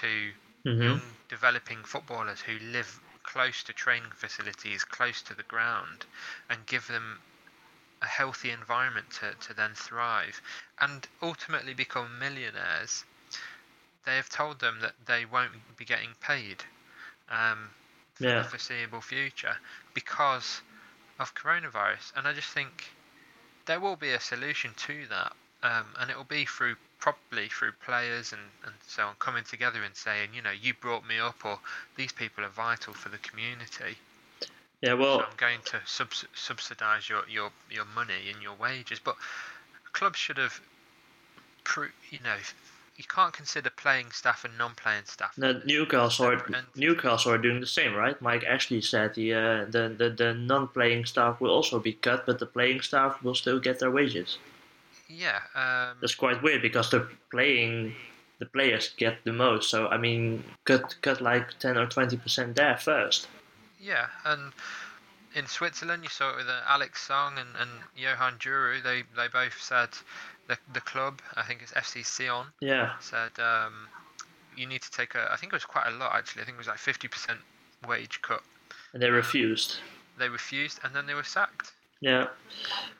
to 0.00 0.32
Mhm. 0.64 1.00
young 1.00 1.16
developing 1.28 1.84
footballers 1.84 2.40
who 2.40 2.58
live 2.58 3.00
close 3.24 3.62
to 3.64 3.72
training 3.72 4.12
facilities, 4.14 4.84
close 4.84 5.22
to 5.22 5.34
the 5.34 5.42
ground, 5.44 6.06
and 6.50 6.66
give 6.66 6.86
them 6.88 7.20
a 8.02 8.06
healthy 8.06 8.50
environment 8.50 9.10
to, 9.10 9.34
to 9.40 9.54
then 9.54 9.74
thrive 9.74 10.40
and 10.80 11.08
ultimately 11.22 11.74
become 11.74 12.18
millionaires. 12.18 13.04
They 14.08 14.16
have 14.16 14.30
told 14.30 14.58
them 14.58 14.78
that 14.80 14.94
they 15.04 15.26
won't 15.26 15.52
be 15.76 15.84
getting 15.84 16.14
paid 16.20 16.64
um, 17.28 17.68
for 18.14 18.24
Yeah. 18.24 18.38
the 18.42 18.48
foreseeable 18.48 19.02
future 19.02 19.54
because 19.92 20.62
of 21.18 21.34
coronavirus. 21.34 22.12
And 22.16 22.26
I 22.26 22.32
just 22.32 22.48
think 22.48 22.90
there 23.66 23.80
will 23.80 23.96
be 23.96 24.12
a 24.12 24.20
solution 24.20 24.72
to 24.88 25.06
that, 25.10 25.32
um, 25.62 25.84
and 26.00 26.10
it 26.10 26.16
will 26.16 26.24
be 26.24 26.46
through 26.46 26.76
probably 26.98 27.48
through 27.48 27.72
players 27.84 28.32
and, 28.32 28.40
and 28.64 28.74
so 28.86 29.02
on 29.04 29.14
coming 29.18 29.44
together 29.44 29.82
and 29.82 29.94
saying, 29.94 30.30
you 30.34 30.40
know, 30.40 30.50
you 30.50 30.72
brought 30.80 31.06
me 31.06 31.18
up, 31.18 31.44
or 31.44 31.58
these 31.96 32.12
people 32.12 32.42
are 32.44 32.48
vital 32.48 32.94
for 32.94 33.10
the 33.10 33.18
community. 33.18 33.98
Yeah. 34.80 34.90
So 34.90 34.96
Well. 34.96 35.20
I'm 35.20 35.36
going 35.36 35.60
to 35.66 35.80
subs- 35.84 36.24
subsidise 36.34 37.08
your, 37.10 37.28
your 37.28 37.50
your 37.70 37.84
money 37.94 38.30
and 38.32 38.42
your 38.42 38.54
wages. 38.54 39.00
But 39.00 39.16
clubs 39.92 40.18
should 40.18 40.38
have, 40.38 40.58
pro- 41.64 41.94
you 42.10 42.20
know, 42.24 42.38
you 42.98 43.04
can't 43.04 43.32
consider 43.32 43.70
playing 43.70 44.10
staff 44.10 44.44
and 44.44 44.58
non-playing 44.58 45.04
staff. 45.04 45.38
No, 45.38 45.62
Newcastle 45.64 46.26
are. 46.26 46.44
Newcastle 46.74 47.32
are 47.32 47.38
doing 47.38 47.60
the 47.60 47.66
same, 47.66 47.94
right? 47.94 48.20
Mike 48.20 48.44
Ashley 48.44 48.82
said 48.82 49.14
the, 49.14 49.34
uh, 49.34 49.64
the 49.66 49.94
the 49.96 50.10
the 50.10 50.34
non-playing 50.34 51.06
staff 51.06 51.40
will 51.40 51.50
also 51.50 51.78
be 51.78 51.92
cut, 51.92 52.26
but 52.26 52.40
the 52.40 52.46
playing 52.46 52.80
staff 52.80 53.22
will 53.22 53.36
still 53.36 53.60
get 53.60 53.78
their 53.78 53.92
wages. 53.92 54.38
Yeah, 55.08 55.38
um, 55.54 55.96
That's 56.00 56.16
quite 56.16 56.42
weird 56.42 56.60
because 56.60 56.90
the 56.90 57.08
playing 57.30 57.94
the 58.40 58.46
players 58.46 58.92
get 58.96 59.24
the 59.24 59.32
most. 59.32 59.70
So 59.70 59.86
I 59.86 59.96
mean, 59.96 60.42
cut 60.64 60.96
cut 61.00 61.20
like 61.20 61.56
ten 61.60 61.78
or 61.78 61.86
twenty 61.86 62.16
percent 62.16 62.56
there 62.56 62.76
first. 62.76 63.28
Yeah, 63.80 64.06
and 64.24 64.52
in 65.36 65.46
Switzerland, 65.46 66.02
you 66.02 66.08
saw 66.08 66.32
it 66.32 66.36
with 66.38 66.48
uh, 66.48 66.62
Alex 66.66 67.00
Song 67.00 67.38
and, 67.38 67.50
and 67.60 67.70
Johan 67.96 68.38
Djourou. 68.38 68.82
They 68.82 69.04
they 69.16 69.28
both 69.28 69.60
said 69.60 69.90
the 70.48 70.58
the 70.72 70.80
club, 70.80 71.20
I 71.36 71.42
think 71.44 71.62
it's 71.62 71.72
FC 71.72 72.04
Sion, 72.04 72.46
Yeah, 72.60 72.92
said 73.00 73.32
um, 73.38 73.74
you 74.56 74.66
need 74.66 74.82
to 74.82 74.90
take 74.90 75.14
a. 75.14 75.28
I 75.32 75.36
think 75.36 75.52
it 75.52 75.56
was 75.56 75.64
quite 75.64 75.86
a 75.86 75.96
lot 75.96 76.14
actually. 76.14 76.42
I 76.42 76.44
think 76.46 76.56
it 76.56 76.58
was 76.58 76.66
like 76.68 76.78
fifty 76.78 77.08
percent 77.08 77.38
wage 77.86 78.20
cut. 78.22 78.42
and 78.92 79.02
they 79.02 79.10
refused. 79.10 79.76
They 80.18 80.28
refused, 80.28 80.80
and 80.82 80.94
then 80.94 81.06
they 81.06 81.14
were 81.14 81.22
sacked. 81.24 81.72
Yeah. 82.00 82.26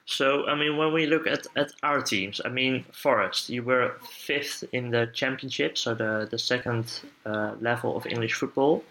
So 0.07 0.46
I 0.46 0.55
mean, 0.55 0.76
when 0.76 0.92
we 0.92 1.07
look 1.07 1.26
at, 1.26 1.46
at 1.57 1.72
our 1.82 2.01
teams, 2.03 2.40
I 2.44 2.49
mean, 2.49 2.84
Forest, 2.92 3.49
you 3.49 3.62
were 3.62 3.94
fifth 4.26 4.64
in 4.72 4.90
the 4.90 5.07
championship, 5.14 5.78
so 5.78 5.94
the 5.94 6.28
the 6.30 6.38
second 6.38 7.01
uh, 7.26 7.55
level 7.61 7.96
of 7.96 8.07
English 8.07 8.34
football. 8.34 8.82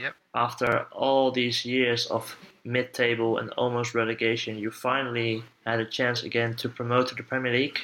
Yep. 0.00 0.14
After 0.34 0.86
all 0.92 1.30
these 1.30 1.64
years 1.66 2.06
of 2.06 2.34
mid-table 2.64 3.38
and 3.38 3.50
almost 3.58 3.94
relegation, 3.94 4.56
you 4.58 4.70
finally 4.70 5.42
had 5.66 5.80
a 5.80 5.84
chance 5.84 6.22
again 6.22 6.54
to 6.56 6.68
promote 6.68 7.08
to 7.08 7.14
the 7.14 7.22
Premier 7.22 7.52
League. 7.52 7.80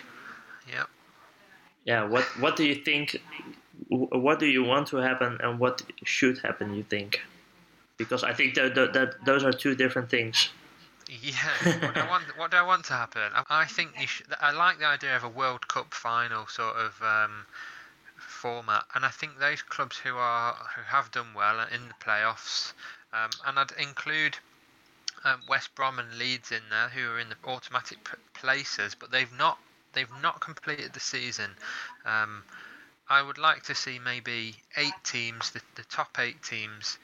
Yeah. 1.88 2.04
What 2.04 2.24
What 2.38 2.54
do 2.56 2.64
you 2.64 2.74
think? 2.74 3.16
What 3.88 4.38
do 4.38 4.46
you 4.46 4.62
want 4.62 4.88
to 4.88 4.98
happen, 4.98 5.38
and 5.40 5.58
what 5.58 5.80
should 6.04 6.38
happen? 6.40 6.74
You 6.74 6.82
think? 6.82 7.22
Because 7.96 8.22
I 8.22 8.34
think 8.34 8.54
that, 8.56 8.74
that, 8.74 8.92
that 8.92 9.24
those 9.24 9.42
are 9.42 9.52
two 9.52 9.74
different 9.74 10.10
things. 10.10 10.50
Yeah. 11.08 11.32
what, 11.80 11.94
do 11.94 12.00
I 12.00 12.08
want, 12.08 12.24
what 12.36 12.50
do 12.50 12.56
I 12.58 12.62
want 12.62 12.84
to 12.86 12.92
happen? 12.92 13.22
I, 13.48 13.64
think 13.64 13.96
should, 14.06 14.26
I 14.38 14.52
like 14.52 14.78
the 14.78 14.84
idea 14.84 15.16
of 15.16 15.24
a 15.24 15.28
World 15.28 15.66
Cup 15.66 15.94
final 15.94 16.46
sort 16.46 16.76
of 16.76 17.00
um, 17.02 17.46
format, 18.18 18.84
and 18.94 19.06
I 19.06 19.08
think 19.08 19.38
those 19.38 19.62
clubs 19.62 19.96
who 19.96 20.14
are 20.16 20.54
who 20.76 20.82
have 20.82 21.10
done 21.10 21.32
well 21.34 21.58
in 21.74 21.88
the 21.88 21.94
playoffs, 22.04 22.74
um, 23.14 23.30
and 23.46 23.58
I'd 23.58 23.72
include 23.80 24.36
um, 25.24 25.40
West 25.48 25.74
Brom 25.74 25.98
and 25.98 26.18
Leeds 26.18 26.52
in 26.52 26.64
there, 26.68 26.90
who 26.90 27.12
are 27.12 27.18
in 27.18 27.30
the 27.30 27.50
automatic 27.50 28.04
p- 28.04 28.18
places, 28.34 28.94
but 28.94 29.10
they've 29.10 29.32
not 29.38 29.58
they've 29.92 30.08
not 30.22 30.40
completed 30.40 30.92
the 30.92 31.00
season. 31.00 31.50
Um, 32.04 32.42
I 33.08 33.22
would 33.22 33.38
like 33.38 33.62
to 33.64 33.74
see 33.74 33.98
maybe 33.98 34.54
eight 34.76 34.92
teams, 35.04 35.50
the, 35.50 35.60
the 35.76 35.84
top 35.84 36.18
eight 36.18 36.42
teams, 36.42 36.98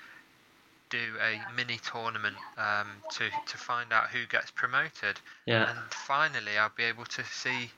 do 0.90 0.98
a 1.20 1.40
mini 1.56 1.78
tournament 1.90 2.36
um, 2.58 2.86
to 3.10 3.24
to 3.46 3.56
find 3.56 3.92
out 3.92 4.10
who 4.10 4.26
gets 4.26 4.50
promoted, 4.50 5.18
Yeah. 5.46 5.70
and 5.70 5.78
finally 5.90 6.58
I'll 6.58 6.72
be 6.76 6.84
able 6.84 7.06
to 7.06 7.24
see 7.24 7.70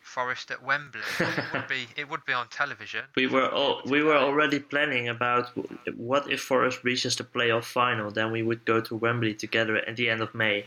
Forest 0.00 0.50
at 0.52 0.62
Wembley. 0.62 1.00
it 1.20 1.44
would 1.52 1.68
be 1.76 1.86
it 1.96 2.08
would 2.08 2.24
be 2.24 2.32
on 2.32 2.46
television. 2.48 3.04
We 3.16 3.26
were 3.26 3.48
all, 3.50 3.82
we 3.84 4.02
were 4.02 4.16
already 4.16 4.58
planning 4.60 5.08
about 5.08 5.50
what 5.96 6.30
if 6.30 6.40
Forest 6.40 6.82
reaches 6.84 7.16
the 7.16 7.24
playoff 7.24 7.64
final, 7.64 8.10
then 8.10 8.30
we 8.32 8.42
would 8.42 8.64
go 8.64 8.80
to 8.80 8.94
Wembley 8.96 9.34
together 9.34 9.76
at 9.76 9.96
the 9.96 10.08
end 10.08 10.20
of 10.22 10.34
May. 10.34 10.64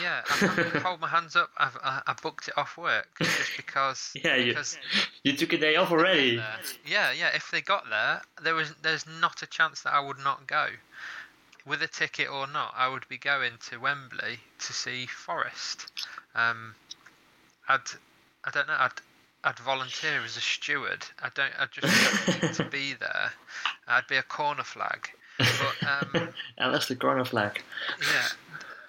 Yeah, 0.00 0.22
I'm 0.28 0.70
to 0.72 0.80
hold 0.80 1.00
my 1.00 1.08
hands 1.08 1.34
up. 1.36 1.50
I've 1.56 1.76
I, 1.82 2.02
I 2.06 2.14
booked 2.22 2.48
it 2.48 2.58
off 2.58 2.76
work 2.76 3.08
just 3.22 3.56
because. 3.56 4.12
Yeah, 4.24 4.36
you- 4.36 4.52
because 4.52 4.78
You 5.22 5.32
took 5.36 5.52
a 5.52 5.58
day 5.58 5.76
off 5.76 5.90
already. 5.90 6.42
Yeah, 6.86 7.12
yeah. 7.12 7.30
If 7.34 7.50
they 7.50 7.60
got 7.60 7.88
there, 7.88 8.20
there 8.42 8.54
was 8.54 8.74
there's 8.82 9.06
not 9.20 9.42
a 9.42 9.46
chance 9.46 9.82
that 9.82 9.94
I 9.94 10.00
would 10.00 10.18
not 10.18 10.46
go, 10.46 10.66
with 11.66 11.82
a 11.82 11.88
ticket 11.88 12.28
or 12.30 12.46
not. 12.46 12.74
I 12.76 12.88
would 12.88 13.08
be 13.08 13.18
going 13.18 13.52
to 13.70 13.78
Wembley 13.78 14.38
to 14.58 14.72
see 14.72 15.06
Forest. 15.06 15.90
Um, 16.34 16.74
I'd 17.68 17.80
I 18.44 18.50
don't 18.50 18.66
know. 18.68 18.76
I'd 18.78 18.92
I'd 19.44 19.58
volunteer 19.60 20.20
as 20.24 20.36
a 20.36 20.40
steward. 20.40 21.04
I 21.22 21.28
don't. 21.34 21.52
I 21.58 21.66
just 21.70 22.26
don't 22.28 22.42
need 22.42 22.54
to 22.54 22.64
be 22.64 22.94
there. 23.00 23.30
I'd 23.86 24.06
be 24.08 24.16
a 24.16 24.22
corner 24.22 24.64
flag. 24.64 25.08
But 25.38 25.88
um, 26.16 26.28
the 26.88 26.96
corner 26.96 27.24
flag. 27.24 27.62
yeah, 28.00 28.26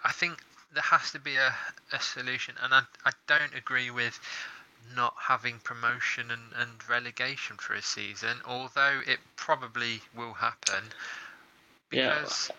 I 0.03 0.11
think 0.11 0.39
there 0.73 0.83
has 0.83 1.11
to 1.11 1.19
be 1.19 1.35
a, 1.35 1.53
a 1.95 1.99
solution, 1.99 2.55
and 2.63 2.73
I, 2.73 2.81
I 3.05 3.11
don't 3.27 3.55
agree 3.55 3.89
with 3.89 4.19
not 4.95 5.13
having 5.19 5.59
promotion 5.63 6.31
and, 6.31 6.41
and 6.57 6.71
relegation 6.89 7.57
for 7.57 7.73
a 7.73 7.81
season, 7.81 8.37
although 8.45 9.01
it 9.05 9.19
probably 9.35 10.01
will 10.15 10.33
happen. 10.33 10.83
Yeah. 11.91 12.19
Because 12.21 12.51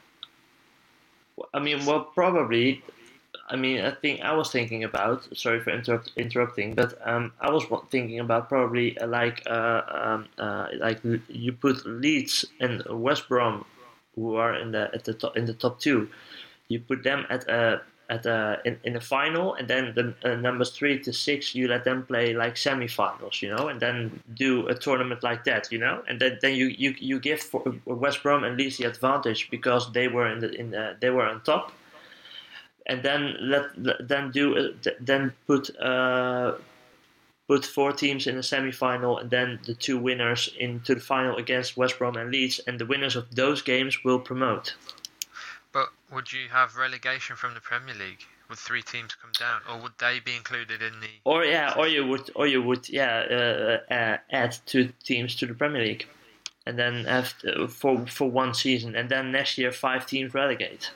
I 1.54 1.58
mean, 1.60 1.84
well, 1.86 2.04
probably. 2.04 2.82
I 3.48 3.56
mean, 3.56 3.80
I 3.80 3.90
think 3.90 4.20
I 4.20 4.32
was 4.34 4.50
thinking 4.50 4.84
about. 4.84 5.26
Sorry 5.36 5.60
for 5.60 5.70
interrupt, 5.70 6.12
interrupting, 6.16 6.74
but 6.74 6.94
um, 7.04 7.32
I 7.40 7.50
was 7.50 7.64
thinking 7.90 8.20
about 8.20 8.48
probably 8.48 8.98
uh, 8.98 9.06
like 9.06 9.42
uh, 9.46 9.82
um, 9.88 10.28
uh, 10.38 10.66
like 10.78 11.00
you 11.28 11.52
put 11.52 11.84
Leeds 11.86 12.44
and 12.60 12.82
West 12.88 13.28
Brom, 13.28 13.64
who 14.14 14.36
are 14.36 14.54
in 14.54 14.72
the 14.72 14.90
at 14.94 15.04
the 15.04 15.14
top 15.14 15.36
in 15.36 15.46
the 15.46 15.54
top 15.54 15.80
two, 15.80 16.08
you 16.68 16.80
put 16.80 17.02
them 17.02 17.26
at 17.28 17.48
a 17.48 17.82
at 18.10 18.24
the 18.24 18.60
in, 18.64 18.78
in 18.84 18.92
the 18.92 19.00
final, 19.00 19.54
and 19.54 19.66
then 19.68 19.94
the 19.94 20.14
uh, 20.24 20.34
numbers 20.34 20.70
three 20.70 20.98
to 20.98 21.12
six 21.12 21.54
you 21.54 21.68
let 21.68 21.84
them 21.84 22.02
play 22.04 22.34
like 22.34 22.56
semifinals, 22.56 23.40
you 23.40 23.48
know, 23.54 23.68
and 23.68 23.80
then 23.80 24.20
do 24.34 24.66
a 24.68 24.74
tournament 24.74 25.22
like 25.22 25.44
that, 25.44 25.70
you 25.72 25.78
know, 25.78 26.02
and 26.08 26.20
then, 26.20 26.38
then 26.42 26.54
you, 26.54 26.66
you 26.66 26.94
you 26.98 27.20
give 27.20 27.40
for 27.40 27.62
West 27.86 28.22
Brom 28.22 28.44
and 28.44 28.56
Leeds 28.58 28.76
the 28.78 28.84
advantage 28.84 29.48
because 29.50 29.92
they 29.92 30.08
were 30.08 30.26
in 30.26 30.40
the 30.40 30.50
in 30.60 30.70
the, 30.72 30.96
they 31.00 31.10
were 31.10 31.24
on 31.24 31.40
top, 31.42 31.72
and 32.86 33.02
then 33.02 33.36
let 33.40 33.64
then 34.08 34.30
do 34.32 34.44
uh, 34.56 34.90
then 35.00 35.32
put. 35.46 35.64
Uh, 35.78 36.58
put 37.48 37.66
four 37.66 37.90
teams 37.90 38.28
in 38.28 38.36
the 38.36 38.42
semi-final 38.44 39.18
and 39.18 39.28
then 39.28 39.58
the 39.66 39.74
two 39.74 39.98
winners 39.98 40.48
into 40.60 40.94
the 40.94 41.00
final 41.00 41.34
against 41.36 41.76
West 41.76 41.98
Brom 41.98 42.16
and 42.16 42.30
Leeds, 42.30 42.60
and 42.64 42.78
the 42.78 42.86
winners 42.86 43.16
of 43.16 43.24
those 43.34 43.60
games 43.60 44.04
will 44.04 44.20
promote. 44.20 44.76
But 45.72 45.90
would 46.12 46.32
you 46.32 46.48
have 46.48 46.76
relegation 46.76 47.36
from 47.36 47.54
the 47.54 47.60
Premier 47.60 47.94
League? 47.94 48.24
Would 48.48 48.58
three 48.58 48.82
teams 48.82 49.14
come 49.14 49.30
down, 49.38 49.60
or 49.68 49.80
would 49.80 49.92
they 49.98 50.18
be 50.18 50.34
included 50.34 50.82
in 50.82 50.98
the? 51.00 51.08
Or 51.24 51.44
yeah, 51.44 51.74
or 51.76 51.86
you 51.86 52.04
would, 52.06 52.30
or 52.34 52.48
you 52.48 52.60
would, 52.60 52.88
yeah, 52.88 53.78
uh, 53.88 53.92
uh, 53.94 54.16
add 54.30 54.56
two 54.66 54.92
teams 55.04 55.36
to 55.36 55.46
the 55.46 55.54
Premier 55.54 55.82
League, 55.82 56.08
and 56.66 56.76
then 56.76 57.04
have 57.04 57.38
to, 57.38 57.68
for 57.68 58.06
for 58.08 58.28
one 58.28 58.54
season, 58.54 58.96
and 58.96 59.08
then 59.08 59.30
next 59.30 59.56
year 59.56 59.70
five 59.70 60.04
teams 60.06 60.34
relegate. 60.34 60.90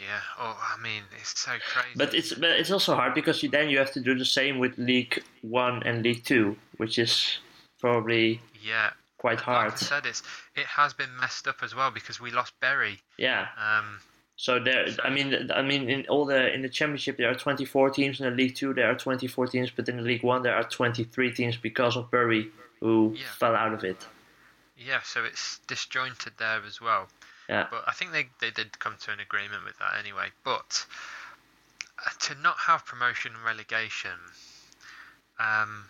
Yeah. 0.00 0.20
Oh, 0.38 0.58
I 0.76 0.82
mean, 0.82 1.02
it's 1.20 1.38
so 1.38 1.52
crazy. 1.52 1.94
But 1.94 2.14
it's 2.14 2.34
but 2.34 2.50
it's 2.50 2.72
also 2.72 2.96
hard 2.96 3.14
because 3.14 3.44
you 3.44 3.48
then 3.48 3.68
you 3.68 3.78
have 3.78 3.92
to 3.92 4.00
do 4.00 4.18
the 4.18 4.24
same 4.24 4.58
with 4.58 4.76
League 4.76 5.22
One 5.42 5.84
and 5.84 6.02
League 6.02 6.24
Two, 6.24 6.56
which 6.78 6.98
is 6.98 7.38
probably 7.78 8.40
yeah 8.60 8.90
quite 9.20 9.40
hard. 9.40 9.72
Like 9.72 9.82
I 9.82 9.86
said, 9.86 10.06
it's 10.06 10.22
it 10.56 10.66
has 10.66 10.92
been 10.94 11.10
messed 11.20 11.46
up 11.46 11.62
as 11.62 11.74
well 11.74 11.90
because 11.90 12.20
we 12.20 12.30
lost 12.30 12.52
Bury. 12.60 12.98
Yeah. 13.18 13.46
Um. 13.58 14.00
So 14.36 14.58
there, 14.58 14.86
I 15.04 15.10
mean, 15.10 15.50
I 15.54 15.60
mean, 15.60 15.90
in 15.90 16.06
all 16.08 16.24
the 16.24 16.52
in 16.54 16.62
the 16.62 16.68
championship 16.70 17.18
there 17.18 17.30
are 17.30 17.34
24 17.34 17.90
teams. 17.90 18.20
In 18.20 18.24
the 18.30 18.32
League 18.42 18.54
Two 18.56 18.72
there 18.72 18.90
are 18.90 18.94
24 18.96 19.46
teams, 19.48 19.70
but 19.70 19.88
in 19.88 19.96
the 19.98 20.02
League 20.02 20.22
One 20.22 20.42
there 20.42 20.56
are 20.56 20.64
23 20.64 21.32
teams 21.32 21.56
because 21.58 21.94
of 21.96 22.10
Bury 22.10 22.48
who 22.80 23.14
Yeah. 23.14 23.26
fell 23.38 23.54
out 23.54 23.74
of 23.74 23.84
it. 23.84 24.06
Yeah, 24.78 25.00
so 25.04 25.24
it's 25.24 25.58
disjointed 25.68 26.32
there 26.38 26.62
as 26.66 26.80
well. 26.80 27.08
Yeah. 27.50 27.66
But 27.70 27.84
I 27.86 27.92
think 27.92 28.12
they, 28.12 28.28
they 28.40 28.50
did 28.50 28.78
come 28.78 28.96
to 29.02 29.10
an 29.12 29.20
agreement 29.20 29.62
with 29.66 29.76
that 29.78 29.92
anyway. 29.98 30.28
But 30.42 30.86
uh, 31.98 32.08
to 32.20 32.34
not 32.40 32.56
have 32.66 32.86
promotion 32.86 33.32
and 33.36 33.44
relegation, 33.44 34.16
um, 35.38 35.84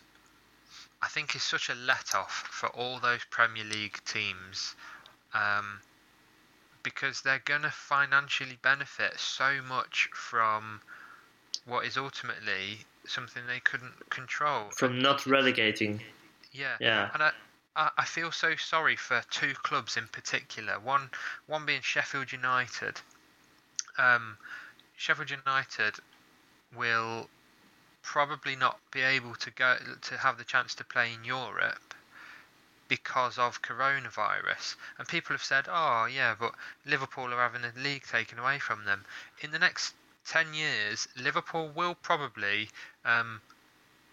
I 1.03 1.09
think 1.09 1.35
is 1.35 1.43
such 1.43 1.69
a 1.71 1.75
let 1.75 2.15
off 2.15 2.49
for 2.51 2.69
all 2.69 2.99
those 3.01 3.21
Premier 3.31 3.65
League 3.65 3.99
teams 4.05 4.75
um, 5.33 5.81
because 6.83 7.23
they're 7.23 7.43
going 7.45 7.63
to 7.63 7.71
financially 7.71 8.59
benefit 8.63 9.19
so 9.19 9.61
much 9.67 10.11
from 10.13 10.81
what 11.67 11.87
is 11.87 11.97
ultimately 11.97 12.79
something 13.07 13.43
they 13.47 13.61
couldn't 13.61 14.11
control. 14.11 14.71
From 14.77 15.01
not 15.01 15.27
relegating. 15.27 16.01
Yeah. 16.53 16.77
Yeah. 16.81 17.11
And 17.15 17.23
I, 17.23 17.31
I, 17.77 17.91
I 17.99 18.05
feel 18.05 18.31
so 18.31 18.57
sorry 18.57 18.97
for 18.97 19.23
two 19.31 19.53
clubs 19.55 19.97
in 19.97 20.07
particular. 20.09 20.79
One, 20.81 21.11
one 21.47 21.65
being 21.65 21.81
Sheffield 21.83 22.33
United. 22.33 23.01
Um, 23.99 24.37
Sheffield 24.97 25.31
United 25.31 25.95
will 26.77 27.29
probably 28.13 28.57
not 28.57 28.77
be 28.91 29.03
able 29.03 29.37
to 29.37 29.53
go 29.53 29.77
to 30.03 30.17
have 30.17 30.37
the 30.37 30.43
chance 30.43 30.75
to 30.75 30.83
play 30.83 31.13
in 31.15 31.23
Europe 31.23 31.95
because 32.89 33.39
of 33.39 33.63
coronavirus. 33.63 34.75
And 34.99 35.07
people 35.07 35.35
have 35.35 35.45
said, 35.45 35.67
"Oh, 35.69 36.07
yeah, 36.07 36.35
but 36.37 36.57
Liverpool 36.85 37.33
are 37.33 37.41
having 37.41 37.63
the 37.63 37.81
league 37.81 38.03
taken 38.03 38.37
away 38.37 38.59
from 38.59 38.85
them." 38.85 39.05
In 39.43 39.53
the 39.53 39.61
next 39.61 39.95
ten 40.27 40.55
years, 40.55 41.07
Liverpool 41.15 41.69
will 41.69 41.95
probably 41.95 42.69
um, 43.05 43.41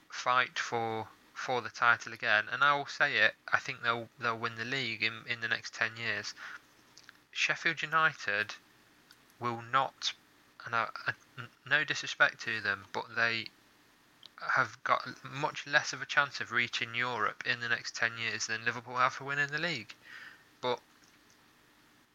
fight 0.10 0.60
for 0.60 1.08
for 1.34 1.64
the 1.64 1.70
title 1.70 2.14
again, 2.14 2.46
and 2.52 2.64
I 2.64 2.76
will 2.76 2.86
say 2.86 3.18
it. 3.18 3.34
I 3.52 3.58
think 3.58 3.82
they'll 3.82 4.10
they'll 4.20 4.38
win 4.38 4.58
the 4.58 4.66
league 4.66 5.02
in 5.02 5.24
in 5.26 5.42
the 5.42 5.48
next 5.48 5.74
ten 5.74 5.98
years. 5.98 6.36
Sheffield 7.32 7.82
United 7.82 8.54
will 9.40 9.64
not, 9.64 10.14
and 10.66 10.76
I, 10.76 10.90
I, 11.08 11.14
no 11.68 11.84
disrespect 11.84 12.42
to 12.42 12.62
them, 12.62 12.86
but 12.94 13.16
they 13.16 13.48
have 14.42 14.78
got 14.84 15.08
much 15.24 15.66
less 15.66 15.94
of 15.94 16.02
a 16.02 16.06
chance 16.06 16.40
of 16.42 16.52
reaching 16.52 16.94
Europe 16.94 17.44
in 17.46 17.60
the 17.60 17.70
next 17.70 17.96
ten 17.96 18.12
years 18.18 18.48
than 18.48 18.66
Liverpool 18.66 18.96
have 18.96 19.14
for 19.14 19.24
winning 19.24 19.48
the 19.48 19.58
league. 19.58 19.94
But 20.62 20.80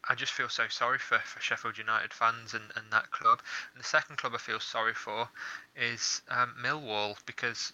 I 0.08 0.14
just 0.14 0.32
feel 0.32 0.48
so 0.48 0.66
sorry 0.68 0.98
for, 0.98 1.18
for 1.20 1.40
Sheffield 1.40 1.78
United 1.78 2.12
fans 2.12 2.54
and, 2.54 2.64
and 2.74 2.86
that 2.90 3.10
club. 3.10 3.40
And 3.72 3.82
the 3.82 3.86
second 3.86 4.16
club 4.16 4.32
I 4.34 4.38
feel 4.38 4.60
sorry 4.60 4.94
for 4.94 5.28
is 5.76 6.22
um, 6.28 6.54
Millwall 6.60 7.16
because 7.24 7.72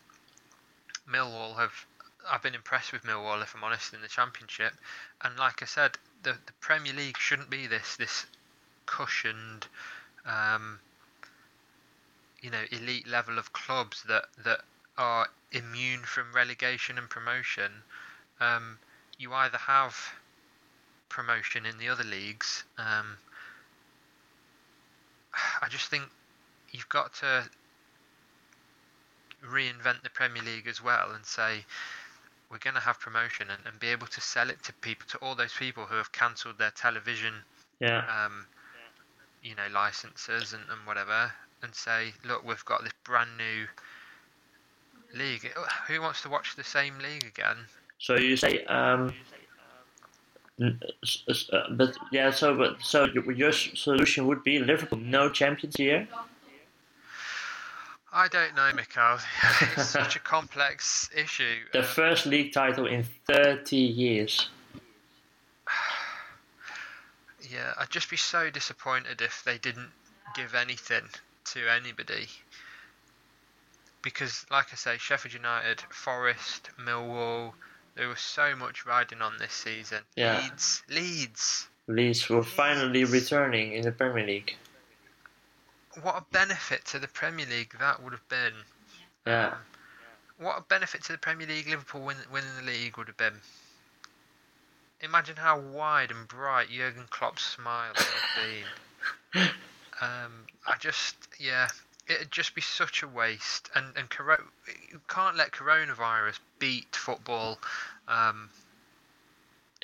Millwall 1.11 1.57
have 1.57 1.87
I've 2.31 2.43
been 2.43 2.55
impressed 2.55 2.93
with 2.93 3.05
Millwall 3.05 3.43
if 3.43 3.55
I'm 3.55 3.65
honest 3.65 3.95
in 3.95 4.03
the 4.03 4.09
championship 4.09 4.75
and 5.23 5.39
like 5.39 5.63
I 5.63 5.67
said 5.67 5.97
the, 6.23 6.33
the 6.33 6.53
Premier 6.61 6.93
League 6.93 7.17
shouldn't 7.17 7.49
be 7.49 7.67
this 7.67 7.97
this 7.97 8.27
cushioned 8.85 9.67
um, 10.27 10.81
you 12.41 12.51
know 12.51 12.63
elite 12.71 13.07
level 13.07 13.39
of 13.39 13.53
clubs 13.53 14.03
that 14.09 14.25
that 14.45 14.61
are 14.97 15.27
immune 15.53 16.01
from 16.01 16.33
relegation 16.35 16.99
and 16.99 17.09
promotion 17.09 17.71
um, 18.41 18.79
you 19.19 19.33
either 19.33 19.59
have 19.59 19.97
promotion 21.09 21.65
in 21.67 21.79
the 21.79 21.89
other 21.89 22.05
leagues 22.05 22.65
um, 22.79 23.17
I 25.63 25.69
just 25.69 25.89
think 25.89 26.05
you've 26.73 26.89
got 26.89 27.15
to 27.15 27.49
reinvent 29.45 30.03
the 30.03 30.11
Premier 30.11 30.43
League 30.43 30.67
as 30.67 30.83
well 30.83 31.13
and 31.15 31.25
say 31.25 31.65
we're 32.51 32.59
going 32.59 32.75
to 32.75 32.81
have 32.81 32.99
promotion 32.99 33.49
and, 33.51 33.61
and 33.67 33.79
be 33.79 33.89
able 33.89 34.07
to 34.07 34.21
sell 34.21 34.49
it 34.51 34.63
to 34.65 34.73
people, 34.75 35.07
to 35.11 35.19
all 35.19 35.35
those 35.35 35.53
people 35.53 35.85
who 35.85 35.97
have 35.97 36.11
cancelled 36.13 36.59
their 36.59 36.71
television, 36.71 37.35
Yeah. 37.79 38.05
um, 38.09 38.47
you 39.43 39.55
know, 39.55 39.67
licenses 39.73 40.55
and, 40.55 40.63
and 40.71 40.87
whatever, 40.87 41.31
and 41.63 41.75
say, 41.75 42.13
look, 42.25 42.45
we've 42.47 42.65
got 42.65 42.83
this 42.83 42.93
brand 43.05 43.31
new 43.37 43.67
league. 45.19 45.51
Who 45.89 46.01
wants 46.01 46.23
to 46.23 46.29
watch 46.29 46.57
the 46.57 46.65
same 46.65 46.99
league 46.99 47.25
again? 47.25 47.57
So 47.99 48.17
you 48.17 48.37
say, 48.37 48.65
um, 48.65 49.13
n- 50.61 50.81
s- 51.03 51.25
s- 51.29 51.51
uh, 51.53 51.65
but 51.73 51.97
yeah. 52.13 52.31
So 52.31 52.57
but 52.57 52.81
so 52.81 53.07
your 53.07 53.53
solution 53.53 54.27
would 54.27 54.45
be 54.45 54.59
Liverpool 54.61 54.99
no 54.99 55.31
champions 55.31 55.77
here. 55.77 56.07
I 58.13 58.29
don't 58.29 58.55
know, 58.57 58.71
Mikhail. 58.75 59.19
It's 59.77 59.89
such 59.89 60.17
a 60.17 60.21
complex 60.21 61.11
issue. 61.15 61.57
The 61.73 61.83
first 61.83 62.25
league 62.25 62.53
title 62.53 62.87
in 62.87 63.05
30 63.27 63.77
years. 63.77 64.49
Yeah, 67.51 67.73
I'd 67.79 67.89
just 67.89 68.11
be 68.11 68.17
so 68.17 68.51
disappointed 68.51 69.23
if 69.23 69.43
they 69.43 69.57
didn't 69.57 69.91
give 70.35 70.55
anything 70.55 71.05
to 71.53 71.69
anybody. 71.69 72.29
Because, 74.03 74.47
like 74.51 74.67
I 74.73 74.77
say, 74.77 74.97
Sheffield 74.99 75.35
United, 75.35 75.81
Forest, 75.91 76.71
Millwall, 76.81 77.53
there 77.97 78.09
was 78.09 78.21
so 78.21 78.55
much 78.55 78.87
riding 78.87 79.21
on 79.21 79.39
this 79.39 79.53
season. 79.53 79.99
Yeah. 80.17 80.41
Leeds, 80.41 80.83
Leeds. 80.89 81.69
Leeds 81.89 82.29
were 82.29 82.45
finally 82.45 83.05
returning 83.05 83.73
in 83.73 83.83
the 83.83 83.93
Premier 83.93 84.25
League. 84.25 84.57
What 86.03 86.17
a 86.17 86.25
benefit 86.31 86.85
to 86.87 86.99
the 86.99 87.09
Premier 87.09 87.47
League 87.47 87.75
that 87.81 88.03
would 88.03 88.13
have 88.13 88.29
been. 88.29 88.53
Yeah. 89.27 89.49
Um, 89.49 89.55
what 90.39 90.59
a 90.59 90.63
benefit 90.63 91.03
to 91.05 91.13
the 91.13 91.19
Premier 91.19 91.47
League 91.47 91.69
Liverpool 91.69 92.03
win, 92.03 92.17
winning 92.33 92.51
the 92.61 92.71
league 92.71 92.97
would 92.97 93.09
have 93.09 93.17
been. 93.17 93.41
Imagine 95.01 95.37
how 95.37 95.59
wide 95.59 96.11
and 96.11 96.29
bright 96.29 96.71
Jurgen 96.71 97.05
Klopp's 97.11 97.43
smile 97.43 97.93
would 97.97 98.07
have 98.07 99.43
been. 99.43 99.49
Um, 100.01 100.47
I 100.67 100.77
just, 100.79 101.17
yeah, 101.39 101.69
it'd 102.09 102.31
just 102.31 102.55
be 102.55 102.61
such 102.61 103.03
a 103.03 103.09
waste. 103.09 103.71
And 103.75 103.87
and 103.97 104.09
coro- 104.11 104.45
you 104.91 105.01
can't 105.09 105.37
let 105.37 105.53
coronavirus 105.53 106.39
beat 106.59 106.95
football. 106.95 107.59
Um, 108.07 108.51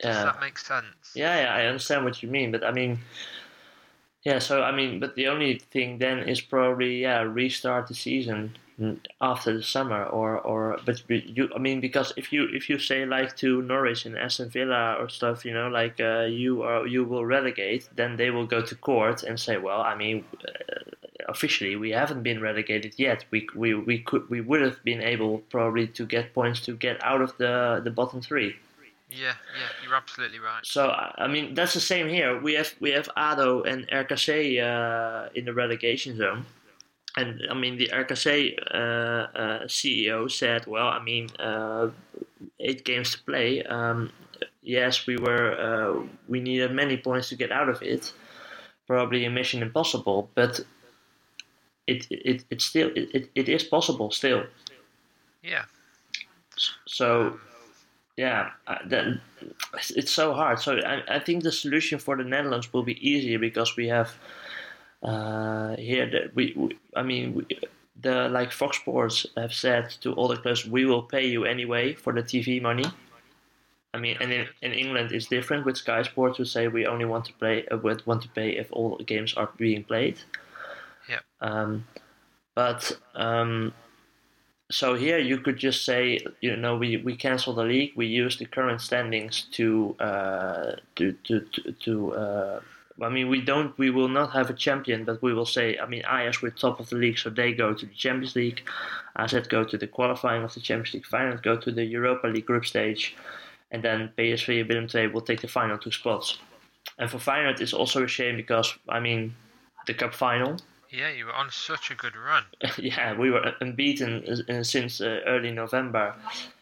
does 0.00 0.16
Yeah. 0.16 0.24
that 0.24 0.40
make 0.40 0.58
sense? 0.58 1.12
Yeah, 1.14 1.42
yeah, 1.42 1.54
I 1.54 1.66
understand 1.66 2.04
what 2.04 2.22
you 2.22 2.28
mean, 2.28 2.50
but 2.50 2.64
I 2.64 2.72
mean, 2.72 2.98
yeah. 4.24 4.38
So 4.38 4.62
I 4.62 4.72
mean, 4.72 5.00
but 5.00 5.14
the 5.14 5.28
only 5.28 5.58
thing 5.58 5.98
then 5.98 6.20
is 6.28 6.40
probably 6.40 7.02
yeah 7.02 7.22
restart 7.22 7.88
the 7.88 7.94
season 7.94 8.56
after 9.20 9.52
the 9.56 9.62
summer, 9.62 10.04
or 10.04 10.38
or 10.40 10.78
but 10.84 11.02
you 11.08 11.48
I 11.54 11.58
mean 11.58 11.80
because 11.80 12.12
if 12.16 12.32
you 12.32 12.48
if 12.52 12.68
you 12.68 12.78
say 12.78 13.06
like 13.06 13.36
to 13.36 13.62
Norwich 13.62 14.04
and 14.06 14.18
Aston 14.18 14.50
Villa 14.50 14.96
or 14.98 15.08
stuff, 15.08 15.44
you 15.44 15.54
know, 15.54 15.68
like 15.68 16.00
uh, 16.00 16.22
you 16.22 16.62
are 16.62 16.86
you 16.86 17.04
will 17.04 17.24
relegate, 17.24 17.88
then 17.94 18.16
they 18.16 18.30
will 18.30 18.46
go 18.46 18.60
to 18.62 18.74
court 18.74 19.22
and 19.22 19.38
say, 19.38 19.56
well, 19.56 19.80
I 19.80 19.94
mean. 19.94 20.24
Uh, 20.46 20.80
Officially, 21.26 21.74
we 21.74 21.90
haven't 21.90 22.22
been 22.22 22.38
relegated 22.40 22.94
yet. 22.98 23.24
We, 23.30 23.48
we 23.54 23.72
we 23.72 23.98
could 24.00 24.28
we 24.28 24.42
would 24.42 24.60
have 24.60 24.82
been 24.84 25.00
able 25.00 25.38
probably 25.48 25.86
to 25.86 26.04
get 26.04 26.34
points 26.34 26.60
to 26.66 26.76
get 26.76 27.02
out 27.02 27.22
of 27.22 27.34
the 27.38 27.80
the 27.82 27.90
bottom 27.90 28.20
three. 28.20 28.56
Yeah, 29.10 29.34
yeah, 29.58 29.68
you're 29.82 29.94
absolutely 29.94 30.38
right. 30.38 30.64
So 30.66 30.88
I 30.88 31.14
I 31.16 31.26
mean 31.28 31.54
that's 31.54 31.72
the 31.72 31.80
same 31.80 32.08
here. 32.08 32.38
We 32.40 32.54
have 32.54 32.74
we 32.78 32.90
have 32.90 33.08
ADO 33.16 33.62
and 33.62 33.88
RKC 33.88 34.60
uh, 34.62 35.30
in 35.34 35.46
the 35.46 35.54
relegation 35.54 36.16
zone, 36.16 36.44
and 37.16 37.40
I 37.50 37.54
mean 37.54 37.76
the 37.78 37.88
RKC 37.92 38.56
uh, 38.72 38.76
uh, 38.76 39.64
CEO 39.66 40.30
said, 40.30 40.66
well, 40.66 40.88
I 40.88 41.02
mean 41.02 41.28
uh, 41.38 41.90
eight 42.60 42.84
games 42.84 43.12
to 43.12 43.22
play. 43.22 43.62
Um, 43.62 44.10
yes, 44.62 45.06
we 45.06 45.16
were 45.16 45.52
uh, 45.58 46.06
we 46.28 46.40
needed 46.40 46.72
many 46.72 46.96
points 46.96 47.28
to 47.28 47.36
get 47.36 47.52
out 47.52 47.68
of 47.68 47.82
it. 47.82 48.12
Probably 48.86 49.24
a 49.24 49.30
mission 49.30 49.62
impossible, 49.62 50.30
but 50.34 50.60
it 51.86 52.06
it 52.10 52.44
it 52.50 52.60
still 52.60 52.90
it, 52.94 53.30
it, 53.34 53.48
is 53.48 53.62
possible 53.62 54.10
still. 54.10 54.44
Yeah. 55.42 55.64
So 56.86 57.38
yeah, 58.16 58.50
uh, 58.66 58.78
that, 58.86 59.20
it's 59.90 60.12
so 60.12 60.34
hard. 60.34 60.60
So 60.60 60.78
I, 60.78 61.16
I 61.16 61.18
think 61.18 61.42
the 61.42 61.50
solution 61.52 61.98
for 61.98 62.16
the 62.16 62.24
Netherlands 62.24 62.72
will 62.72 62.84
be 62.84 62.96
easier 63.06 63.38
because 63.38 63.76
we 63.76 63.88
have 63.88 64.14
uh, 65.04 65.76
here 65.76 66.10
that 66.10 66.34
we, 66.34 66.52
we 66.56 66.76
I 66.96 67.02
mean 67.02 67.34
we, 67.34 67.46
the 68.00 68.28
like 68.28 68.50
Fox 68.50 68.78
Sports 68.78 69.26
have 69.36 69.52
said 69.52 69.90
to 70.00 70.12
all 70.14 70.28
the 70.28 70.36
clubs 70.36 70.66
we 70.66 70.84
will 70.86 71.02
pay 71.02 71.26
you 71.26 71.44
anyway 71.44 71.94
for 71.94 72.12
the 72.12 72.22
TV 72.22 72.60
money. 72.60 72.86
I 73.92 73.98
mean, 73.98 74.16
and 74.20 74.32
in, 74.32 74.48
in 74.62 74.72
England 74.72 75.12
it's 75.12 75.26
different 75.26 75.64
with 75.64 75.76
Sky 75.76 76.02
Sports 76.02 76.38
who 76.38 76.44
say 76.44 76.68
we 76.68 76.86
only 76.86 77.04
want 77.04 77.26
to 77.26 77.32
play 77.34 77.66
uh, 77.68 77.78
want 78.06 78.22
to 78.22 78.28
pay 78.28 78.56
if 78.56 78.72
all 78.72 78.96
games 78.98 79.34
are 79.34 79.50
being 79.56 79.84
played. 79.84 80.18
Yeah. 81.08 81.20
Um, 81.40 81.86
but 82.54 82.98
um, 83.14 83.72
so 84.70 84.94
here 84.94 85.18
you 85.18 85.38
could 85.38 85.58
just 85.58 85.84
say, 85.84 86.20
you 86.40 86.56
know, 86.56 86.76
we, 86.76 86.96
we 86.96 87.16
cancel 87.16 87.52
the 87.52 87.64
league. 87.64 87.92
We 87.94 88.06
use 88.06 88.38
the 88.38 88.46
current 88.46 88.80
standings 88.80 89.42
to 89.52 89.94
uh, 90.00 90.72
to 90.96 91.12
to 91.24 91.40
to. 91.40 91.72
to 91.72 92.12
uh, 92.14 92.60
I 93.02 93.08
mean, 93.08 93.28
we 93.28 93.40
don't. 93.40 93.76
We 93.76 93.90
will 93.90 94.08
not 94.08 94.32
have 94.32 94.50
a 94.50 94.54
champion, 94.54 95.04
but 95.04 95.20
we 95.20 95.34
will 95.34 95.46
say. 95.46 95.78
I 95.78 95.86
mean, 95.86 96.00
Ajax 96.00 96.42
we're 96.42 96.50
top 96.50 96.78
of 96.78 96.88
the 96.90 96.96
league, 96.96 97.18
so 97.18 97.28
they 97.28 97.52
go 97.52 97.74
to 97.74 97.86
the 97.86 97.94
Champions 97.94 98.36
League. 98.36 98.62
AZ 99.16 99.34
go 99.48 99.64
to 99.64 99.76
the 99.76 99.86
qualifying 99.86 100.42
of 100.42 100.54
the 100.54 100.60
Champions 100.60 100.94
League. 100.94 101.06
Feyenoord 101.06 101.42
go 101.42 101.56
to 101.56 101.70
the 101.70 101.84
Europa 101.84 102.26
League 102.28 102.46
group 102.46 102.66
stage, 102.66 103.16
and 103.70 103.82
then 103.82 104.12
PSV 104.16 104.60
and 104.60 104.68
Willem 104.68 104.88
II 104.94 105.08
will 105.08 105.20
take 105.20 105.40
the 105.40 105.48
final 105.48 105.78
two 105.78 105.90
spots. 105.90 106.38
And 106.98 107.10
for 107.10 107.18
Feyenoord, 107.18 107.60
it's 107.60 107.72
also 107.72 108.04
a 108.04 108.08
shame 108.08 108.36
because 108.36 108.74
I 108.88 109.00
mean, 109.00 109.34
the 109.86 109.94
cup 109.94 110.14
final 110.14 110.56
Yeah, 110.90 111.10
you 111.10 111.26
were 111.26 111.34
on 111.34 111.50
such 111.50 111.90
a 111.90 111.94
good 111.94 112.14
run. 112.16 112.44
yeah, 112.78 113.16
we 113.16 113.30
were 113.30 113.54
unbeaten 113.60 114.44
uh, 114.48 114.62
since 114.62 115.00
uh, 115.00 115.20
early 115.26 115.50
November, 115.50 116.14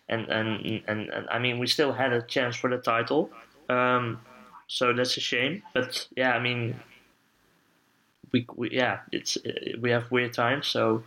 and, 0.09 0.28
and 0.28 0.83
and 0.87 1.11
and 1.11 1.28
I 1.30 1.39
mean 1.39 1.59
we 1.59 1.66
still 1.66 1.93
had 1.93 2.12
a 2.12 2.22
chance 2.22 2.57
for 2.57 2.70
the 2.70 2.78
title, 2.78 3.30
um, 3.68 4.18
so 4.73 4.95
that's 4.95 5.18
a 5.18 5.20
shame. 5.20 5.62
But 5.75 6.09
yeah, 6.16 6.33
I 6.33 6.39
mean, 6.39 6.81
we, 8.33 8.47
we 8.57 8.70
yeah, 8.70 9.01
it's 9.12 9.37
we 9.79 9.91
have 9.91 10.11
weird 10.11 10.33
times. 10.33 10.66
So 10.66 11.03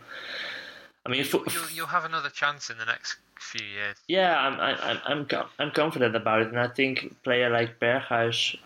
I 1.04 1.08
mean, 1.10 1.24
for, 1.24 1.42
You'll, 1.52 1.70
you'll 1.74 1.86
have 1.88 2.04
another 2.04 2.30
chance 2.30 2.70
in 2.70 2.78
the 2.78 2.84
next 2.84 3.16
few 3.40 3.66
years. 3.66 3.96
yeah, 4.06 4.38
I'm 4.38 4.60
I'm 4.60 4.98
I'm 5.04 5.26
I'm 5.58 5.70
confident 5.72 6.14
about 6.14 6.42
it, 6.42 6.48
and 6.48 6.60
I 6.60 6.68
think 6.68 7.04
a 7.10 7.14
player 7.24 7.50
like 7.50 7.80
Berghuis 7.80 8.56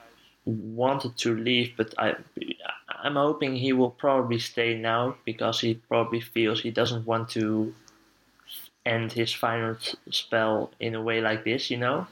wanted 0.44 1.16
to 1.16 1.34
leave, 1.34 1.72
but 1.78 1.94
I 1.96 2.16
I'm 3.02 3.16
hoping 3.16 3.56
he 3.56 3.72
will 3.72 3.90
probably 3.90 4.38
stay 4.38 4.76
now 4.76 5.16
because 5.24 5.60
he 5.60 5.74
probably 5.74 6.20
feels 6.20 6.60
he 6.60 6.70
doesn't 6.70 7.06
want 7.06 7.30
to 7.30 7.74
end 8.84 9.12
his 9.12 9.32
final 9.32 9.76
spell 10.10 10.72
in 10.78 10.94
a 10.94 11.00
way 11.00 11.22
like 11.22 11.44
this, 11.44 11.70
you 11.70 11.78
know. 11.78 12.06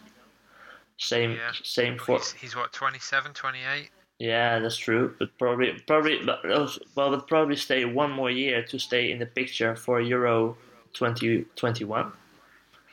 Same 0.98 1.32
Yeah. 1.32 1.52
same 1.62 1.96
for 1.98 2.18
He's, 2.18 2.32
he's 2.32 2.56
what, 2.56 2.72
27, 2.72 3.32
28? 3.32 3.90
yeah, 4.18 4.58
that's 4.58 4.76
true. 4.76 5.14
But 5.18 5.36
probably, 5.38 5.72
probably, 5.86 6.24
but 6.24 6.42
well, 6.44 6.68
but 6.94 7.28
probably 7.28 7.56
stay 7.56 7.84
one 7.84 8.10
more 8.10 8.30
year 8.30 8.62
to 8.64 8.78
stay 8.78 9.10
in 9.12 9.18
the 9.18 9.26
picture 9.26 9.76
for 9.76 10.00
Euro 10.00 10.56
2021. 10.94 12.12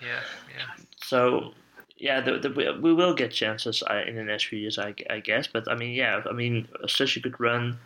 Yeah, 0.01 0.19
yeah. 0.55 0.83
So, 0.97 1.53
yeah, 1.97 2.21
the, 2.21 2.37
the, 2.37 2.49
we- 2.51 2.79
we 2.79 2.93
will 2.93 3.13
get 3.15 3.31
chances 3.31 3.81
uh, 3.89 4.03
in 4.05 4.15
the 4.15 4.23
next 4.23 4.45
few 4.45 4.59
years, 4.59 4.77
I, 4.77 4.93
I 5.09 5.19
guess. 5.19 5.47
But 5.47 5.67
I 5.67 5.75
mean, 5.75 5.93
yeah, 5.93 6.21
I 6.29 6.33
mean, 6.33 6.67
such 6.87 7.17
a 7.17 7.19
good 7.19 7.39
run, 7.39 7.79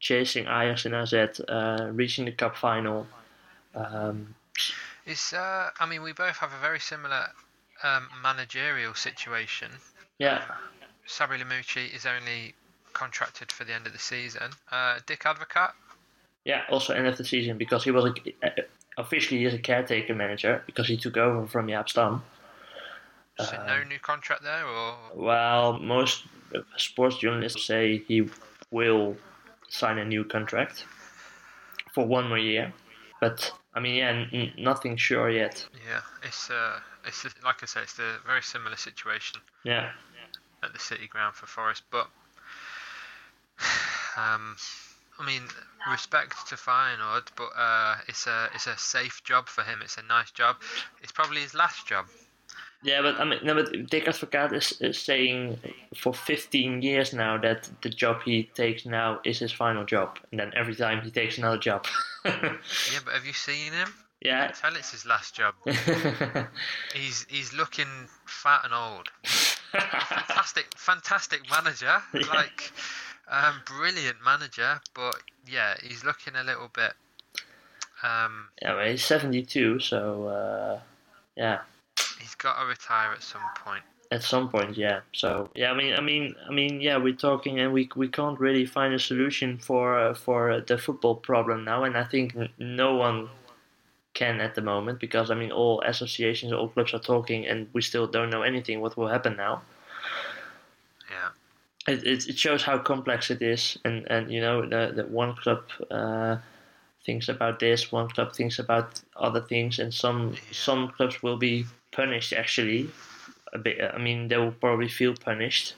chasing 0.00 0.44
Ajax 0.46 0.84
and 0.86 0.94
AZ, 0.96 1.12
uh, 1.14 1.90
reaching 1.92 2.24
the 2.24 2.32
cup 2.32 2.56
final. 2.56 3.06
Um, 3.74 4.34
It's, 5.06 5.32
uh, 5.32 5.70
I 5.78 5.86
mean, 5.86 6.02
we 6.02 6.12
both 6.12 6.36
have 6.38 6.52
a 6.52 6.58
very 6.60 6.80
similar 6.80 7.28
um, 7.82 8.08
managerial 8.22 8.94
situation. 8.94 9.70
yeah, 10.18 10.42
Sabri 11.06 11.40
Lamouchi 11.40 11.94
is 11.94 12.06
only 12.06 12.54
contracted 12.92 13.50
for 13.52 13.64
the 13.64 13.72
end 13.74 13.86
of 13.86 13.92
the 13.92 13.98
season. 13.98 14.50
Uh, 14.70 14.98
Dick 15.06 15.20
Advocaat, 15.24 15.72
yeah. 16.44 16.62
Also, 16.70 16.94
end 16.94 17.06
of 17.06 17.16
the 17.16 17.24
season 17.24 17.58
because 17.58 17.84
he 17.84 17.90
was 17.90 18.04
a, 18.04 18.46
uh, 18.46 18.50
officially 18.98 19.40
he 19.40 19.46
is 19.46 19.54
a 19.54 19.58
caretaker 19.58 20.14
manager 20.14 20.62
because 20.66 20.88
he 20.88 20.96
took 20.96 21.16
over 21.16 21.46
from 21.46 21.66
Jaap 21.66 21.88
Stam. 21.88 22.22
so 23.38 23.56
no 23.66 23.82
new 23.84 23.98
contract 23.98 24.42
there, 24.42 24.66
or 24.66 24.96
Well, 25.14 25.78
most 25.78 26.24
sports 26.76 27.18
journalists 27.18 27.64
say 27.66 27.98
he 28.08 28.28
will 28.70 29.16
sign 29.68 29.98
a 29.98 30.04
new 30.04 30.24
contract 30.24 30.84
for 31.94 32.06
one 32.06 32.28
more 32.28 32.38
year, 32.38 32.72
but 33.20 33.52
I 33.74 33.80
mean, 33.80 33.94
yeah, 33.96 34.26
n- 34.32 34.52
nothing 34.58 34.96
sure 34.96 35.30
yet. 35.30 35.66
yeah, 35.88 36.00
it's 36.22 36.50
uh, 36.50 36.80
it's 37.06 37.24
like 37.44 37.62
I 37.62 37.66
say, 37.66 37.82
it's 37.82 37.98
a 37.98 38.18
very 38.26 38.42
similar 38.42 38.76
situation 38.76 39.40
Yeah, 39.64 39.90
at 40.62 40.72
the 40.72 40.78
City 40.78 41.06
Ground 41.06 41.34
for 41.34 41.46
Forest, 41.46 41.82
but 41.90 42.08
um, 44.16 44.56
I 45.18 45.26
mean, 45.26 45.42
respect 45.90 46.48
to 46.48 46.54
Feyenoord, 46.54 47.28
but 47.36 47.50
uh, 47.56 47.96
it's 48.08 48.26
a 48.26 48.48
it's 48.54 48.66
a 48.66 48.76
safe 48.78 49.22
job 49.24 49.48
for 49.48 49.62
him. 49.62 49.80
It's 49.82 49.96
a 49.98 50.02
nice 50.02 50.30
job. 50.30 50.56
It's 51.02 51.12
probably 51.12 51.42
his 51.42 51.54
last 51.54 51.86
job. 51.86 52.06
yeah, 52.82 53.02
but 53.02 53.20
I 53.20 53.24
mean, 53.24 53.40
no, 53.42 53.54
but 53.54 53.70
Dick 53.90 54.06
Advocaat 54.06 54.52
is, 54.54 54.72
is 54.80 54.98
saying 54.98 55.58
for 55.94 56.14
15 56.14 56.80
years 56.80 57.12
now 57.12 57.36
that 57.38 57.68
the 57.82 57.90
job 57.90 58.22
he 58.22 58.44
takes 58.54 58.86
now 58.86 59.20
is 59.24 59.38
his 59.38 59.52
final 59.52 59.84
job, 59.84 60.18
and 60.30 60.40
then 60.40 60.52
every 60.56 60.74
time 60.74 61.02
he 61.02 61.10
takes 61.10 61.38
another 61.38 61.58
job. 61.58 61.86
Yeah, 62.24 63.00
but 63.02 63.14
have 63.14 63.24
you 63.24 63.32
seen 63.32 63.72
him? 63.72 63.94
Yeah. 64.20 64.48
Tell 64.48 64.76
it's 64.76 64.92
his 64.92 65.06
last 65.06 65.34
job. 65.34 65.54
He's 66.94 67.26
he's 67.28 67.52
looking 67.54 68.08
fat 68.26 68.60
and 68.64 68.74
old. 68.74 69.08
fantastic, 69.72 70.66
fantastic 70.76 71.40
manager. 71.50 72.02
Yeah. 72.14 72.26
Like, 72.34 72.72
um, 73.30 73.62
brilliant 73.64 74.16
manager. 74.24 74.80
But 74.94 75.16
yeah, 75.46 75.74
he's 75.82 76.04
looking 76.04 76.34
a 76.36 76.44
little 76.44 76.70
bit. 76.74 76.92
Um, 78.02 78.48
yeah, 78.62 78.74
well, 78.74 78.86
he's 78.86 79.04
72, 79.04 79.78
so 79.80 80.26
uh, 80.28 80.80
yeah. 81.36 81.60
he's 82.18 82.34
got 82.34 82.60
to 82.60 82.66
retire 82.66 83.12
at 83.12 83.22
some 83.22 83.42
point. 83.62 83.82
At 84.10 84.22
some 84.22 84.48
point, 84.48 84.76
yeah. 84.76 85.00
So 85.12 85.50
yeah, 85.54 85.70
I 85.70 85.74
mean, 85.76 85.94
I 85.94 86.00
mean, 86.00 86.34
I 86.48 86.52
mean, 86.52 86.80
yeah, 86.80 86.96
we're 86.96 87.14
talking, 87.14 87.60
and 87.60 87.72
we 87.72 87.88
we 87.94 88.08
can't 88.08 88.40
really 88.40 88.66
find 88.66 88.92
a 88.92 88.98
solution 88.98 89.56
for 89.58 89.96
uh, 89.96 90.14
for 90.14 90.50
uh, 90.50 90.60
the 90.66 90.78
football 90.78 91.14
problem 91.14 91.64
now, 91.64 91.84
and 91.84 91.96
I 91.96 92.02
think 92.02 92.36
no 92.58 92.96
one 92.96 93.28
can 94.20 94.40
at 94.40 94.54
the 94.54 94.64
moment 94.72 95.00
because 95.00 95.30
I 95.30 95.34
mean, 95.40 95.52
all 95.60 95.80
associations, 95.92 96.52
all 96.52 96.68
clubs 96.68 96.92
are 96.94 97.04
talking, 97.14 97.46
and 97.50 97.58
we 97.72 97.82
still 97.90 98.06
don't 98.06 98.30
know 98.30 98.42
anything 98.42 98.80
what 98.80 98.96
will 98.96 99.08
happen 99.16 99.34
now. 99.36 99.62
Yeah. 101.14 101.30
It 101.92 102.00
it, 102.12 102.28
it 102.30 102.38
shows 102.38 102.62
how 102.68 102.76
complex 102.92 103.30
it 103.30 103.42
is, 103.54 103.78
and 103.84 103.96
and 104.14 104.30
you 104.34 104.40
know, 104.40 104.56
the 104.72 104.82
the 104.98 105.04
one 105.22 105.34
club. 105.42 105.62
Uh, 105.90 106.36
thinks 107.06 107.28
about 107.30 107.58
this 107.58 107.90
one 107.90 108.08
club 108.10 108.34
thinks 108.34 108.58
about 108.58 109.00
other 109.16 109.40
things 109.40 109.78
and 109.78 109.92
some 109.94 110.34
some 110.52 110.90
clubs 110.96 111.22
will 111.22 111.38
be 111.38 111.64
punished 111.92 112.34
actually 112.42 112.90
a 113.54 113.58
bit 113.58 113.80
i 113.94 113.98
mean 114.06 114.28
they 114.28 114.36
will 114.36 114.56
probably 114.64 114.88
feel 114.88 115.14
punished 115.14 115.74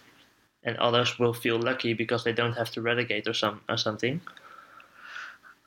and 0.65 0.77
others 0.79 1.19
will 1.21 1.33
feel 1.33 1.59
lucky 1.71 1.95
because 1.95 2.25
they 2.25 2.33
don't 2.33 2.59
have 2.61 2.71
to 2.73 2.83
relegate 2.83 3.29
or 3.29 3.35
some 3.35 3.61
or 3.69 3.77
something 3.77 4.21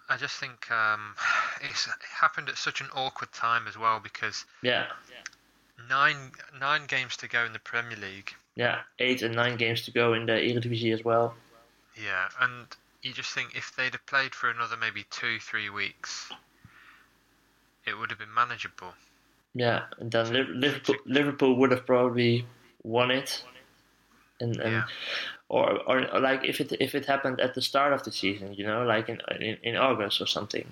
I 0.10 0.18
just 0.18 0.38
think 0.38 0.70
um, 0.72 1.16
it's, 1.62 1.88
it 1.88 1.94
happened 2.20 2.50
at 2.50 2.58
such 2.58 2.82
an 2.82 2.88
awkward 2.96 3.32
time 3.32 3.68
as 3.68 3.78
well 3.78 4.00
because 4.00 4.46
yeah 4.62 4.88
nine 5.90 6.32
nine 6.60 6.86
games 6.88 7.18
to 7.18 7.28
go 7.28 7.44
in 7.46 7.54
the 7.54 7.60
Premier 7.60 7.98
League. 7.98 8.34
yeah 8.56 8.80
eight 9.00 9.22
and 9.22 9.36
nine 9.36 9.58
games 9.58 9.82
to 9.84 9.92
go 9.92 10.14
in 10.14 10.26
the 10.26 10.34
Eredivisie 10.34 10.94
as 10.94 11.04
well 11.04 11.36
Yeah, 12.02 12.28
and 12.42 12.68
you 13.02 13.14
just 13.14 13.32
think 13.32 13.56
if 13.56 13.74
they'd 13.76 13.94
have 13.94 14.06
played 14.06 14.34
for 14.34 14.50
another 14.50 14.76
maybe 14.78 15.06
two, 15.12 15.40
three 15.40 15.70
weeks, 15.70 16.32
it 17.86 17.98
would 17.98 18.10
have 18.10 18.20
been 18.20 18.34
manageable. 18.34 18.94
yeah 19.54 19.84
and 20.00 20.12
then 20.12 20.60
liverpool, 20.60 20.96
liverpool 21.06 21.56
would 21.56 21.72
have 21.72 21.86
probably 21.86 22.46
won 22.84 23.12
it 23.12 23.44
and, 24.40 24.60
and 24.60 24.74
Yeah. 24.74 24.84
Or, 25.50 25.80
or 25.88 26.20
like 26.20 26.44
if 26.44 26.60
it 26.60 26.72
if 26.80 26.96
it 26.96 27.06
happened 27.06 27.40
at 27.40 27.54
the 27.54 27.62
start 27.62 27.94
of 27.94 28.04
the 28.04 28.12
season 28.12 28.54
you 28.54 28.66
know 28.66 28.84
like 28.84 29.10
in 29.10 29.20
in, 29.40 29.58
in 29.64 29.76
august 29.76 30.22
or 30.22 30.28
something 30.28 30.68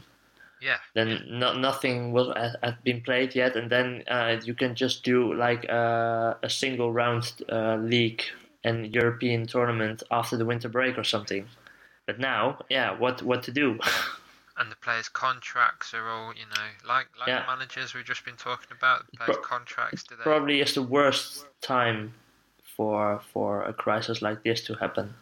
Yeah. 0.61 0.79
then 0.95 1.09
no, 1.29 1.53
nothing 1.53 2.13
was 2.13 2.27
had, 2.63 2.77
been 2.83 3.01
played 3.01 3.35
yet, 3.35 3.55
and 3.59 3.69
then 3.69 4.03
uh, 4.07 4.39
you 4.47 4.53
can 4.55 4.75
just 4.75 5.03
do 5.03 5.33
like 5.45 5.63
uh, 5.69 6.35
a 6.41 6.49
single 6.49 6.89
round 6.93 7.23
uh, 7.51 7.75
league 7.75 8.23
and 8.63 8.77
European 8.95 9.45
tournament 9.45 10.03
after 10.09 10.37
the 10.37 10.45
winter 10.45 10.69
break 10.69 10.97
or 10.97 11.03
something. 11.03 11.45
But 12.07 12.17
now, 12.19 12.43
yeah, 12.69 12.97
what 12.97 13.21
what 13.23 13.43
to 13.43 13.51
do? 13.51 13.67
and 14.57 14.71
the 14.71 14.77
players' 14.85 15.09
contracts 15.09 15.93
are 15.93 16.07
all, 16.07 16.31
you 16.33 16.47
know, 16.53 16.67
like 16.87 17.07
like 17.19 17.27
Yeah. 17.27 17.41
the 17.41 17.47
managers 17.47 17.93
we've 17.93 18.05
just 18.13 18.23
been 18.23 18.37
talking 18.37 18.71
about. 18.79 18.99
The 19.11 19.17
players' 19.17 19.37
Pro- 19.37 19.57
contracts, 19.57 20.03
do 20.03 20.15
they? 20.15 20.23
Probably 20.23 20.61
is 20.61 20.73
the 20.73 20.83
worst 20.97 21.45
time 21.61 22.13
for 22.75 23.21
for 23.33 23.63
a 23.63 23.73
crisis 23.73 24.21
like 24.21 24.43
this 24.43 24.61
to 24.65 24.73
happen. 24.75 25.13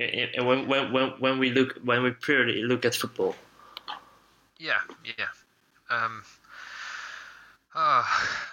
I- 0.00 0.30
When 0.42 0.68
when 0.68 1.10
when 1.20 1.38
we 1.38 1.50
look 1.50 1.78
when 1.84 2.02
we 2.02 2.10
purely 2.10 2.62
look 2.62 2.84
at 2.84 2.94
football. 2.94 3.34
Yeah, 4.58 4.80
yeah. 5.18 5.28
Um, 5.90 6.22
oh, 7.74 8.04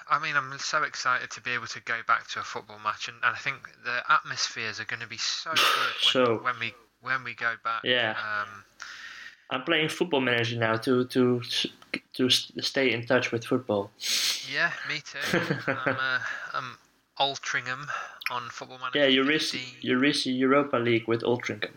I 0.09 0.19
mean, 0.19 0.35
I'm 0.35 0.57
so 0.59 0.83
excited 0.83 1.29
to 1.31 1.41
be 1.41 1.51
able 1.51 1.67
to 1.67 1.79
go 1.81 1.99
back 2.07 2.27
to 2.29 2.39
a 2.39 2.43
football 2.43 2.79
match, 2.83 3.07
and, 3.07 3.17
and 3.23 3.35
I 3.35 3.39
think 3.39 3.57
the 3.85 4.01
atmospheres 4.11 4.79
are 4.79 4.85
going 4.85 5.01
to 5.01 5.07
be 5.07 5.17
so 5.17 5.51
good 5.51 5.59
when, 5.59 6.11
So- 6.13 6.37
when 6.43 6.59
we 6.59 6.73
when 7.01 7.23
we 7.23 7.33
go 7.33 7.53
back. 7.63 7.81
Yeah. 7.83 8.15
Um, 8.17 8.63
I'm 9.51 9.63
playing 9.63 9.89
Football 9.89 10.21
Manager 10.21 10.57
now 10.59 10.75
to 10.77 11.05
to 11.05 11.41
to 12.13 12.29
stay 12.29 12.91
in 12.91 13.05
touch 13.07 13.31
with 13.31 13.45
football. 13.45 13.89
yeah, 14.51 14.71
me 14.87 15.01
too. 15.01 15.39
I'm, 15.67 15.95
uh, 15.95 16.19
I'm 16.53 16.77
Altrincham 17.19 17.87
on 18.30 18.49
Football 18.49 18.80
Manager. 18.80 18.99
Yeah, 18.99 19.07
you 19.07 19.25
15. 19.25 19.61
you 19.82 19.99
Europa 19.99 20.77
League 20.77 21.07
with 21.07 21.21
Altrincham. 21.21 21.71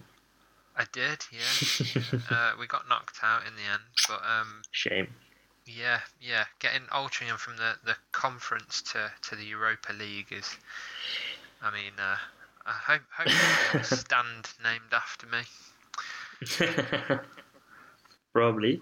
I 0.77 0.85
did, 0.93 1.25
yeah. 1.31 2.21
uh, 2.31 2.53
we 2.59 2.67
got 2.67 2.89
knocked 2.89 3.19
out 3.23 3.43
in 3.47 3.55
the 3.55 3.63
end, 3.71 3.83
but 4.09 4.23
um, 4.27 4.63
Shame. 4.71 5.09
yeah, 5.67 6.01
yeah. 6.21 6.45
Getting 6.61 6.83
Altrincham 6.91 7.37
from 7.37 7.57
the, 7.57 7.75
the 7.85 7.95
conference 8.13 8.81
to, 8.93 9.11
to 9.23 9.37
the 9.37 9.45
Europa 9.45 9.93
League 9.93 10.33
is, 10.33 10.57
I 11.61 11.71
mean, 11.71 11.93
uh, 11.99 12.17
I 12.65 12.73
hope 12.73 13.03
hope 13.17 13.81
a 13.81 13.85
stand 13.97 14.49
named 14.63 14.93
after 14.93 15.27
me. 15.27 15.41
Probably. 18.33 18.81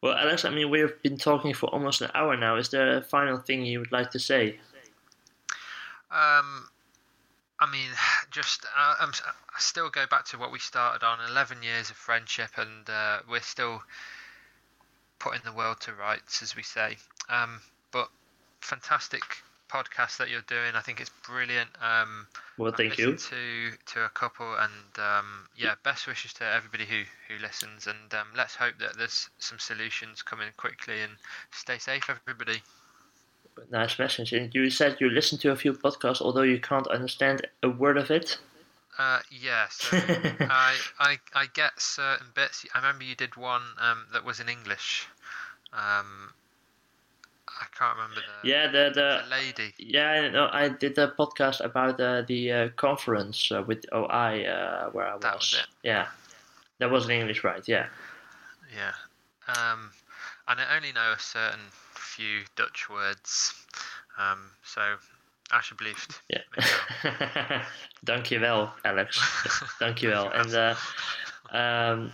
Well, 0.00 0.14
Alex, 0.14 0.44
I 0.44 0.50
mean, 0.50 0.70
we've 0.70 1.02
been 1.02 1.18
talking 1.18 1.54
for 1.54 1.66
almost 1.70 2.02
an 2.02 2.10
hour 2.14 2.36
now. 2.36 2.56
Is 2.56 2.68
there 2.68 2.98
a 2.98 3.02
final 3.02 3.38
thing 3.38 3.66
you 3.66 3.80
would 3.80 3.90
like 3.90 4.12
to 4.12 4.20
say? 4.20 4.60
Um, 6.10 6.68
I 7.60 7.70
mean, 7.70 7.88
just 8.30 8.64
uh, 8.64 8.94
I'm, 9.00 9.10
I 9.10 9.60
still 9.60 9.90
go 9.90 10.06
back 10.06 10.26
to 10.26 10.38
what 10.38 10.52
we 10.52 10.58
started 10.58 11.04
on: 11.04 11.18
eleven 11.28 11.62
years 11.62 11.90
of 11.90 11.96
friendship, 11.96 12.50
and 12.56 12.88
uh, 12.88 13.18
we're 13.28 13.40
still 13.40 13.82
putting 15.18 15.40
the 15.44 15.52
world 15.52 15.80
to 15.80 15.92
rights, 15.92 16.42
as 16.42 16.54
we 16.54 16.62
say. 16.62 16.96
Um, 17.28 17.60
but 17.92 18.08
fantastic 18.60 19.22
podcast 19.68 20.18
that 20.18 20.30
you're 20.30 20.46
doing. 20.46 20.74
I 20.74 20.80
think 20.80 21.00
it's 21.00 21.10
brilliant. 21.26 21.70
Um, 21.80 22.26
Well, 22.56 22.70
I've 22.70 22.76
thank 22.76 22.98
you. 22.98 23.16
To 23.16 23.70
to 23.94 24.04
a 24.04 24.08
couple, 24.10 24.54
and 24.54 24.98
um, 24.98 25.48
yeah, 25.56 25.74
best 25.82 26.06
wishes 26.06 26.32
to 26.34 26.44
everybody 26.44 26.84
who 26.84 27.02
who 27.28 27.40
listens, 27.42 27.86
and 27.86 28.12
um, 28.14 28.28
let's 28.36 28.54
hope 28.54 28.78
that 28.78 28.96
there's 28.96 29.28
some 29.38 29.58
solutions 29.58 30.22
coming 30.22 30.48
quickly, 30.56 31.02
and 31.02 31.12
stay 31.50 31.78
safe, 31.78 32.08
everybody. 32.08 32.62
Nice 33.70 33.98
message. 33.98 34.32
And 34.32 34.54
you 34.54 34.70
said 34.70 34.96
you 35.00 35.10
listened 35.10 35.40
to 35.42 35.50
a 35.50 35.56
few 35.56 35.72
podcasts, 35.72 36.20
although 36.20 36.42
you 36.42 36.60
can't 36.60 36.86
understand 36.88 37.46
a 37.62 37.68
word 37.68 37.96
of 37.96 38.10
it. 38.10 38.38
Uh, 38.98 39.20
yeah, 39.30 39.66
so 39.68 39.96
I, 40.00 40.74
I 40.98 41.18
I 41.34 41.46
get 41.52 41.78
certain 41.78 42.28
bits. 42.34 42.64
I 42.74 42.78
remember 42.78 43.04
you 43.04 43.14
did 43.14 43.36
one 43.36 43.62
um, 43.78 44.06
that 44.12 44.24
was 44.24 44.40
in 44.40 44.48
English. 44.48 45.06
Um, 45.72 46.32
I 47.48 47.66
can't 47.76 47.96
remember 47.96 48.16
the 48.16 48.48
yeah, 48.48 48.66
the 48.68 48.90
the 48.94 49.22
the 49.22 49.30
lady. 49.30 49.74
yeah, 49.78 50.10
I 50.10 50.28
know. 50.30 50.48
I 50.50 50.68
did 50.70 50.96
a 50.98 51.08
podcast 51.08 51.62
about 51.62 52.00
uh, 52.00 52.22
the 52.22 52.52
uh, 52.52 52.68
conference 52.76 53.52
uh, 53.52 53.62
with 53.66 53.84
OI 53.92 54.44
uh, 54.44 54.90
where 54.90 55.06
I 55.06 55.14
was. 55.14 55.22
That 55.22 55.34
was 55.36 55.58
it. 55.60 55.66
Yeah, 55.82 56.06
that 56.78 56.90
was 56.90 57.04
in 57.04 57.10
English, 57.10 57.44
right? 57.44 57.66
Yeah. 57.68 57.86
Yeah. 58.74 58.92
Um, 59.48 59.90
and 60.48 60.60
I 60.60 60.76
only 60.76 60.92
know 60.92 61.12
a 61.12 61.18
certain 61.18 61.60
few 62.16 62.40
Dutch 62.56 62.88
words. 62.88 63.52
Um, 64.18 64.50
so 64.64 64.80
alsjeblieft. 65.52 66.20
Yeah. 66.28 67.64
Dankjewel, 68.06 68.70
Alex. 68.84 69.18
Dankjewel. 69.80 70.30
And 70.34 70.54
uh, 70.54 70.74
um, 71.56 72.12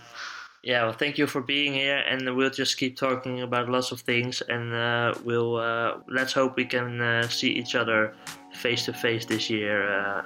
yeah, 0.61 0.83
well, 0.83 0.93
thank 0.93 1.17
you 1.17 1.27
for 1.27 1.41
being 1.41 1.73
here, 1.73 2.03
and 2.09 2.35
we'll 2.35 2.49
just 2.49 2.77
keep 2.77 2.97
talking 2.97 3.41
about 3.41 3.69
lots 3.69 3.91
of 3.91 4.01
things, 4.01 4.41
and 4.41 4.73
uh, 4.73 5.13
we'll 5.23 5.57
uh, 5.57 5.97
let's 6.09 6.33
hope 6.33 6.57
we 6.57 6.65
can 6.65 7.01
uh, 7.01 7.27
see 7.27 7.49
each 7.49 7.75
other 7.75 8.13
face 8.53 8.85
to 8.85 8.93
face 8.93 9.25
this 9.25 9.49
year 9.49 9.91
uh, 9.99 10.21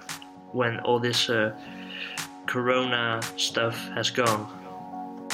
when 0.52 0.80
all 0.82 1.00
this 1.00 1.30
uh, 1.30 1.56
Corona 2.48 3.22
stuff 3.38 3.76
has 3.90 4.10
gone. 4.10 4.48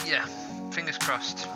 yeah, 0.05 0.25
fingers 0.71 0.97
crossed. 0.97 1.47